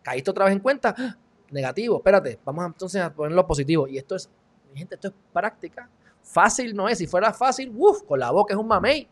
caíste 0.04 0.30
otra 0.30 0.44
vez 0.44 0.56
en 0.56 0.60
cuenta, 0.60 1.18
negativo, 1.50 1.96
espérate, 1.96 2.38
vamos 2.44 2.66
entonces 2.66 3.02
a 3.02 3.14
ponerlo 3.14 3.48
positivo. 3.48 3.88
Y 3.88 3.98
esto 3.98 4.18
es, 4.18 4.30
mi 4.74 4.80
gente, 4.80 4.96
esto 4.96 5.08
es 5.08 5.14
práctica. 5.32 5.90
Fácil 6.22 6.76
no 6.76 6.90
es. 6.90 6.98
Si 6.98 7.08
fuera 7.08 7.32
fácil, 7.32 7.74
uff, 7.74 8.04
con 8.04 8.20
la 8.20 8.30
boca 8.32 8.54
es 8.54 8.60
un 8.60 8.68
mamey. 8.68 9.08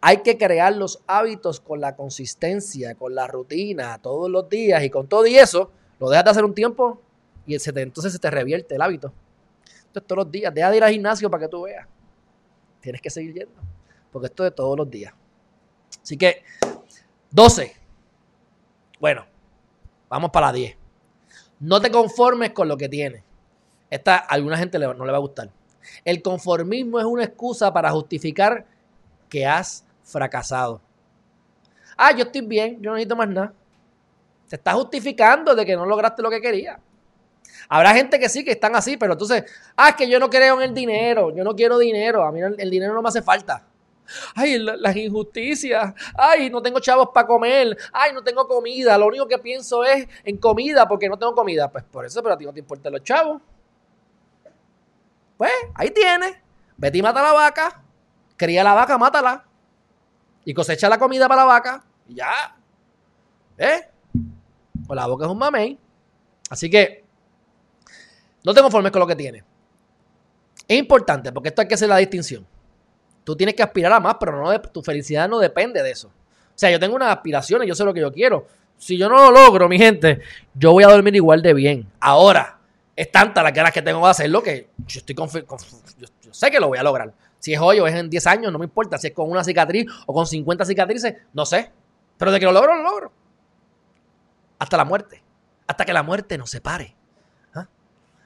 Hay 0.00 0.18
que 0.18 0.38
crear 0.38 0.74
los 0.74 1.02
hábitos 1.06 1.60
con 1.60 1.80
la 1.80 1.96
consistencia, 1.96 2.94
con 2.94 3.14
la 3.14 3.26
rutina, 3.26 3.98
todos 3.98 4.30
los 4.30 4.48
días 4.48 4.82
y 4.82 4.90
con 4.90 5.08
todo 5.08 5.26
y 5.26 5.36
eso, 5.36 5.70
lo 5.98 6.08
dejas 6.08 6.24
de 6.24 6.30
hacer 6.30 6.44
un 6.44 6.54
tiempo 6.54 7.00
y 7.46 7.54
entonces 7.54 8.12
se 8.12 8.18
te 8.18 8.30
revierte 8.30 8.74
el 8.74 8.82
hábito. 8.82 9.12
Entonces 9.86 10.06
todos 10.06 10.24
los 10.24 10.30
días, 10.30 10.54
deja 10.54 10.70
de 10.70 10.76
ir 10.76 10.84
al 10.84 10.92
gimnasio 10.92 11.30
para 11.30 11.44
que 11.44 11.48
tú 11.48 11.62
veas. 11.62 11.86
Tienes 12.80 13.00
que 13.00 13.10
seguir 13.10 13.34
yendo, 13.34 13.60
porque 14.12 14.26
esto 14.26 14.44
es 14.44 14.50
de 14.50 14.56
todos 14.56 14.76
los 14.78 14.90
días. 14.90 15.12
Así 16.02 16.16
que, 16.16 16.42
12. 17.30 17.76
Bueno, 19.00 19.26
vamos 20.08 20.30
para 20.30 20.46
la 20.46 20.52
10. 20.52 20.76
No 21.60 21.80
te 21.80 21.90
conformes 21.90 22.50
con 22.52 22.68
lo 22.68 22.76
que 22.76 22.88
tienes. 22.88 23.22
Esta 23.90 24.16
a 24.16 24.18
alguna 24.20 24.56
gente 24.56 24.78
no 24.78 25.04
le 25.04 25.12
va 25.12 25.18
a 25.18 25.20
gustar. 25.20 25.50
El 26.04 26.22
conformismo 26.22 26.98
es 27.00 27.04
una 27.04 27.24
excusa 27.24 27.72
para 27.72 27.90
justificar 27.90 28.66
que 29.30 29.46
has 29.46 29.86
fracasado. 30.02 30.82
Ah, 31.96 32.12
yo 32.12 32.24
estoy 32.24 32.42
bien, 32.42 32.80
yo 32.82 32.90
no 32.90 32.96
necesito 32.96 33.16
más 33.16 33.28
nada. 33.28 33.54
Te 34.48 34.56
estás 34.56 34.74
justificando 34.74 35.54
de 35.54 35.64
que 35.64 35.76
no 35.76 35.86
lograste 35.86 36.22
lo 36.22 36.28
que 36.28 36.40
querías. 36.40 36.78
Habrá 37.68 37.94
gente 37.94 38.18
que 38.18 38.28
sí, 38.28 38.44
que 38.44 38.52
están 38.52 38.74
así, 38.74 38.96
pero 38.96 39.12
entonces, 39.12 39.44
ah, 39.76 39.90
es 39.90 39.94
que 39.94 40.08
yo 40.08 40.18
no 40.18 40.28
creo 40.28 40.56
en 40.56 40.70
el 40.70 40.74
dinero, 40.74 41.34
yo 41.34 41.44
no 41.44 41.54
quiero 41.54 41.78
dinero, 41.78 42.24
a 42.24 42.32
mí 42.32 42.40
el, 42.40 42.70
dinero 42.70 42.94
no 42.94 43.02
me 43.02 43.08
hace 43.08 43.22
falta. 43.22 43.64
Ay, 44.34 44.58
las 44.58 44.96
injusticias, 44.96 45.94
ay, 46.18 46.50
no 46.50 46.60
tengo 46.60 46.80
chavos 46.80 47.10
para 47.14 47.28
comer, 47.28 47.76
ay, 47.92 48.12
no 48.12 48.24
tengo 48.24 48.48
comida, 48.48 48.98
lo 48.98 49.06
único 49.06 49.28
que 49.28 49.38
pienso 49.38 49.84
es 49.84 50.08
en 50.24 50.36
comida 50.36 50.88
porque 50.88 51.08
no 51.08 51.16
tengo 51.16 51.32
comida. 51.32 51.70
Pues 51.70 51.84
por 51.84 52.04
eso, 52.04 52.20
pero 52.20 52.34
a 52.34 52.38
ti 52.38 52.44
no 52.44 52.52
te 52.52 52.58
importan 52.58 52.92
los 52.92 53.04
chavos. 53.04 53.40
Pues 55.36 55.52
ahí 55.74 55.90
tienes, 55.90 56.36
vete 56.76 56.98
y 56.98 57.02
mata 57.02 57.22
la 57.22 57.32
vaca, 57.32 57.84
cría 58.40 58.64
la 58.64 58.72
vaca, 58.72 58.96
mátala 58.96 59.44
y 60.46 60.54
cosecha 60.54 60.88
la 60.88 60.98
comida 60.98 61.28
para 61.28 61.42
la 61.42 61.46
vaca 61.46 61.84
y 62.08 62.14
ya. 62.14 62.56
¿Eh? 63.58 63.82
Pues 64.86 64.96
la 64.96 65.06
boca 65.06 65.26
es 65.26 65.30
un 65.30 65.36
mamey. 65.36 65.78
Así 66.48 66.70
que 66.70 67.04
no 68.42 68.54
te 68.54 68.62
conformes 68.62 68.90
con 68.92 69.00
lo 69.00 69.06
que 69.06 69.14
tienes. 69.14 69.44
Es 70.66 70.78
importante 70.78 71.32
porque 71.32 71.50
esto 71.50 71.60
hay 71.60 71.68
que 71.68 71.74
hacer 71.74 71.90
la 71.90 71.98
distinción. 71.98 72.46
Tú 73.24 73.36
tienes 73.36 73.54
que 73.54 73.62
aspirar 73.62 73.92
a 73.92 74.00
más, 74.00 74.16
pero 74.18 74.42
no 74.42 74.58
tu 74.62 74.82
felicidad 74.82 75.28
no 75.28 75.38
depende 75.38 75.82
de 75.82 75.90
eso. 75.90 76.08
O 76.08 76.58
sea, 76.60 76.70
yo 76.70 76.80
tengo 76.80 76.96
unas 76.96 77.14
aspiraciones, 77.14 77.68
yo 77.68 77.74
sé 77.74 77.84
lo 77.84 77.92
que 77.92 78.00
yo 78.00 78.10
quiero. 78.10 78.46
Si 78.78 78.96
yo 78.96 79.10
no 79.10 79.16
lo 79.16 79.30
logro, 79.30 79.68
mi 79.68 79.76
gente, 79.76 80.20
yo 80.54 80.72
voy 80.72 80.84
a 80.84 80.88
dormir 80.88 81.14
igual 81.14 81.42
de 81.42 81.52
bien. 81.52 81.92
Ahora, 82.00 82.58
es 82.96 83.12
tanta 83.12 83.42
la 83.42 83.50
ganas 83.50 83.72
que 83.72 83.82
tengo 83.82 84.02
de 84.02 84.10
hacerlo 84.10 84.42
que 84.42 84.70
yo 84.86 85.00
estoy 85.00 85.14
yo 85.14 86.32
sé 86.32 86.50
que 86.50 86.58
lo 86.58 86.68
voy 86.68 86.78
a 86.78 86.82
lograr. 86.82 87.12
Si 87.40 87.54
es 87.54 87.60
hoy 87.60 87.80
o 87.80 87.86
es 87.86 87.94
en 87.94 88.08
10 88.08 88.26
años, 88.26 88.52
no 88.52 88.58
me 88.58 88.66
importa. 88.66 88.98
Si 88.98 89.08
es 89.08 89.12
con 89.12 89.28
una 89.28 89.42
cicatriz 89.42 89.86
o 90.06 90.14
con 90.14 90.26
50 90.26 90.64
cicatrices, 90.64 91.14
no 91.32 91.44
sé. 91.44 91.72
Pero 92.16 92.30
de 92.30 92.38
que 92.38 92.46
lo 92.46 92.52
logro, 92.52 92.76
lo 92.76 92.82
logro. 92.82 93.12
Hasta 94.58 94.76
la 94.76 94.84
muerte. 94.84 95.22
Hasta 95.66 95.84
que 95.84 95.92
la 95.92 96.02
muerte 96.02 96.36
nos 96.36 96.50
separe. 96.50 96.94
¿Ah? 97.54 97.66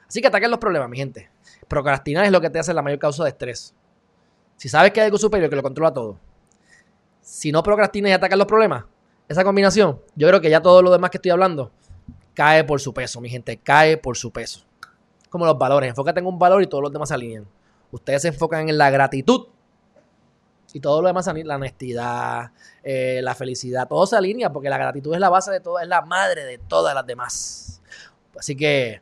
Así 0.09 0.21
que 0.21 0.27
ataquen 0.27 0.51
los 0.51 0.59
problemas, 0.59 0.89
mi 0.91 0.97
gente. 0.97 1.31
Procrastinar 1.69 2.25
es 2.25 2.33
lo 2.33 2.41
que 2.41 2.51
te 2.51 2.59
hace 2.59 2.75
la 2.75 2.83
mayor 2.83 2.99
causa 2.99 3.23
de 3.23 3.31
estrés. 3.31 3.73
si 4.57 4.69
sabes 4.69 4.93
que 4.93 5.01
hay 5.01 5.07
algo 5.07 5.19
superior 5.19 5.49
que 5.49 5.57
lo 5.57 5.63
controla 5.63 5.93
todo, 5.93 6.19
si 7.21 7.53
no 7.53 7.63
procrastinas 7.63 8.11
y 8.11 8.13
atacas 8.13 8.39
los 8.39 8.47
problemas, 8.47 8.85
esa 9.29 9.45
combinación, 9.45 10.01
yo 10.15 10.29
creo 10.29 10.41
que 10.41 10.51
ya 10.51 10.61
todo 10.61 10.83
lo 10.83 10.91
demás 10.91 11.11
que 11.11 11.17
estoy 11.17 11.31
hablando 11.31 11.73
cae 12.35 12.65
por 12.65 12.81
su 12.81 12.93
peso, 12.93 13.21
mi 13.21 13.31
gente, 13.31 13.57
cae 13.57 13.97
por 13.97 14.17
su 14.17 14.31
peso. 14.31 14.65
Como 15.31 15.47
los 15.47 15.57
valores, 15.57 15.89
enfócate 15.89 16.21
en 16.21 16.27
un 16.27 16.39
valor 16.39 16.63
y 16.63 16.67
todos 16.67 16.83
los 16.83 16.93
demás 16.93 17.09
se 17.09 17.15
alinean. 17.15 17.47
Ustedes 17.91 18.23
se 18.23 18.29
enfocan 18.29 18.69
en 18.69 18.79
la 18.79 18.91
gratitud 18.91 19.49
y 20.75 20.81
todo 20.81 21.01
lo 21.01 21.07
demás, 21.07 21.31
la 21.33 21.55
honestidad, 21.55 22.51
eh, 22.83 23.21
la 23.23 23.37
felicidad, 23.37 23.87
todo 23.87 24.05
se 24.09 24.17
alinea 24.17 24.53
porque 24.53 24.69
la 24.69 24.77
gratitud 24.77 25.15
es 25.15 25.21
la 25.21 25.29
base 25.29 25.53
de 25.53 25.61
todo, 25.61 25.79
es 25.79 25.87
la 25.87 26.03
madre 26.03 26.45
de 26.45 26.59
todas 26.59 26.93
las 26.97 27.07
demás. 27.07 27.81
Así 28.37 28.57
que, 28.57 29.01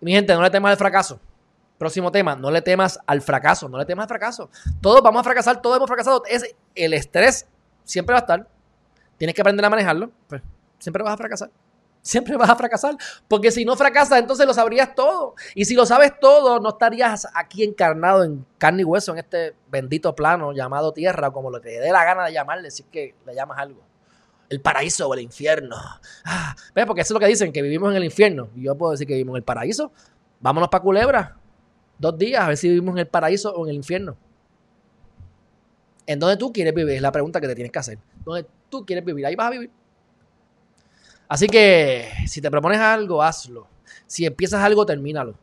mi 0.00 0.10
gente, 0.10 0.34
no 0.34 0.42
le 0.42 0.50
temas 0.50 0.72
al 0.72 0.76
fracaso. 0.76 1.20
Próximo 1.78 2.10
tema, 2.10 2.34
no 2.34 2.50
le 2.50 2.62
temas 2.62 2.98
al 3.06 3.22
fracaso, 3.22 3.68
no 3.68 3.78
le 3.78 3.84
temas 3.84 4.04
al 4.04 4.08
fracaso. 4.08 4.50
Todos 4.80 5.02
vamos 5.02 5.20
a 5.20 5.24
fracasar, 5.24 5.62
todos 5.62 5.76
hemos 5.76 5.86
fracasado. 5.86 6.24
Es, 6.28 6.52
el 6.74 6.92
estrés 6.92 7.46
siempre 7.84 8.14
va 8.14 8.18
a 8.18 8.22
estar. 8.22 8.48
Tienes 9.16 9.36
que 9.36 9.40
aprender 9.40 9.64
a 9.64 9.70
manejarlo. 9.70 10.10
Pues, 10.26 10.42
siempre 10.80 11.04
vas 11.04 11.14
a 11.14 11.16
fracasar. 11.16 11.50
Siempre 12.04 12.36
vas 12.36 12.50
a 12.50 12.54
fracasar. 12.54 12.96
Porque 13.26 13.50
si 13.50 13.64
no 13.64 13.76
fracasas, 13.76 14.18
entonces 14.18 14.46
lo 14.46 14.52
sabrías 14.52 14.94
todo. 14.94 15.34
Y 15.54 15.64
si 15.64 15.74
lo 15.74 15.86
sabes 15.86 16.12
todo, 16.20 16.60
no 16.60 16.68
estarías 16.68 17.26
aquí 17.34 17.64
encarnado 17.64 18.22
en 18.24 18.44
carne 18.58 18.82
y 18.82 18.84
hueso 18.84 19.12
en 19.12 19.20
este 19.20 19.56
bendito 19.70 20.14
plano 20.14 20.52
llamado 20.52 20.92
tierra, 20.92 21.30
como 21.30 21.50
lo 21.50 21.62
que 21.62 21.70
te 21.70 21.80
dé 21.80 21.90
la 21.90 22.04
gana 22.04 22.26
de 22.26 22.34
llamarle, 22.34 22.70
si 22.70 22.82
que 22.82 23.14
le 23.24 23.34
llamas 23.34 23.58
algo. 23.58 23.80
El 24.50 24.60
paraíso 24.60 25.08
o 25.08 25.14
el 25.14 25.20
infierno. 25.20 25.76
Ah, 26.26 26.54
Porque 26.86 27.00
eso 27.00 27.14
es 27.14 27.14
lo 27.14 27.20
que 27.20 27.26
dicen, 27.26 27.50
que 27.54 27.62
vivimos 27.62 27.90
en 27.90 27.96
el 27.96 28.04
infierno. 28.04 28.50
Y 28.54 28.64
yo 28.64 28.76
puedo 28.76 28.92
decir 28.92 29.06
que 29.06 29.14
vivimos 29.14 29.32
en 29.32 29.38
el 29.38 29.44
paraíso. 29.44 29.90
Vámonos 30.40 30.68
para 30.68 30.82
Culebra. 30.82 31.38
Dos 31.98 32.18
días 32.18 32.44
a 32.44 32.48
ver 32.48 32.58
si 32.58 32.68
vivimos 32.68 32.92
en 32.96 32.98
el 32.98 33.08
paraíso 33.08 33.50
o 33.54 33.64
en 33.64 33.70
el 33.70 33.76
infierno. 33.76 34.14
¿En 36.06 36.18
dónde 36.18 36.36
tú 36.36 36.52
quieres 36.52 36.74
vivir? 36.74 36.96
Es 36.96 37.02
la 37.02 37.12
pregunta 37.12 37.40
que 37.40 37.48
te 37.48 37.54
tienes 37.54 37.72
que 37.72 37.78
hacer. 37.78 37.98
¿Dónde 38.26 38.46
tú 38.68 38.84
quieres 38.84 39.06
vivir? 39.06 39.24
Ahí 39.24 39.34
vas 39.34 39.46
a 39.46 39.50
vivir. 39.50 39.70
Así 41.28 41.46
que 41.46 42.08
si 42.26 42.40
te 42.40 42.50
propones 42.50 42.80
algo, 42.80 43.22
hazlo. 43.22 43.66
Si 44.06 44.26
empiezas 44.26 44.62
algo, 44.62 44.84
termínalo. 44.84 45.34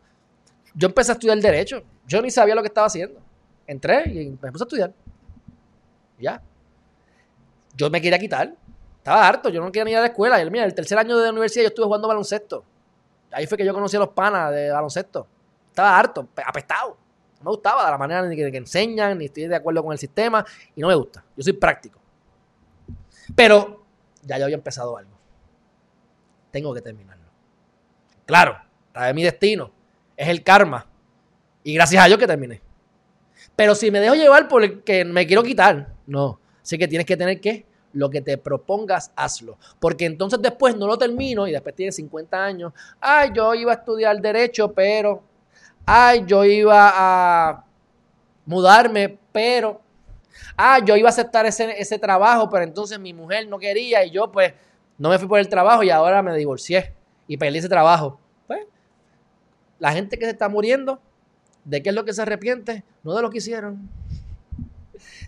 Yo 0.74 0.88
empecé 0.88 1.12
a 1.12 1.14
estudiar 1.14 1.38
Derecho. 1.40 1.84
Yo 2.08 2.22
ni 2.22 2.32
sabía 2.32 2.56
lo 2.56 2.62
que 2.62 2.68
estaba 2.68 2.88
haciendo. 2.88 3.20
Entré 3.68 4.04
y 4.12 4.30
me 4.30 4.52
puse 4.52 4.64
a 4.64 4.66
estudiar. 4.66 4.94
Ya. 6.20 6.42
Yo 7.76 7.90
me 7.90 8.02
quería 8.02 8.20
quitar. 8.20 8.54
Estaba 8.98 9.28
harto. 9.28 9.50
Yo 9.50 9.62
no 9.62 9.72
quería 9.72 9.86
ni 9.86 9.92
ir 9.92 9.98
a 9.98 10.02
la 10.02 10.08
escuela. 10.08 10.42
Y 10.42 10.50
mira, 10.50 10.66
el 10.66 10.74
tercer 10.74 10.98
año 10.98 11.18
de 11.18 11.26
la 11.26 11.32
universidad 11.32 11.64
yo 11.64 11.70
estuve 11.70 11.86
jugando 11.86 12.08
baloncesto. 12.08 12.64
Ahí 13.32 13.48
fue 13.48 13.58
que 13.58 13.66
yo 13.66 13.74
conocí 13.74 13.96
a 13.96 14.00
los 14.00 14.10
panas 14.10 14.52
de 14.52 14.72
baloncesto. 14.72 15.28
Estaba 15.70 15.98
harto, 15.98 16.28
apestado. 16.46 16.98
No 17.40 17.46
me 17.46 17.52
gustaba 17.52 17.86
de 17.86 17.92
la 17.92 17.98
manera 17.98 18.28
ni 18.28 18.36
que, 18.36 18.52
que 18.52 18.58
enseñan, 18.58 19.18
ni 19.18 19.26
estoy 19.26 19.48
de 19.48 19.56
acuerdo 19.56 19.84
con 19.84 19.94
el 19.94 19.98
sistema. 19.98 20.46
Y 20.76 20.82
no 20.82 20.88
me 20.88 20.96
gusta. 20.96 21.24
Yo 21.36 21.44
soy 21.44 21.54
práctico. 21.54 22.00
Pero 23.36 23.84
ya 24.22 24.38
yo 24.38 24.46
había 24.46 24.58
empezado 24.58 24.98
algo. 24.98 25.21
Tengo 26.52 26.74
que 26.74 26.82
terminarlo. 26.82 27.26
Claro, 28.26 28.58
está 28.88 29.12
mi 29.14 29.24
destino. 29.24 29.72
Es 30.16 30.28
el 30.28 30.44
karma. 30.44 30.88
Y 31.64 31.74
gracias 31.74 32.04
a 32.04 32.08
Dios 32.08 32.20
que 32.20 32.28
terminé. 32.28 32.62
Pero 33.56 33.76
si 33.76 33.92
me 33.92 34.00
dejo 34.00 34.16
llevar 34.16 34.48
por 34.48 34.64
el 34.64 34.84
que 34.84 35.06
me 35.06 35.26
quiero 35.26 35.44
quitar, 35.44 35.94
no. 36.06 36.40
Así 36.62 36.78
que 36.78 36.88
tienes 36.88 37.08
que 37.08 37.18
tener 37.18 37.40
que 37.40 37.66
lo 37.94 38.10
que 38.10 38.22
te 38.22 38.38
propongas, 38.38 39.12
hazlo. 39.16 39.58
Porque 39.80 40.06
entonces 40.06 40.42
después 40.42 40.76
no 40.76 40.88
lo 40.88 40.98
termino 40.98 41.48
y 41.48 41.52
después 41.52 41.76
tienes 41.76 41.96
50 41.96 42.44
años. 42.44 42.74
Ay, 43.00 43.32
yo 43.34 43.54
iba 43.54 43.72
a 43.72 43.76
estudiar 43.76 44.20
derecho, 44.22 44.72
pero. 44.72 45.24
Ay, 45.86 46.24
yo 46.28 46.46
iba 46.46 46.92
a 46.94 47.66
mudarme, 48.46 49.18
pero 49.32 49.82
ah, 50.56 50.80
yo 50.84 50.96
iba 50.96 51.10
a 51.10 51.12
aceptar 51.12 51.46
ese, 51.46 52.00
trabajo, 52.00 52.50
pero 52.50 52.64
entonces 52.64 53.00
mi 53.00 53.14
mujer 53.14 53.48
no 53.48 53.60
quería 53.60 54.04
y 54.06 54.12
yo 54.12 54.32
pues 54.32 54.54
no 54.98 55.10
me 55.10 55.18
fui 55.20 55.28
por 55.28 55.40
el 55.40 55.50
trabajo 55.50 55.84
y 55.84 55.90
ahora 55.90 56.22
me 56.22 56.36
divorcié 56.36 56.94
y 57.28 57.38
perdí 57.38 57.60
ese 57.60 57.70
trabajo. 57.70 58.20
Pues, 58.48 58.66
la 59.80 59.92
gente 59.94 60.18
que 60.18 60.26
se 60.26 60.32
está 60.32 60.50
muriendo, 60.50 61.02
¿de 61.66 61.82
qué 61.82 61.90
es 61.90 61.96
lo 61.96 62.06
que 62.06 62.14
se 62.14 62.22
arrepiente? 62.22 62.84
No 63.04 63.16
de 63.16 63.22
lo 63.22 63.30
que 63.30 63.40
hicieron. 63.40 63.90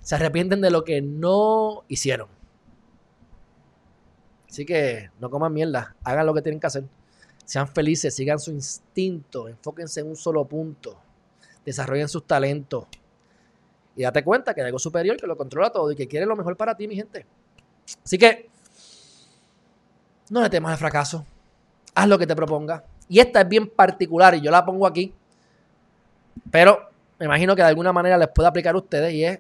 Se 0.02 0.16
arrepienten 0.16 0.62
de 0.62 0.70
lo 0.70 0.84
que 0.84 1.02
no 1.02 1.84
hicieron. 1.88 2.28
Así 4.50 4.66
que 4.66 5.10
no 5.20 5.32
coman 5.32 5.52
mierda, 5.52 5.96
hagan 6.04 6.28
lo 6.28 6.34
que 6.34 6.44
tienen 6.44 6.60
que 6.60 6.68
hacer. 6.68 6.84
Sean 7.46 7.68
felices, 7.68 8.14
sigan 8.14 8.40
su 8.40 8.52
instinto, 8.52 9.48
enfóquense 9.50 10.02
en 10.02 10.08
un 10.08 10.16
solo 10.16 10.46
punto, 10.46 11.00
desarrollen 11.66 12.08
sus 12.08 12.26
talentos. 12.26 12.86
Y 13.96 14.04
date 14.04 14.24
cuenta 14.24 14.54
que 14.54 14.62
hay 14.62 14.68
algo 14.68 14.80
superior 14.80 15.18
que 15.18 15.28
lo 15.28 15.36
controla 15.36 15.72
todo 15.72 15.92
y 15.92 15.96
que 15.96 16.08
quiere 16.08 16.26
lo 16.26 16.36
mejor 16.36 16.56
para 16.56 16.76
ti, 16.78 16.88
mi 16.88 16.96
gente. 16.96 17.26
Así 18.04 18.18
que 18.18 18.50
no 20.30 20.42
le 20.42 20.50
temas 20.50 20.74
al 20.74 20.78
fracaso. 20.78 21.26
Haz 21.96 22.08
lo 22.08 22.18
que 22.18 22.28
te 22.28 22.36
proponga. 22.36 22.84
Y 23.08 23.20
esta 23.20 23.42
es 23.42 23.50
bien 23.50 23.68
particular 23.68 24.36
y 24.36 24.42
yo 24.42 24.52
la 24.52 24.66
pongo 24.66 24.88
aquí. 24.88 25.14
Pero 26.50 26.90
me 27.20 27.26
imagino 27.26 27.56
que 27.56 27.62
de 27.62 27.68
alguna 27.68 27.94
manera 27.94 28.18
les 28.18 28.30
puede 28.30 28.50
aplicar 28.50 28.76
a 28.76 28.78
ustedes 28.78 29.14
y 29.14 29.26
es 29.26 29.40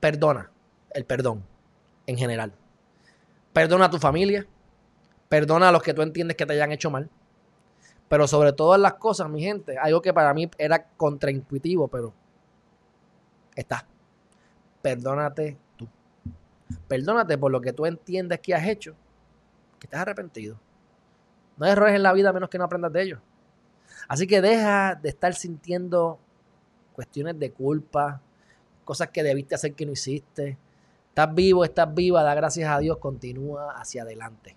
perdona. 0.00 0.50
El 0.92 1.04
perdón 1.04 1.44
en 2.06 2.16
general. 2.16 2.52
Perdona 3.52 3.86
a 3.86 3.90
tu 3.90 3.98
familia. 3.98 4.46
Perdona 5.28 5.68
a 5.68 5.72
los 5.72 5.82
que 5.82 5.94
tú 5.94 6.02
entiendes 6.02 6.36
que 6.36 6.46
te 6.46 6.52
hayan 6.52 6.72
hecho 6.72 6.90
mal. 6.90 7.08
Pero 8.08 8.28
sobre 8.28 8.52
todas 8.52 8.80
las 8.80 8.94
cosas, 8.94 9.28
mi 9.28 9.42
gente, 9.42 9.76
algo 9.78 10.00
que 10.00 10.12
para 10.12 10.32
mí 10.32 10.48
era 10.58 10.86
contraintuitivo, 10.96 11.88
pero 11.88 12.14
está. 13.54 13.84
Perdónate 14.80 15.56
tú. 15.76 15.88
Perdónate 16.86 17.36
por 17.36 17.50
lo 17.50 17.60
que 17.60 17.72
tú 17.72 17.86
entiendes 17.86 18.38
que 18.40 18.54
has 18.54 18.66
hecho, 18.66 18.94
que 19.86 19.96
has 19.96 20.02
arrepentido. 20.02 20.58
No 21.56 21.66
hay 21.66 21.72
errores 21.72 21.94
en 21.94 22.02
la 22.02 22.12
vida 22.12 22.32
menos 22.32 22.48
que 22.48 22.58
no 22.58 22.64
aprendas 22.64 22.92
de 22.92 23.02
ellos. 23.02 23.20
Así 24.08 24.26
que 24.26 24.40
deja 24.40 24.94
de 24.94 25.08
estar 25.08 25.34
sintiendo 25.34 26.18
cuestiones 26.92 27.38
de 27.38 27.50
culpa, 27.52 28.20
cosas 28.84 29.08
que 29.08 29.22
debiste 29.22 29.54
hacer 29.54 29.74
que 29.74 29.86
no 29.86 29.92
hiciste. 29.92 30.58
Estás 31.08 31.34
vivo, 31.34 31.64
estás 31.64 31.92
viva, 31.94 32.22
da 32.22 32.34
gracias 32.34 32.68
a 32.70 32.78
Dios, 32.78 32.98
continúa 32.98 33.72
hacia 33.72 34.02
adelante. 34.02 34.56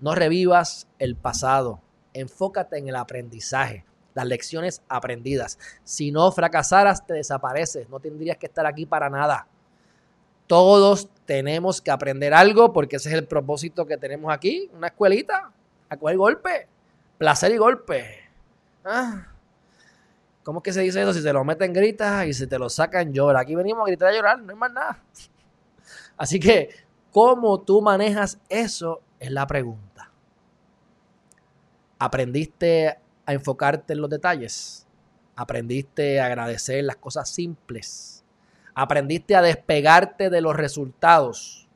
No 0.00 0.14
revivas 0.14 0.86
el 0.98 1.16
pasado, 1.16 1.80
enfócate 2.12 2.78
en 2.78 2.88
el 2.88 2.96
aprendizaje 2.96 3.84
las 4.18 4.26
lecciones 4.26 4.82
aprendidas. 4.88 5.60
Si 5.84 6.10
no 6.10 6.32
fracasaras, 6.32 7.06
te 7.06 7.14
desapareces. 7.14 7.88
No 7.88 8.00
tendrías 8.00 8.36
que 8.36 8.46
estar 8.46 8.66
aquí 8.66 8.84
para 8.84 9.08
nada. 9.08 9.46
Todos 10.48 11.08
tenemos 11.24 11.80
que 11.80 11.92
aprender 11.92 12.34
algo 12.34 12.72
porque 12.72 12.96
ese 12.96 13.10
es 13.10 13.14
el 13.14 13.26
propósito 13.28 13.86
que 13.86 13.96
tenemos 13.96 14.32
aquí. 14.32 14.68
Una 14.74 14.88
escuelita. 14.88 15.52
A 15.88 15.96
cuál 15.96 16.18
golpe. 16.18 16.66
Placer 17.16 17.52
y 17.52 17.56
golpe. 17.56 18.04
Ah. 18.84 19.28
¿Cómo 20.42 20.58
es 20.58 20.64
que 20.64 20.72
se 20.72 20.80
dice 20.80 21.00
eso? 21.00 21.14
Si 21.14 21.22
te 21.22 21.32
lo 21.32 21.44
meten, 21.44 21.72
gritas 21.72 22.26
y 22.26 22.34
si 22.34 22.48
te 22.48 22.58
lo 22.58 22.68
sacan, 22.68 23.12
llora. 23.12 23.40
Aquí 23.40 23.54
venimos 23.54 23.84
a 23.84 23.86
gritar 23.86 24.12
y 24.12 24.16
a 24.16 24.18
llorar, 24.18 24.40
no 24.40 24.50
hay 24.50 24.58
más 24.58 24.72
nada. 24.72 24.98
Así 26.16 26.40
que, 26.40 26.70
¿cómo 27.12 27.60
tú 27.60 27.80
manejas 27.80 28.40
eso? 28.48 29.00
Es 29.20 29.30
la 29.30 29.46
pregunta. 29.46 30.10
¿Aprendiste 32.00 32.98
a 33.28 33.34
enfocarte 33.34 33.92
en 33.92 34.00
los 34.00 34.08
detalles. 34.08 34.86
Aprendiste 35.36 36.18
a 36.18 36.26
agradecer 36.26 36.82
las 36.82 36.96
cosas 36.96 37.28
simples. 37.28 38.17
Aprendiste 38.80 39.34
a 39.34 39.42
despegarte 39.42 40.30
de 40.30 40.40
los 40.40 40.54
resultados. 40.54 41.66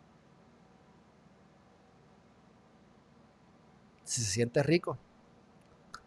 Si 4.04 4.20
se 4.20 4.30
siente 4.30 4.62
rico, 4.62 4.96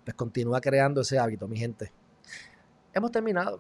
pues 0.06 0.16
continúa 0.16 0.62
creando 0.62 1.02
ese 1.02 1.20
hábito, 1.20 1.50
mi 1.50 1.58
gente. 1.58 1.92
Hemos 2.94 3.12
terminado. 3.12 3.60